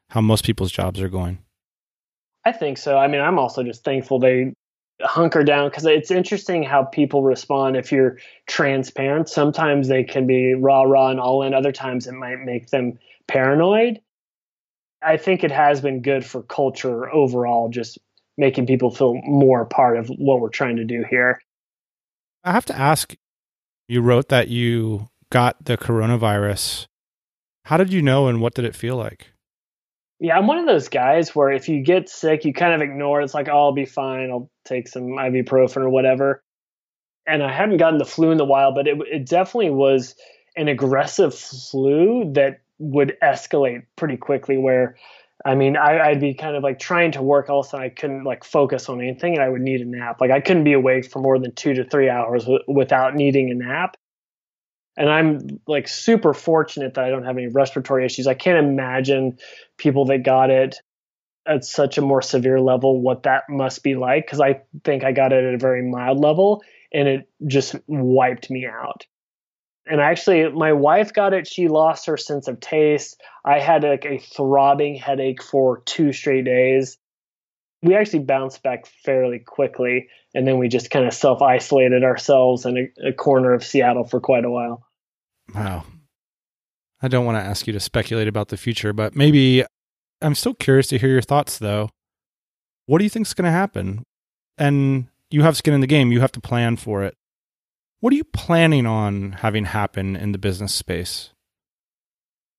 how 0.09 0.21
most 0.21 0.45
people's 0.45 0.71
jobs 0.71 1.01
are 1.01 1.09
going. 1.09 1.39
I 2.45 2.51
think 2.51 2.77
so. 2.77 2.97
I 2.97 3.07
mean, 3.07 3.21
I'm 3.21 3.39
also 3.39 3.63
just 3.63 3.83
thankful 3.83 4.19
they 4.19 4.53
hunker 5.01 5.43
down 5.43 5.69
because 5.69 5.85
it's 5.85 6.11
interesting 6.11 6.63
how 6.63 6.83
people 6.83 7.23
respond 7.23 7.75
if 7.75 7.91
you're 7.91 8.17
transparent. 8.47 9.29
Sometimes 9.29 9.87
they 9.87 10.03
can 10.03 10.25
be 10.25 10.53
raw, 10.53 10.83
raw, 10.83 11.09
and 11.09 11.19
all 11.19 11.43
in. 11.43 11.53
Other 11.53 11.71
times 11.71 12.07
it 12.07 12.13
might 12.13 12.39
make 12.39 12.69
them 12.69 12.97
paranoid. 13.27 13.99
I 15.01 15.17
think 15.17 15.43
it 15.43 15.51
has 15.51 15.81
been 15.81 16.01
good 16.01 16.25
for 16.25 16.41
culture 16.41 17.11
overall, 17.13 17.69
just 17.69 17.99
making 18.37 18.65
people 18.65 18.89
feel 18.89 19.15
more 19.23 19.65
part 19.65 19.97
of 19.97 20.07
what 20.07 20.39
we're 20.39 20.49
trying 20.49 20.77
to 20.77 20.85
do 20.85 21.03
here. 21.09 21.39
I 22.43 22.51
have 22.51 22.65
to 22.65 22.75
ask 22.75 23.15
you 23.87 24.01
wrote 24.01 24.29
that 24.29 24.47
you 24.47 25.09
got 25.29 25.65
the 25.65 25.77
coronavirus. 25.77 26.87
How 27.65 27.77
did 27.77 27.91
you 27.91 28.01
know 28.01 28.27
and 28.27 28.41
what 28.41 28.53
did 28.53 28.65
it 28.65 28.75
feel 28.75 28.95
like? 28.95 29.31
Yeah, 30.19 30.37
I'm 30.37 30.47
one 30.47 30.57
of 30.57 30.65
those 30.65 30.87
guys 30.89 31.35
where 31.35 31.51
if 31.51 31.67
you 31.69 31.81
get 31.83 32.09
sick, 32.09 32.45
you 32.45 32.53
kind 32.53 32.73
of 32.73 32.81
ignore 32.81 33.21
it. 33.21 33.25
It's 33.25 33.33
like, 33.33 33.49
oh, 33.49 33.57
I'll 33.57 33.73
be 33.73 33.85
fine. 33.85 34.29
I'll 34.31 34.49
take 34.65 34.87
some 34.87 35.03
ibuprofen 35.17 35.77
or 35.77 35.89
whatever. 35.89 36.41
and 37.27 37.43
I 37.43 37.51
hadn't 37.51 37.77
gotten 37.77 37.97
the 37.99 38.05
flu 38.05 38.31
in 38.31 38.39
a 38.39 38.45
while, 38.45 38.73
but 38.73 38.87
it, 38.87 38.97
it 39.11 39.25
definitely 39.27 39.71
was 39.71 40.15
an 40.55 40.67
aggressive 40.67 41.35
flu 41.35 42.31
that 42.33 42.61
would 42.79 43.17
escalate 43.23 43.83
pretty 43.95 44.17
quickly. 44.17 44.57
Where, 44.57 44.95
I 45.45 45.55
mean, 45.55 45.77
I, 45.77 46.09
would 46.09 46.21
be 46.21 46.33
kind 46.33 46.55
of 46.55 46.63
like 46.63 46.79
trying 46.79 47.11
to 47.13 47.21
work, 47.23 47.49
all 47.49 47.61
of 47.61 47.65
a 47.67 47.69
sudden 47.69 47.85
I 47.85 47.89
couldn't 47.89 48.23
like 48.23 48.43
focus 48.43 48.89
on 48.89 49.01
anything, 49.01 49.33
and 49.35 49.43
I 49.43 49.49
would 49.49 49.61
need 49.61 49.81
a 49.81 49.85
nap. 49.85 50.21
Like 50.21 50.31
I 50.31 50.41
couldn't 50.41 50.63
be 50.65 50.73
awake 50.73 51.09
for 51.11 51.19
more 51.19 51.39
than 51.39 51.53
two 51.55 51.73
to 51.73 51.83
three 51.83 52.09
hours 52.09 52.43
w- 52.43 52.63
without 52.67 53.15
needing 53.15 53.51
a 53.51 53.55
nap. 53.55 53.97
And 54.97 55.09
I'm 55.09 55.59
like 55.67 55.87
super 55.87 56.33
fortunate 56.33 56.93
that 56.93 57.03
I 57.03 57.09
don't 57.09 57.25
have 57.25 57.37
any 57.37 57.47
respiratory 57.47 58.05
issues. 58.05 58.27
I 58.27 58.33
can't 58.33 58.65
imagine 58.65 59.37
people 59.77 60.05
that 60.05 60.23
got 60.23 60.49
it 60.49 60.77
at 61.47 61.63
such 61.63 61.97
a 61.97 62.01
more 62.01 62.21
severe 62.21 62.59
level 62.59 63.01
what 63.01 63.23
that 63.23 63.43
must 63.49 63.83
be 63.83 63.95
like 63.95 64.25
because 64.25 64.41
I 64.41 64.61
think 64.83 65.03
I 65.03 65.11
got 65.11 65.31
it 65.31 65.43
at 65.43 65.53
a 65.53 65.59
very 65.59 65.83
mild 65.83 66.19
level 66.19 66.63
and 66.91 67.07
it 67.07 67.29
just 67.45 67.75
wiped 67.87 68.49
me 68.49 68.65
out. 68.65 69.05
And 69.87 70.01
actually, 70.01 70.49
my 70.49 70.73
wife 70.73 71.13
got 71.13 71.33
it. 71.33 71.45
She 71.45 71.67
lost 71.67 72.07
her 72.07 72.17
sense 72.17 72.47
of 72.47 72.59
taste. 72.59 73.21
I 73.43 73.59
had 73.59 73.83
like 73.83 74.05
a 74.05 74.17
throbbing 74.17 74.95
headache 74.95 75.43
for 75.43 75.81
two 75.85 76.11
straight 76.11 76.45
days. 76.45 76.97
We 77.85 77.95
actually 77.95 78.23
bounced 78.23 78.63
back 78.63 78.87
fairly 78.87 79.39
quickly, 79.39 80.09
and 80.33 80.47
then 80.47 80.57
we 80.57 80.67
just 80.67 80.89
kind 80.89 81.05
of 81.05 81.13
self 81.13 81.41
isolated 81.41 82.03
ourselves 82.03 82.65
in 82.65 82.77
a, 82.77 83.09
a 83.09 83.13
corner 83.13 83.53
of 83.53 83.63
Seattle 83.63 84.05
for 84.05 84.19
quite 84.19 84.43
a 84.43 84.49
while. 84.49 84.85
Wow. 85.53 85.85
I 87.01 87.07
don't 87.07 87.25
want 87.25 87.37
to 87.37 87.43
ask 87.43 87.67
you 87.67 87.73
to 87.73 87.79
speculate 87.79 88.27
about 88.27 88.47
the 88.47 88.57
future, 88.57 88.91
but 88.91 89.15
maybe 89.15 89.63
I'm 90.21 90.33
still 90.33 90.55
curious 90.55 90.87
to 90.87 90.97
hear 90.97 91.09
your 91.09 91.21
thoughts, 91.21 91.59
though. 91.59 91.89
What 92.87 92.97
do 92.97 93.03
you 93.03 93.09
think 93.09 93.27
is 93.27 93.35
going 93.35 93.45
to 93.45 93.51
happen? 93.51 94.03
And 94.57 95.07
you 95.29 95.43
have 95.43 95.57
skin 95.57 95.75
in 95.75 95.81
the 95.81 95.87
game, 95.87 96.11
you 96.11 96.21
have 96.21 96.31
to 96.31 96.41
plan 96.41 96.77
for 96.77 97.03
it. 97.03 97.15
What 97.99 98.13
are 98.13 98.15
you 98.15 98.23
planning 98.23 98.85
on 98.87 99.33
having 99.33 99.65
happen 99.65 100.15
in 100.15 100.31
the 100.31 100.37
business 100.39 100.73
space? 100.73 101.31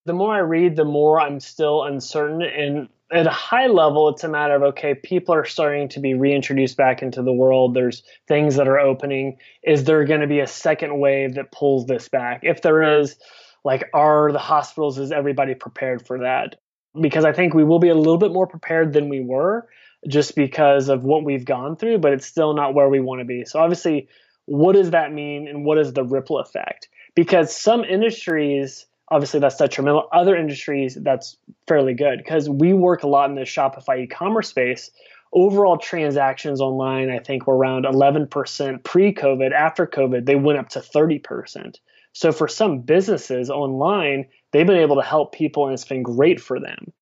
The 0.04 0.12
more 0.12 0.34
I 0.34 0.38
read, 0.38 0.76
the 0.76 0.84
more 0.84 1.20
I'm 1.20 1.40
still 1.40 1.82
uncertain. 1.82 2.42
And 2.42 2.88
at 3.12 3.26
a 3.26 3.30
high 3.30 3.68
level, 3.68 4.08
it's 4.08 4.24
a 4.24 4.28
matter 4.28 4.54
of 4.54 4.62
okay, 4.62 4.94
people 4.94 5.34
are 5.34 5.44
starting 5.44 5.88
to 5.90 6.00
be 6.00 6.14
reintroduced 6.14 6.76
back 6.76 7.02
into 7.02 7.22
the 7.22 7.32
world. 7.32 7.74
There's 7.74 8.02
things 8.26 8.56
that 8.56 8.68
are 8.68 8.78
opening. 8.78 9.38
Is 9.62 9.84
there 9.84 10.04
going 10.04 10.22
to 10.22 10.26
be 10.26 10.40
a 10.40 10.46
second 10.46 10.98
wave 10.98 11.34
that 11.34 11.52
pulls 11.52 11.86
this 11.86 12.08
back? 12.08 12.40
If 12.42 12.62
there 12.62 13.00
is, 13.00 13.16
like, 13.64 13.88
are 13.94 14.32
the 14.32 14.38
hospitals, 14.38 14.98
is 14.98 15.12
everybody 15.12 15.54
prepared 15.54 16.06
for 16.06 16.20
that? 16.20 16.56
Because 17.00 17.24
I 17.24 17.32
think 17.32 17.54
we 17.54 17.64
will 17.64 17.78
be 17.78 17.90
a 17.90 17.94
little 17.94 18.18
bit 18.18 18.32
more 18.32 18.46
prepared 18.46 18.92
than 18.92 19.08
we 19.08 19.20
were 19.20 19.68
just 20.08 20.34
because 20.34 20.88
of 20.88 21.04
what 21.04 21.24
we've 21.24 21.44
gone 21.44 21.76
through, 21.76 21.98
but 21.98 22.12
it's 22.12 22.26
still 22.26 22.54
not 22.54 22.74
where 22.74 22.88
we 22.88 23.00
want 23.00 23.20
to 23.20 23.24
be. 23.24 23.44
So 23.44 23.60
obviously, 23.60 24.08
what 24.46 24.74
does 24.74 24.90
that 24.90 25.12
mean 25.12 25.46
and 25.48 25.64
what 25.64 25.78
is 25.78 25.92
the 25.92 26.04
ripple 26.04 26.38
effect? 26.38 26.88
Because 27.14 27.54
some 27.54 27.84
industries, 27.84 28.86
obviously 29.08 29.40
that's 29.40 29.56
detrimental. 29.56 30.08
Other 30.12 30.36
industries, 30.36 30.96
that's 31.00 31.36
fairly 31.68 31.94
good 31.94 32.18
because 32.18 32.48
we 32.48 32.72
work 32.72 33.02
a 33.02 33.08
lot 33.08 33.30
in 33.30 33.36
the 33.36 33.42
Shopify 33.42 34.00
e-commerce 34.00 34.48
space. 34.48 34.90
Overall 35.32 35.76
transactions 35.76 36.60
online, 36.60 37.10
I 37.10 37.18
think, 37.18 37.46
were 37.46 37.56
around 37.56 37.84
11% 37.84 38.84
pre-COVID. 38.84 39.52
After 39.52 39.86
COVID, 39.86 40.24
they 40.24 40.36
went 40.36 40.58
up 40.58 40.70
to 40.70 40.80
30%. 40.80 41.76
So 42.12 42.32
for 42.32 42.48
some 42.48 42.80
businesses 42.80 43.50
online, 43.50 44.28
they've 44.52 44.66
been 44.66 44.76
able 44.76 44.96
to 44.96 45.02
help 45.02 45.34
people 45.34 45.66
and 45.66 45.74
it's 45.74 45.84
been 45.84 46.02
great 46.02 46.40
for 46.40 46.58
them. 46.58 46.92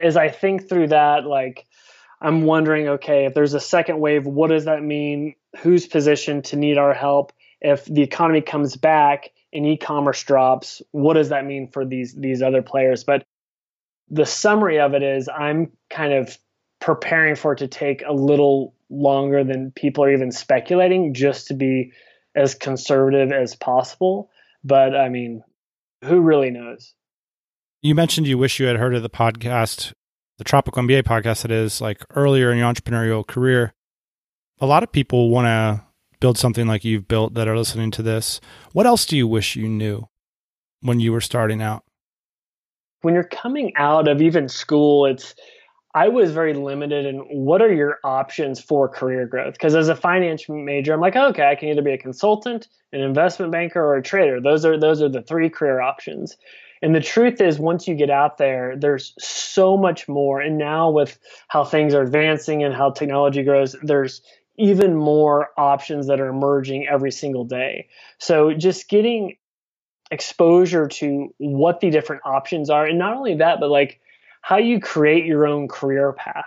As 0.00 0.16
I 0.16 0.28
think 0.28 0.68
through 0.68 0.88
that, 0.88 1.24
like 1.24 1.64
I'm 2.20 2.42
wondering, 2.42 2.88
okay, 2.88 3.24
if 3.24 3.34
there's 3.34 3.54
a 3.54 3.60
second 3.60 4.00
wave, 4.00 4.26
what 4.26 4.50
does 4.50 4.66
that 4.66 4.82
mean? 4.82 5.34
Who's 5.60 5.86
positioned 5.86 6.44
to 6.46 6.56
need 6.56 6.76
our 6.76 6.92
help? 6.92 7.32
If 7.60 7.86
the 7.86 8.02
economy 8.02 8.42
comes 8.42 8.76
back 8.76 9.30
and 9.52 9.66
e-commerce 9.66 10.22
drops, 10.22 10.82
what 10.90 11.14
does 11.14 11.30
that 11.30 11.44
mean 11.44 11.68
for 11.68 11.84
these 11.84 12.14
these 12.14 12.42
other 12.42 12.62
players? 12.62 13.04
But 13.04 13.24
the 14.10 14.26
summary 14.26 14.80
of 14.80 14.94
it 14.94 15.02
is 15.02 15.28
I'm 15.28 15.72
kind 15.90 16.12
of 16.12 16.36
preparing 16.80 17.34
for 17.34 17.52
it 17.52 17.58
to 17.58 17.68
take 17.68 18.02
a 18.06 18.12
little 18.12 18.74
longer 18.90 19.44
than 19.44 19.72
people 19.72 20.04
are 20.04 20.12
even 20.12 20.32
speculating 20.32 21.14
just 21.14 21.48
to 21.48 21.54
be 21.54 21.92
as 22.34 22.54
conservative 22.54 23.32
as 23.32 23.54
possible. 23.54 24.30
But 24.64 24.96
I 24.96 25.08
mean, 25.08 25.42
who 26.04 26.20
really 26.20 26.50
knows? 26.50 26.94
You 27.82 27.94
mentioned 27.94 28.26
you 28.26 28.38
wish 28.38 28.58
you 28.58 28.66
had 28.66 28.76
heard 28.76 28.94
of 28.94 29.02
the 29.02 29.10
podcast 29.10 29.92
the 30.38 30.44
Tropical 30.44 30.82
MBA 30.84 31.02
podcast 31.02 31.42
that 31.42 31.50
is 31.50 31.80
like 31.80 32.04
earlier 32.14 32.50
in 32.52 32.58
your 32.58 32.72
entrepreneurial 32.72 33.26
career, 33.26 33.74
a 34.60 34.66
lot 34.66 34.82
of 34.82 34.92
people 34.92 35.30
want 35.30 35.46
to 35.46 35.84
build 36.20 36.38
something 36.38 36.66
like 36.66 36.84
you've 36.84 37.08
built 37.08 37.34
that 37.34 37.48
are 37.48 37.56
listening 37.56 37.90
to 37.92 38.02
this. 38.02 38.40
What 38.72 38.86
else 38.86 39.06
do 39.06 39.16
you 39.16 39.26
wish 39.26 39.56
you 39.56 39.68
knew 39.68 40.08
when 40.80 41.00
you 41.00 41.12
were 41.12 41.20
starting 41.20 41.62
out? 41.62 41.84
When 43.02 43.14
you're 43.14 43.24
coming 43.24 43.72
out 43.76 44.08
of 44.08 44.20
even 44.20 44.48
school, 44.48 45.06
it's 45.06 45.34
I 45.94 46.08
was 46.08 46.32
very 46.32 46.54
limited 46.54 47.06
in 47.06 47.18
what 47.20 47.62
are 47.62 47.72
your 47.72 47.98
options 48.04 48.60
for 48.60 48.88
career 48.88 49.26
growth? 49.26 49.54
Because 49.54 49.74
as 49.74 49.88
a 49.88 49.96
finance 49.96 50.48
major, 50.48 50.92
I'm 50.92 51.00
like, 51.00 51.16
oh, 51.16 51.28
okay, 51.28 51.48
I 51.48 51.54
can 51.54 51.70
either 51.70 51.82
be 51.82 51.92
a 51.92 51.98
consultant, 51.98 52.68
an 52.92 53.00
investment 53.00 53.52
banker, 53.52 53.82
or 53.82 53.96
a 53.96 54.02
trader. 54.02 54.40
Those 54.40 54.64
are 54.64 54.78
those 54.78 55.00
are 55.00 55.08
the 55.08 55.22
three 55.22 55.48
career 55.48 55.80
options. 55.80 56.36
And 56.82 56.94
the 56.94 57.00
truth 57.00 57.40
is, 57.40 57.58
once 57.58 57.88
you 57.88 57.96
get 57.96 58.10
out 58.10 58.38
there, 58.38 58.76
there's 58.76 59.14
so 59.18 59.76
much 59.76 60.06
more. 60.06 60.40
And 60.40 60.58
now, 60.58 60.90
with 60.90 61.18
how 61.48 61.64
things 61.64 61.94
are 61.94 62.02
advancing 62.02 62.62
and 62.62 62.72
how 62.72 62.90
technology 62.90 63.42
grows, 63.42 63.74
there's 63.82 64.22
even 64.58 64.94
more 64.94 65.48
options 65.56 66.06
that 66.08 66.20
are 66.20 66.28
emerging 66.28 66.86
every 66.86 67.12
single 67.12 67.44
day. 67.44 67.88
So, 68.18 68.52
just 68.52 68.88
getting 68.88 69.36
exposure 70.10 70.88
to 70.88 71.34
what 71.38 71.80
the 71.80 71.90
different 71.90 72.22
options 72.24 72.70
are, 72.70 72.86
and 72.86 72.98
not 72.98 73.16
only 73.16 73.36
that, 73.36 73.60
but 73.60 73.70
like 73.70 74.00
how 74.40 74.56
you 74.56 74.80
create 74.80 75.26
your 75.26 75.46
own 75.46 75.68
career 75.68 76.12
path. 76.12 76.44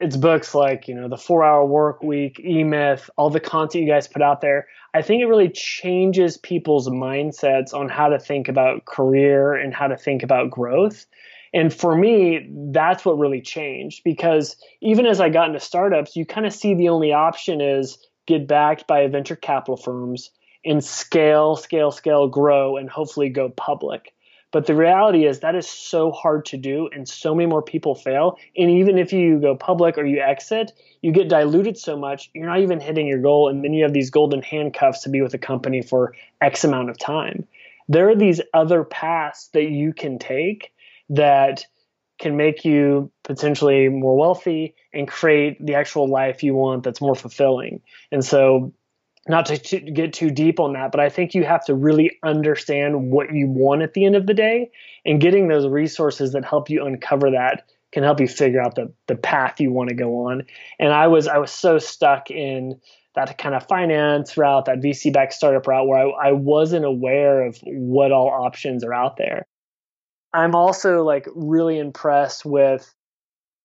It's 0.00 0.16
books 0.16 0.54
like 0.54 0.88
you 0.88 0.94
know 0.94 1.08
the 1.08 1.16
four 1.16 1.44
hour 1.44 1.64
work 1.64 2.02
week 2.02 2.40
e-myth 2.40 3.08
all 3.16 3.30
the 3.30 3.40
content 3.40 3.84
you 3.84 3.90
guys 3.90 4.08
put 4.08 4.22
out 4.22 4.40
there. 4.40 4.66
I 4.92 5.02
think 5.02 5.22
it 5.22 5.26
really 5.26 5.48
changes 5.48 6.36
people's 6.36 6.88
mindsets 6.88 7.72
on 7.72 7.88
how 7.88 8.08
to 8.08 8.18
think 8.18 8.48
about 8.48 8.84
career 8.84 9.54
and 9.54 9.72
how 9.72 9.86
to 9.86 9.96
think 9.96 10.22
about 10.22 10.50
growth 10.50 11.06
and 11.54 11.72
for 11.72 11.96
me 11.96 12.46
that's 12.72 13.04
what 13.04 13.18
really 13.18 13.40
changed 13.40 14.02
because 14.04 14.56
even 14.82 15.06
as 15.06 15.20
i 15.20 15.30
got 15.30 15.48
into 15.48 15.60
startups 15.60 16.16
you 16.16 16.26
kind 16.26 16.46
of 16.46 16.52
see 16.52 16.74
the 16.74 16.90
only 16.90 17.12
option 17.12 17.60
is 17.62 17.96
get 18.26 18.46
backed 18.46 18.86
by 18.86 19.06
venture 19.06 19.36
capital 19.36 19.76
firms 19.76 20.30
and 20.64 20.84
scale 20.84 21.56
scale 21.56 21.90
scale 21.90 22.28
grow 22.28 22.76
and 22.76 22.90
hopefully 22.90 23.30
go 23.30 23.48
public 23.48 24.14
but 24.54 24.66
the 24.66 24.76
reality 24.76 25.26
is 25.26 25.40
that 25.40 25.56
is 25.56 25.66
so 25.68 26.12
hard 26.12 26.46
to 26.46 26.56
do, 26.56 26.88
and 26.92 27.08
so 27.08 27.34
many 27.34 27.46
more 27.46 27.60
people 27.60 27.96
fail. 27.96 28.38
And 28.56 28.70
even 28.70 28.98
if 28.98 29.12
you 29.12 29.40
go 29.40 29.56
public 29.56 29.98
or 29.98 30.06
you 30.06 30.20
exit, 30.20 30.70
you 31.02 31.10
get 31.10 31.28
diluted 31.28 31.76
so 31.76 31.96
much, 31.96 32.30
you're 32.34 32.46
not 32.46 32.60
even 32.60 32.78
hitting 32.78 33.08
your 33.08 33.18
goal. 33.18 33.48
And 33.48 33.64
then 33.64 33.72
you 33.74 33.82
have 33.82 33.92
these 33.92 34.10
golden 34.10 34.42
handcuffs 34.42 35.02
to 35.02 35.08
be 35.08 35.20
with 35.22 35.34
a 35.34 35.38
company 35.38 35.82
for 35.82 36.14
X 36.40 36.62
amount 36.62 36.88
of 36.88 36.96
time. 36.96 37.48
There 37.88 38.08
are 38.08 38.14
these 38.14 38.40
other 38.54 38.84
paths 38.84 39.48
that 39.54 39.70
you 39.70 39.92
can 39.92 40.20
take 40.20 40.70
that 41.10 41.64
can 42.18 42.36
make 42.36 42.64
you 42.64 43.10
potentially 43.24 43.88
more 43.88 44.16
wealthy 44.16 44.74
and 44.92 45.08
create 45.08 45.64
the 45.64 45.74
actual 45.74 46.08
life 46.08 46.42
you 46.42 46.54
want 46.54 46.84
that's 46.84 47.00
more 47.00 47.14
fulfilling. 47.16 47.80
And 48.12 48.24
so 48.24 48.72
not 49.28 49.46
to, 49.46 49.80
get 49.80 50.12
too 50.12 50.30
deep 50.30 50.60
on 50.60 50.74
that, 50.74 50.92
but 50.92 51.00
I 51.00 51.08
think 51.08 51.34
you 51.34 51.44
have 51.44 51.64
to 51.64 51.74
really 51.74 52.18
understand 52.22 53.10
what 53.10 53.32
you 53.32 53.48
want 53.48 53.82
at 53.82 53.94
the 53.94 54.04
end 54.04 54.16
of 54.16 54.26
the 54.26 54.34
day, 54.34 54.70
and 55.04 55.20
getting 55.20 55.48
those 55.48 55.66
resources 55.66 56.32
that 56.32 56.44
help 56.44 56.68
you 56.68 56.84
uncover 56.84 57.30
that 57.30 57.64
can 57.92 58.02
help 58.02 58.20
you 58.20 58.28
figure 58.28 58.60
out 58.60 58.74
the 58.74 58.92
the 59.06 59.14
path 59.14 59.60
you 59.60 59.72
want 59.72 59.88
to 59.88 59.94
go 59.94 60.26
on. 60.26 60.44
And 60.78 60.92
I 60.92 61.06
was 61.06 61.26
I 61.26 61.38
was 61.38 61.50
so 61.50 61.78
stuck 61.78 62.30
in 62.30 62.80
that 63.14 63.38
kind 63.38 63.54
of 63.54 63.66
finance 63.66 64.36
route, 64.36 64.66
that 64.66 64.80
VC 64.80 65.12
backed 65.12 65.32
startup 65.32 65.66
route, 65.66 65.86
where 65.86 66.00
I, 66.00 66.28
I 66.28 66.32
wasn't 66.32 66.84
aware 66.84 67.46
of 67.46 67.58
what 67.62 68.12
all 68.12 68.28
options 68.28 68.84
are 68.84 68.92
out 68.92 69.16
there. 69.16 69.46
I'm 70.34 70.56
also 70.56 71.04
like 71.04 71.28
really 71.34 71.78
impressed 71.78 72.44
with 72.44 72.92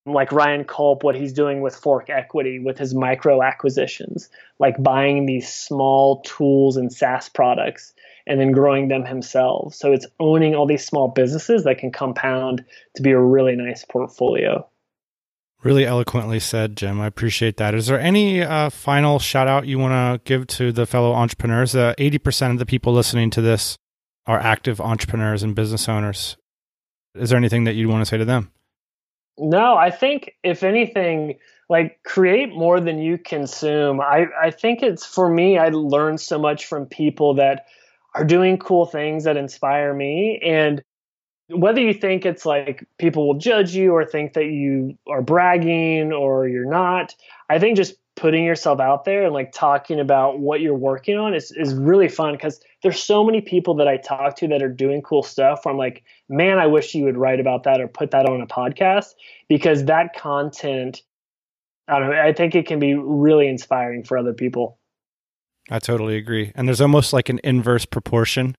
like 0.06 0.32
Ryan 0.32 0.64
Kulp, 0.64 1.04
what 1.04 1.16
he's 1.16 1.34
doing 1.34 1.62
with 1.62 1.76
Fork 1.76 2.10
Equity 2.10 2.60
with 2.60 2.78
his 2.78 2.94
micro 2.94 3.44
acquisitions, 3.44 4.30
like 4.60 4.82
buying 4.82 5.26
these 5.26 5.52
small 5.52 6.22
tools 6.22 6.78
and 6.78 6.94
SaaS 6.94 7.28
products 7.28 7.94
and 8.28 8.40
then 8.40 8.52
growing 8.52 8.88
them 8.88 9.04
himself. 9.04 9.74
So 9.74 9.92
it's 9.92 10.06
owning 10.20 10.56
all 10.56 10.68
these 10.68 10.86
small 10.86 11.08
businesses 11.08 11.64
that 11.64 11.80
can 11.80 11.92
compound 11.92 12.64
to 12.96 13.02
be 13.02 13.12
a 13.12 13.20
really 13.20 13.56
nice 13.56 13.84
portfolio. 13.84 14.68
Really 15.64 15.86
eloquently 15.86 16.40
said, 16.40 16.78
Jim. 16.78 17.02
I 17.02 17.08
appreciate 17.08 17.58
that. 17.58 17.74
Is 17.74 17.88
there 17.88 18.00
any 18.00 18.42
uh, 18.42 18.70
final 18.70 19.20
shout 19.20 19.48
out 19.48 19.68
you 19.68 19.80
want 19.80 19.92
to 19.92 20.22
give 20.24 20.48
to 20.48 20.72
the 20.72 20.86
fellow 20.86 21.14
entrepreneurs? 21.14 21.76
Uh, 21.76 21.96
80% 21.98 22.52
of 22.52 22.60
the 22.60 22.66
people 22.66 22.94
listening 22.94 23.30
to 23.32 23.42
this 23.42 23.76
are 24.26 24.40
active 24.40 24.80
entrepreneurs 24.80 25.44
and 25.44 25.56
business 25.56 25.90
owners. 25.90 26.38
Is 27.20 27.30
there 27.30 27.38
anything 27.38 27.66
that 27.66 27.76
you'd 27.76 27.90
want 27.90 28.02
to 28.02 28.06
say 28.06 28.18
to 28.18 28.26
them? 28.26 28.52
No, 29.38 29.76
I 29.76 29.90
think 29.90 30.36
if 30.44 30.64
anything, 30.64 31.36
like 31.70 32.02
create 32.04 32.50
more 32.50 32.80
than 32.80 33.00
you 33.00 33.18
consume. 33.18 34.02
I, 34.02 34.26
I 34.42 34.52
think 34.52 34.82
it's 34.82 35.06
for 35.06 35.30
me, 35.30 35.58
I 35.58 35.70
learned 35.70 36.20
so 36.20 36.40
much 36.40 36.66
from 36.66 36.86
people 36.88 37.36
that 37.36 37.66
are 38.16 38.26
doing 38.26 38.58
cool 38.58 38.86
things 38.86 39.24
that 39.24 39.38
inspire 39.38 39.94
me. 39.94 40.42
And 40.44 40.84
whether 41.50 41.80
you 41.80 41.94
think 41.94 42.26
it's 42.26 42.46
like 42.46 42.86
people 42.98 43.28
will 43.28 43.40
judge 43.40 43.76
you 43.76 43.94
or 43.94 44.06
think 44.06 44.34
that 44.34 44.46
you 44.46 44.98
are 45.08 45.22
bragging 45.22 46.12
or 46.12 46.48
you're 46.48 46.70
not, 46.70 47.16
I 47.50 47.60
think 47.60 47.78
just 47.78 47.96
putting 48.20 48.44
yourself 48.44 48.82
out 48.82 49.06
there 49.06 49.24
and 49.24 49.34
like 49.34 49.54
talking 49.54 50.00
about 50.00 50.40
what 50.40 50.60
you're 50.60 50.76
working 50.76 51.18
on 51.18 51.34
is, 51.34 51.52
is 51.52 51.74
really 51.74 52.10
fun 52.10 52.34
because 52.34 52.60
there's 52.84 53.02
so 53.02 53.24
many 53.24 53.40
people 53.40 53.76
that 53.76 53.88
I 53.88 53.96
talk 53.96 54.36
to 54.38 54.48
that 54.50 54.62
are 54.62 54.70
doing 54.70 55.02
cool 55.02 55.24
stuff 55.24 55.62
where 55.64 55.72
I'm 55.72 55.78
like, 55.78 56.04
man, 56.28 56.60
I 56.60 56.68
wish 56.68 56.94
you 56.94 57.06
would 57.06 57.18
write 57.18 57.40
about 57.40 57.64
that 57.64 57.80
or 57.80 57.88
put 57.88 58.12
that 58.12 58.26
on 58.26 58.42
a 58.42 58.46
podcast 58.46 59.14
because 59.48 59.86
that 59.86 60.14
content, 60.16 61.02
I 61.88 62.00
don't 62.00 62.10
know, 62.10 62.22
I 62.22 62.34
think 62.34 62.56
it 62.56 62.68
can 62.68 62.80
be 62.80 62.94
really 62.94 63.48
inspiring 63.48 64.04
for 64.04 64.18
other 64.18 64.34
people. 64.34 64.78
I 65.72 65.80
totally 65.80 66.18
agree. 66.18 66.52
And 66.56 66.68
there's 66.68 66.82
almost 66.82 67.14
like 67.14 67.30
an 67.30 67.40
inverse 67.44 67.86
proportion. 67.86 68.56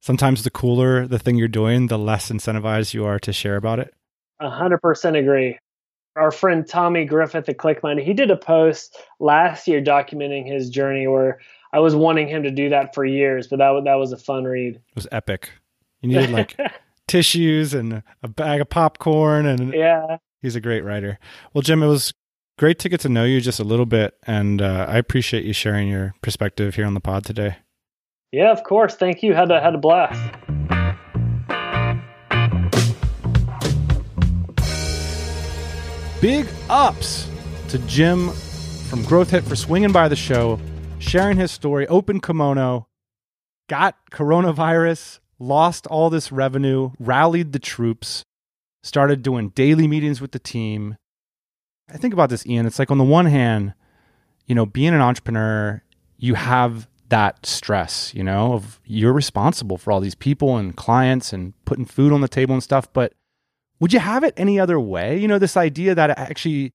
Sometimes 0.00 0.42
the 0.42 0.50
cooler 0.50 1.06
the 1.06 1.20
thing 1.20 1.36
you're 1.36 1.46
doing, 1.46 1.86
the 1.86 1.98
less 1.98 2.32
incentivized 2.32 2.94
you 2.94 3.04
are 3.04 3.20
to 3.20 3.32
share 3.32 3.54
about 3.54 3.78
it. 3.78 3.94
A 4.40 4.50
hundred 4.50 4.78
percent 4.78 5.14
agree 5.14 5.58
our 6.16 6.30
friend 6.30 6.66
Tommy 6.66 7.04
Griffith 7.04 7.48
at 7.48 7.56
ClickMind, 7.56 8.02
he 8.02 8.12
did 8.12 8.30
a 8.30 8.36
post 8.36 8.96
last 9.20 9.66
year 9.66 9.82
documenting 9.82 10.46
his 10.46 10.68
journey 10.68 11.06
where 11.06 11.40
I 11.72 11.80
was 11.80 11.94
wanting 11.94 12.28
him 12.28 12.42
to 12.42 12.50
do 12.50 12.68
that 12.68 12.94
for 12.94 13.04
years, 13.04 13.48
but 13.48 13.58
that 13.58 13.82
that 13.84 13.94
was 13.94 14.12
a 14.12 14.18
fun 14.18 14.44
read. 14.44 14.76
It 14.76 14.94
was 14.94 15.08
epic. 15.10 15.50
You 16.00 16.10
needed 16.10 16.30
like 16.30 16.56
tissues 17.08 17.72
and 17.74 18.02
a 18.22 18.28
bag 18.28 18.60
of 18.60 18.68
popcorn 18.68 19.46
and 19.46 19.72
yeah. 19.72 20.18
He's 20.40 20.56
a 20.56 20.60
great 20.60 20.82
writer. 20.82 21.20
Well, 21.54 21.62
Jim, 21.62 21.84
it 21.84 21.86
was 21.86 22.12
great 22.58 22.80
to 22.80 22.88
get 22.88 23.00
to 23.00 23.08
know 23.08 23.24
you 23.24 23.40
just 23.40 23.60
a 23.60 23.64
little 23.64 23.86
bit, 23.86 24.14
and 24.26 24.60
uh, 24.60 24.86
I 24.88 24.98
appreciate 24.98 25.44
you 25.44 25.52
sharing 25.52 25.88
your 25.88 26.14
perspective 26.20 26.74
here 26.74 26.84
on 26.84 26.94
the 26.94 27.00
pod 27.00 27.24
today. 27.24 27.58
Yeah, 28.32 28.50
of 28.50 28.64
course. 28.64 28.96
Thank 28.96 29.22
you. 29.22 29.34
Had 29.34 29.52
a 29.52 29.60
had 29.60 29.74
a 29.74 29.78
blast. 29.78 30.20
Big 36.22 36.46
ups 36.70 37.28
to 37.66 37.78
Jim 37.80 38.30
from 38.88 39.02
Growth 39.02 39.30
Hit 39.30 39.42
for 39.42 39.56
swinging 39.56 39.90
by 39.90 40.06
the 40.06 40.14
show, 40.14 40.60
sharing 41.00 41.36
his 41.36 41.50
story, 41.50 41.84
open 41.88 42.20
kimono, 42.20 42.86
got 43.68 43.96
coronavirus, 44.12 45.18
lost 45.40 45.84
all 45.88 46.10
this 46.10 46.30
revenue, 46.30 46.92
rallied 47.00 47.50
the 47.50 47.58
troops, 47.58 48.22
started 48.84 49.24
doing 49.24 49.48
daily 49.48 49.88
meetings 49.88 50.20
with 50.20 50.30
the 50.30 50.38
team. 50.38 50.94
I 51.92 51.96
think 51.96 52.14
about 52.14 52.30
this, 52.30 52.46
Ian. 52.46 52.66
It's 52.66 52.78
like 52.78 52.92
on 52.92 52.98
the 52.98 53.04
one 53.04 53.26
hand, 53.26 53.74
you 54.46 54.54
know, 54.54 54.64
being 54.64 54.94
an 54.94 55.00
entrepreneur, 55.00 55.82
you 56.18 56.34
have 56.34 56.86
that 57.08 57.44
stress, 57.44 58.14
you 58.14 58.22
know, 58.22 58.52
of 58.52 58.80
you're 58.84 59.12
responsible 59.12 59.76
for 59.76 59.90
all 59.90 59.98
these 59.98 60.14
people 60.14 60.56
and 60.56 60.76
clients 60.76 61.32
and 61.32 61.52
putting 61.64 61.84
food 61.84 62.12
on 62.12 62.20
the 62.20 62.28
table 62.28 62.54
and 62.54 62.62
stuff. 62.62 62.92
But 62.92 63.12
would 63.82 63.92
you 63.92 63.98
have 63.98 64.22
it 64.22 64.32
any 64.36 64.60
other 64.60 64.78
way? 64.78 65.18
You 65.18 65.26
know, 65.26 65.40
this 65.40 65.56
idea 65.56 65.92
that 65.96 66.16
actually 66.16 66.70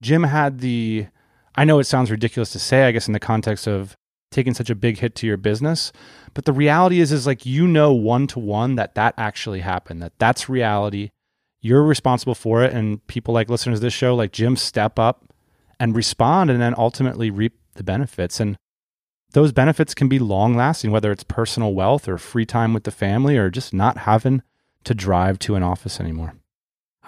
Jim 0.00 0.22
had 0.22 0.60
the, 0.60 1.08
I 1.56 1.64
know 1.64 1.80
it 1.80 1.84
sounds 1.84 2.08
ridiculous 2.08 2.50
to 2.50 2.60
say, 2.60 2.84
I 2.84 2.92
guess, 2.92 3.08
in 3.08 3.14
the 3.14 3.18
context 3.18 3.66
of 3.66 3.96
taking 4.30 4.54
such 4.54 4.70
a 4.70 4.76
big 4.76 4.98
hit 4.98 5.16
to 5.16 5.26
your 5.26 5.38
business, 5.38 5.90
but 6.34 6.44
the 6.44 6.52
reality 6.52 7.00
is, 7.00 7.10
is 7.10 7.26
like, 7.26 7.46
you 7.46 7.66
know, 7.66 7.92
one 7.92 8.28
to 8.28 8.38
one 8.38 8.76
that 8.76 8.94
that 8.94 9.14
actually 9.18 9.58
happened, 9.58 10.00
that 10.00 10.12
that's 10.20 10.48
reality. 10.48 11.10
You're 11.62 11.82
responsible 11.82 12.36
for 12.36 12.62
it. 12.62 12.72
And 12.72 13.04
people 13.08 13.34
like 13.34 13.50
listeners 13.50 13.80
to 13.80 13.82
this 13.82 13.92
show, 13.92 14.14
like 14.14 14.30
Jim, 14.30 14.54
step 14.54 15.00
up 15.00 15.24
and 15.80 15.96
respond 15.96 16.48
and 16.48 16.62
then 16.62 16.76
ultimately 16.78 17.28
reap 17.28 17.58
the 17.74 17.82
benefits. 17.82 18.38
And 18.38 18.56
those 19.32 19.50
benefits 19.50 19.94
can 19.94 20.06
be 20.06 20.20
long 20.20 20.54
lasting, 20.54 20.92
whether 20.92 21.10
it's 21.10 21.24
personal 21.24 21.74
wealth 21.74 22.06
or 22.06 22.18
free 22.18 22.46
time 22.46 22.72
with 22.72 22.84
the 22.84 22.92
family 22.92 23.36
or 23.36 23.50
just 23.50 23.74
not 23.74 23.98
having 23.98 24.44
to 24.86 24.94
drive 24.94 25.38
to 25.40 25.54
an 25.54 25.62
office 25.62 26.00
anymore. 26.00 26.34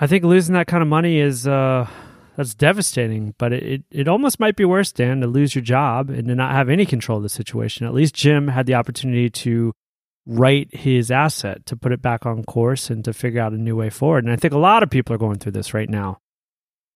I 0.01 0.07
think 0.07 0.23
losing 0.23 0.55
that 0.55 0.69
kind 0.69 0.83
of 0.83 0.89
money 0.89 1.19
is 1.19 1.49
uh, 1.49 1.89
that's 2.39 2.55
devastating. 2.55 3.35
But 3.37 3.53
it, 3.53 3.83
it, 3.91 4.07
almost 4.07 4.39
might 4.39 4.55
be 4.55 4.65
worse, 4.65 4.93
Dan, 4.93 5.21
to 5.23 5.27
lose 5.27 5.57
your 5.57 5.63
job 5.63 6.09
and 6.09 6.29
to 6.29 6.37
not 6.37 6.53
have 6.53 6.69
any 6.69 6.87
control 6.87 7.17
of 7.17 7.25
the 7.25 7.29
situation. 7.29 7.85
At 7.85 7.95
least 7.95 8.15
Jim 8.15 8.47
had 8.47 8.67
the 8.67 8.75
opportunity 8.75 9.29
to 9.29 9.73
right 10.25 10.73
his 10.73 11.11
asset, 11.11 11.67
to 11.67 11.77
put 11.77 11.91
it 11.91 12.01
back 12.01 12.27
on 12.27 12.45
course, 12.45 12.91
and 12.91 13.05
to 13.05 13.13
figure 13.13 13.41
out 13.41 13.53
a 13.53 13.59
new 13.59 13.75
way 13.75 13.91
forward. 13.91 14.25
And 14.25 14.33
I 14.33 14.37
think 14.37 14.55
a 14.55 14.59
lot 14.59 14.85
of 14.85 14.91
people 14.91 15.15
are 15.15 15.19
going 15.19 15.39
through 15.39 15.53
this 15.53 15.75
right 15.75 15.91
now 15.91 16.21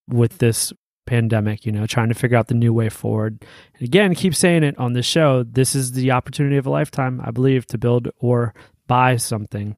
with 0.09 0.39
this 0.39 0.73
pandemic, 1.07 1.67
you 1.67 1.73
know, 1.73 1.87
trying 1.87 2.09
to 2.09 2.15
figure 2.15 2.37
out 2.37 2.47
the 2.47 2.55
new 2.55 2.73
way 2.73 2.89
forward. 2.89 3.45
And 3.75 3.83
again, 3.83 4.15
keep 4.15 4.37
saying 4.37 4.63
it 4.63 4.79
on 4.79 4.93
this 4.93 5.07
show. 5.07 5.43
This 5.43 5.75
is 5.75 5.93
the 5.93 6.13
opportunity 6.13 6.57
of 6.57 6.67
a 6.67 6.71
lifetime, 6.71 7.21
I 7.25 7.33
believe, 7.33 7.67
to 7.67 7.79
build 7.79 8.09
or 8.19 8.55
buy 8.87 9.17
something. 9.17 9.77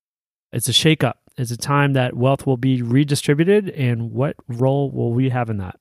It's 0.54 0.68
a 0.68 0.72
shakeup. 0.72 1.14
It's 1.36 1.50
a 1.50 1.56
time 1.56 1.94
that 1.94 2.14
wealth 2.14 2.46
will 2.46 2.56
be 2.56 2.80
redistributed, 2.80 3.68
and 3.70 4.12
what 4.12 4.36
role 4.46 4.88
will 4.90 5.12
we 5.12 5.30
have 5.30 5.50
in 5.50 5.58
that? 5.58 5.80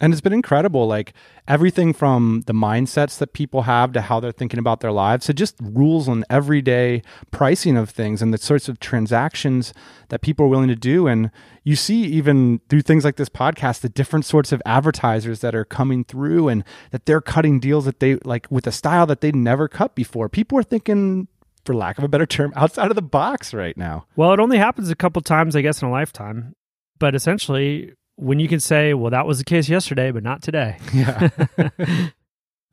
And 0.00 0.12
it's 0.12 0.20
been 0.20 0.34
incredible, 0.34 0.86
like 0.86 1.14
everything 1.48 1.94
from 1.94 2.42
the 2.46 2.52
mindsets 2.52 3.16
that 3.18 3.32
people 3.32 3.62
have 3.62 3.92
to 3.92 4.02
how 4.02 4.20
they're 4.20 4.32
thinking 4.32 4.58
about 4.58 4.80
their 4.80 4.92
lives 4.92 5.26
to 5.26 5.32
just 5.32 5.54
rules 5.62 6.08
on 6.08 6.24
everyday 6.28 7.00
pricing 7.30 7.76
of 7.76 7.88
things 7.88 8.20
and 8.20 8.34
the 8.34 8.38
sorts 8.38 8.68
of 8.68 8.80
transactions 8.80 9.72
that 10.08 10.20
people 10.20 10.44
are 10.44 10.48
willing 10.48 10.68
to 10.68 10.74
do. 10.74 11.06
And 11.06 11.30
you 11.62 11.76
see, 11.76 12.02
even 12.02 12.60
through 12.68 12.82
things 12.82 13.04
like 13.04 13.16
this 13.16 13.28
podcast, 13.28 13.80
the 13.80 13.88
different 13.88 14.24
sorts 14.24 14.50
of 14.52 14.60
advertisers 14.66 15.40
that 15.40 15.54
are 15.54 15.64
coming 15.64 16.04
through 16.04 16.48
and 16.48 16.64
that 16.90 17.06
they're 17.06 17.22
cutting 17.22 17.60
deals 17.60 17.84
that 17.84 18.00
they 18.00 18.16
like 18.16 18.46
with 18.50 18.66
a 18.66 18.72
style 18.72 19.06
that 19.06 19.20
they'd 19.20 19.36
never 19.36 19.68
cut 19.68 19.94
before. 19.94 20.28
People 20.28 20.58
are 20.58 20.64
thinking 20.64 21.28
for 21.64 21.74
lack 21.74 21.98
of 21.98 22.04
a 22.04 22.08
better 22.08 22.26
term, 22.26 22.52
outside 22.56 22.90
of 22.90 22.94
the 22.94 23.02
box 23.02 23.54
right 23.54 23.76
now. 23.76 24.06
Well, 24.16 24.32
it 24.32 24.40
only 24.40 24.58
happens 24.58 24.90
a 24.90 24.96
couple 24.96 25.22
times, 25.22 25.56
I 25.56 25.62
guess, 25.62 25.82
in 25.82 25.88
a 25.88 25.90
lifetime. 25.90 26.54
But 26.98 27.14
essentially, 27.14 27.92
when 28.16 28.38
you 28.38 28.48
can 28.48 28.60
say, 28.60 28.94
well, 28.94 29.10
that 29.10 29.26
was 29.26 29.38
the 29.38 29.44
case 29.44 29.68
yesterday, 29.68 30.10
but 30.10 30.22
not 30.22 30.42
today. 30.42 30.78
Yeah. 30.94 31.28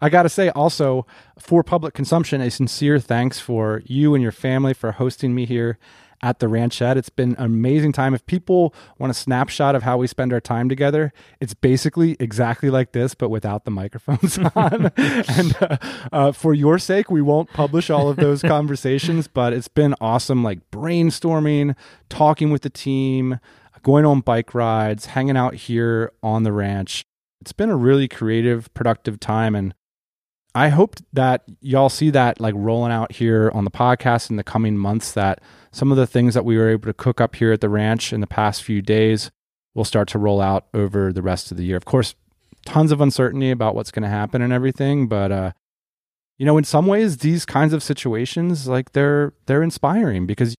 I 0.03 0.09
got 0.09 0.23
to 0.23 0.29
say 0.29 0.49
also 0.49 1.05
for 1.37 1.63
public 1.63 1.93
consumption, 1.93 2.41
a 2.41 2.49
sincere 2.49 2.97
thanks 2.97 3.39
for 3.39 3.83
you 3.85 4.15
and 4.15 4.23
your 4.23 4.31
family 4.31 4.73
for 4.73 4.93
hosting 4.93 5.35
me 5.35 5.45
here 5.45 5.77
at 6.24 6.39
the 6.39 6.47
ranchette. 6.47 6.97
It's 6.97 7.09
been 7.09 7.36
an 7.36 7.45
amazing 7.45 7.93
time. 7.93 8.13
If 8.13 8.26
people 8.26 8.74
want 8.99 9.11
a 9.11 9.13
snapshot 9.13 9.76
of 9.76 9.84
how 9.84 9.97
we 9.97 10.07
spend 10.07 10.34
our 10.34 10.41
time 10.41 10.69
together, 10.69 11.13
it's 11.39 11.53
basically 11.53 12.15
exactly 12.19 12.69
like 12.69 12.91
this, 12.91 13.15
but 13.15 13.30
without 13.30 13.65
the 13.65 13.72
microphones 13.72 14.38
on. 14.55 14.91
and 14.97 15.57
uh, 15.61 15.78
uh, 16.11 16.32
for 16.32 16.53
your 16.53 16.78
sake, 16.78 17.09
we 17.09 17.22
won't 17.22 17.49
publish 17.51 17.89
all 17.89 18.09
of 18.09 18.17
those 18.17 18.41
conversations, 18.41 19.28
but 19.28 19.53
it's 19.53 19.67
been 19.67 19.95
awesome, 19.99 20.43
like 20.43 20.59
brainstorming, 20.72 21.76
talking 22.09 22.51
with 22.51 22.61
the 22.61 22.69
team, 22.69 23.39
going 23.84 24.05
on 24.05 24.22
bike 24.22 24.53
rides, 24.53 25.07
hanging 25.07 25.38
out 25.38 25.55
here 25.55 26.11
on 26.22 26.43
the 26.43 26.51
ranch. 26.51 27.03
It's 27.39 27.53
been 27.53 27.69
a 27.69 27.76
really 27.76 28.07
creative, 28.07 28.72
productive 28.76 29.19
time. 29.19 29.55
And 29.55 29.74
I 30.53 30.69
hope 30.69 30.97
that 31.13 31.43
y'all 31.61 31.89
see 31.89 32.11
that 32.11 32.39
like 32.39 32.53
rolling 32.55 32.91
out 32.91 33.13
here 33.13 33.49
on 33.53 33.63
the 33.63 33.72
podcast 33.72 34.30
in 34.30 34.36
the 34.36 34.43
coming 34.43 34.78
months 34.78 35.13
that 35.13 35.41
some 35.72 35.91
of 35.91 35.97
the 35.97 36.07
things 36.07 36.34
that 36.34 36.45
we 36.45 36.57
were 36.57 36.69
able 36.69 36.88
to 36.88 36.93
cook 36.93 37.22
up 37.22 37.36
here 37.36 37.51
at 37.51 37.61
the 37.61 37.69
ranch 37.69 38.11
in 38.11 38.22
the 38.22 38.28
past 38.28 38.63
few 38.63 38.82
days 38.82 39.32
will 39.74 39.86
start 39.86 40.07
to 40.09 40.19
roll 40.19 40.41
out 40.41 40.67
over 40.74 41.13
the 41.13 41.22
rest 41.22 41.51
of 41.51 41.57
the 41.57 41.63
year. 41.63 41.78
Of 41.78 41.86
course, 41.86 42.15
tons 42.65 42.91
of 42.91 43.01
uncertainty 43.01 43.51
about 43.51 43.74
what's 43.74 43.91
going 43.91 44.03
to 44.03 44.09
happen 44.09 44.41
and 44.41 44.53
everything, 44.53 45.07
but 45.07 45.32
uh 45.32 45.51
you 46.38 46.45
know, 46.45 46.57
in 46.57 46.63
some 46.63 46.88
ways 46.88 47.17
these 47.17 47.45
kinds 47.45 47.72
of 47.72 47.84
situations 47.84 48.67
like 48.67 48.93
they're 48.93 49.34
they're 49.45 49.61
inspiring 49.61 50.26
because 50.26 50.55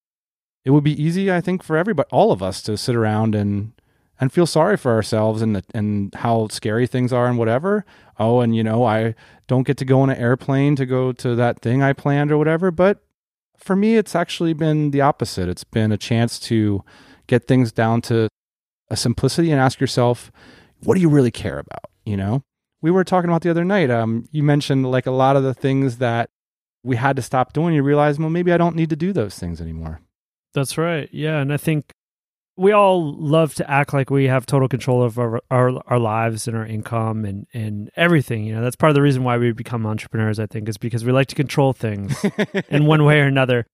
it 0.65 0.71
would 0.71 0.85
be 0.85 1.03
easy 1.03 1.33
I 1.33 1.41
think 1.41 1.65
for 1.65 1.77
everybody 1.77 2.09
all 2.13 2.31
of 2.31 2.43
us 2.43 2.63
to 2.63 2.77
sit 2.77 2.95
around 2.95 3.35
and 3.35 3.73
and 4.21 4.33
feel 4.33 4.47
sorry 4.47 4.77
for 4.77 4.93
ourselves 4.93 5.43
and 5.43 5.57
the, 5.57 5.65
and 5.75 6.15
how 6.15 6.47
scary 6.47 6.87
things 6.87 7.13
are 7.13 7.27
and 7.27 7.39
whatever. 7.39 7.85
Oh, 8.21 8.41
and 8.41 8.55
you 8.55 8.63
know, 8.63 8.85
I 8.85 9.17
don't 9.49 9.67
get 9.67 9.77
to 9.79 9.85
go 9.85 10.01
on 10.03 10.11
an 10.11 10.17
airplane 10.17 10.77
to 10.77 10.87
go 10.87 11.11
to 11.11 11.35
that 11.35 11.61
thing 11.61 11.83
I 11.83 11.93
planned 11.93 12.31
or 12.31 12.39
whatever. 12.39 12.71
But 12.71 13.03
for 13.63 13.77
me, 13.77 13.97
it's 13.97 14.15
actually 14.15 14.53
been 14.53 14.91
the 14.91 15.01
opposite. 15.01 15.49
It's 15.49 15.65
been 15.65 15.93
a 15.93 15.99
chance 15.99 16.39
to 16.41 16.85
get 17.27 17.47
things 17.47 17.73
down 17.73 18.03
to 18.03 18.29
a 18.91 18.97
simplicity 18.97 19.51
and 19.51 19.61
ask 19.61 19.81
yourself, 19.81 20.33
what 20.83 20.95
do 20.95 21.01
you 21.01 21.09
really 21.09 21.31
care 21.31 21.59
about? 21.59 21.91
You 22.05 22.17
know, 22.17 22.43
we 22.81 22.91
were 22.91 23.05
talking 23.05 23.31
about 23.31 23.43
the 23.43 23.51
other 23.51 23.65
night. 23.65 23.91
Um, 23.91 24.29
you 24.33 24.43
mentioned 24.43 24.91
like 24.91 25.07
a 25.07 25.13
lot 25.13 25.37
of 25.37 25.45
the 25.45 25.55
things 25.55 25.99
that 25.99 26.31
we 26.83 26.97
had 26.97 27.17
to 27.17 27.23
stop 27.23 27.53
doing. 27.53 27.75
You 27.75 27.83
realize, 27.83 28.19
well, 28.19 28.31
maybe 28.31 28.53
I 28.53 28.59
don't 28.59 28.77
need 28.77 28.91
to 28.91 28.97
do 28.97 29.13
those 29.13 29.39
things 29.39 29.61
anymore. 29.61 30.01
That's 30.55 30.77
right. 30.77 31.09
Yeah, 31.13 31.39
and 31.39 31.53
I 31.53 31.57
think 31.57 31.93
we 32.57 32.73
all 32.73 33.15
love 33.15 33.55
to 33.55 33.71
act 33.71 33.95
like 33.95 34.11
we 34.11 34.27
have 34.27 34.45
total 34.45 34.69
control 34.69 35.03
of 35.03 35.19
our, 35.19 35.41
our, 35.51 35.83
our 35.87 35.99
lives 35.99 36.47
and 36.47 36.57
our 36.57 36.67
income 36.67 37.25
and 37.25 37.47
and 37.55 37.91
everything. 37.97 38.45
You 38.45 38.55
know, 38.55 38.63
that's 38.63 38.77
part 38.77 38.91
of 38.91 38.95
the 38.95 39.03
reason 39.03 39.25
why 39.25 39.39
we 39.39 39.53
become 39.53 39.87
entrepreneurs. 39.87 40.39
I 40.39 40.47
think 40.47 40.69
is 40.69 40.77
because 40.77 41.05
we 41.05 41.13
like 41.13 41.29
to 41.29 41.35
control 41.35 41.73
things 41.73 42.25
in 42.69 42.87
one 42.87 43.05
way 43.05 43.21
or 43.21 43.27
another. 43.27 43.67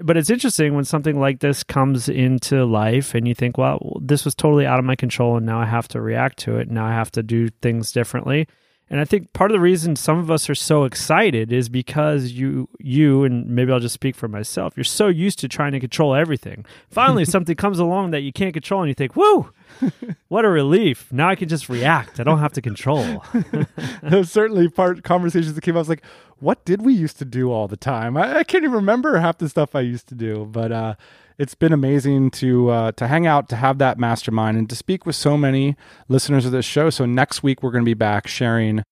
But 0.00 0.16
it's 0.16 0.30
interesting 0.30 0.74
when 0.74 0.84
something 0.84 1.18
like 1.18 1.40
this 1.40 1.64
comes 1.64 2.08
into 2.08 2.64
life 2.64 3.16
and 3.16 3.26
you 3.26 3.34
think, 3.34 3.58
well, 3.58 3.98
this 4.00 4.24
was 4.24 4.34
totally 4.34 4.64
out 4.64 4.78
of 4.78 4.84
my 4.84 4.94
control 4.94 5.36
and 5.36 5.44
now 5.44 5.60
I 5.60 5.64
have 5.64 5.88
to 5.88 6.00
react 6.00 6.38
to 6.40 6.58
it. 6.58 6.70
Now 6.70 6.86
I 6.86 6.92
have 6.92 7.10
to 7.12 7.22
do 7.22 7.48
things 7.48 7.90
differently. 7.90 8.46
And 8.90 9.00
I 9.00 9.04
think 9.04 9.32
part 9.32 9.50
of 9.50 9.54
the 9.54 9.60
reason 9.60 9.96
some 9.96 10.18
of 10.18 10.30
us 10.30 10.48
are 10.48 10.54
so 10.54 10.84
excited 10.84 11.52
is 11.52 11.68
because 11.68 12.32
you 12.32 12.68
you 12.78 13.24
and 13.24 13.46
maybe 13.46 13.72
I'll 13.72 13.80
just 13.80 13.94
speak 13.94 14.16
for 14.16 14.28
myself. 14.28 14.76
You're 14.76 14.84
so 14.84 15.08
used 15.08 15.38
to 15.40 15.48
trying 15.48 15.72
to 15.72 15.80
control 15.80 16.14
everything. 16.14 16.64
Finally 16.88 17.24
something 17.26 17.56
comes 17.56 17.78
along 17.78 18.12
that 18.12 18.20
you 18.20 18.32
can't 18.32 18.54
control 18.54 18.82
and 18.82 18.88
you 18.88 18.94
think, 18.94 19.16
"Woo! 19.16 19.50
What 20.28 20.44
a 20.44 20.48
relief. 20.48 21.10
Now 21.12 21.28
I 21.28 21.36
can 21.36 21.48
just 21.48 21.68
react. 21.68 22.20
I 22.20 22.22
don't 22.22 22.38
have 22.38 22.52
to 22.54 22.62
control." 22.62 23.24
There's 24.02 24.30
certainly 24.30 24.68
part 24.68 25.02
conversations 25.04 25.54
that 25.54 25.60
came 25.60 25.74
up 25.74 25.78
I 25.78 25.80
was 25.80 25.88
like, 25.88 26.04
"What 26.38 26.64
did 26.64 26.82
we 26.82 26.94
used 26.94 27.18
to 27.18 27.24
do 27.24 27.52
all 27.52 27.68
the 27.68 27.76
time?" 27.76 28.16
I, 28.16 28.38
I 28.38 28.44
can't 28.44 28.64
even 28.64 28.76
remember 28.76 29.18
half 29.18 29.38
the 29.38 29.48
stuff 29.48 29.74
I 29.74 29.80
used 29.80 30.08
to 30.08 30.14
do, 30.14 30.46
but 30.50 30.72
uh 30.72 30.94
it's 31.38 31.54
been 31.54 31.72
amazing 31.72 32.30
to 32.32 32.70
uh, 32.70 32.92
to 32.92 33.06
hang 33.06 33.26
out, 33.26 33.48
to 33.50 33.56
have 33.56 33.78
that 33.78 33.98
mastermind, 33.98 34.58
and 34.58 34.68
to 34.68 34.76
speak 34.76 35.06
with 35.06 35.16
so 35.16 35.36
many 35.36 35.76
listeners 36.08 36.44
of 36.44 36.52
this 36.52 36.64
show. 36.64 36.90
So 36.90 37.06
next 37.06 37.42
week 37.42 37.62
we're 37.62 37.70
going 37.70 37.84
to 37.84 37.88
be 37.88 37.94
back 37.94 38.26
sharing 38.26 38.82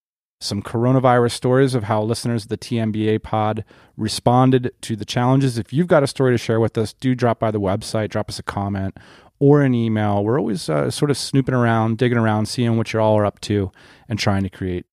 some 0.41 0.63
coronavirus 0.63 1.33
stories 1.33 1.75
of 1.75 1.85
how 1.85 2.03
listeners 2.03 2.45
of 2.45 2.51
the 2.51 2.59
TMBA 2.59 3.23
pod 3.23 3.65
responded 3.97 4.71
to 4.83 4.95
the 4.95 5.05
challenges. 5.05 5.59
If 5.59 5.73
you've 5.73 5.87
got 5.87 6.03
a 6.03 6.07
story 6.07 6.35
to 6.35 6.39
share 6.39 6.61
with 6.61 6.77
us, 6.79 6.93
do 6.93 7.15
drop 7.15 7.39
by 7.39 7.51
the 7.51 7.61
website, 7.61 8.11
drop 8.11 8.29
us 8.29 8.39
a 8.39 8.43
comment 8.43 8.97
or 9.39 9.63
an 9.63 9.75
email. 9.75 10.23
We're 10.23 10.39
always 10.39 10.69
uh, 10.69 10.91
sort 10.91 11.11
of 11.11 11.17
snooping 11.17 11.55
around, 11.55 11.99
digging 11.99 12.19
around, 12.19 12.47
seeing 12.47 12.77
what 12.77 12.93
you 12.93 13.01
all 13.01 13.19
are 13.19 13.27
up 13.27 13.41
to, 13.41 13.73
and 14.09 14.19
trying 14.19 14.43
to 14.43 14.51
create 14.51 14.85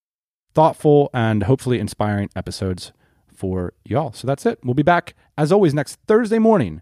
thoughtful 0.54 1.10
and 1.14 1.43
hopefully 1.43 1.80
inspiring 1.80 2.30
episodes 2.36 2.93
for 3.36 3.74
y'all. 3.84 4.14
So 4.14 4.26
that's 4.26 4.45
it. 4.45 4.60
We'll 4.64 4.74
be 4.74 4.84
back 4.84 5.14
as 5.38 5.51
always 5.51 5.74
next 5.74 5.99
Thursday 6.08 6.39
morning 6.39 6.82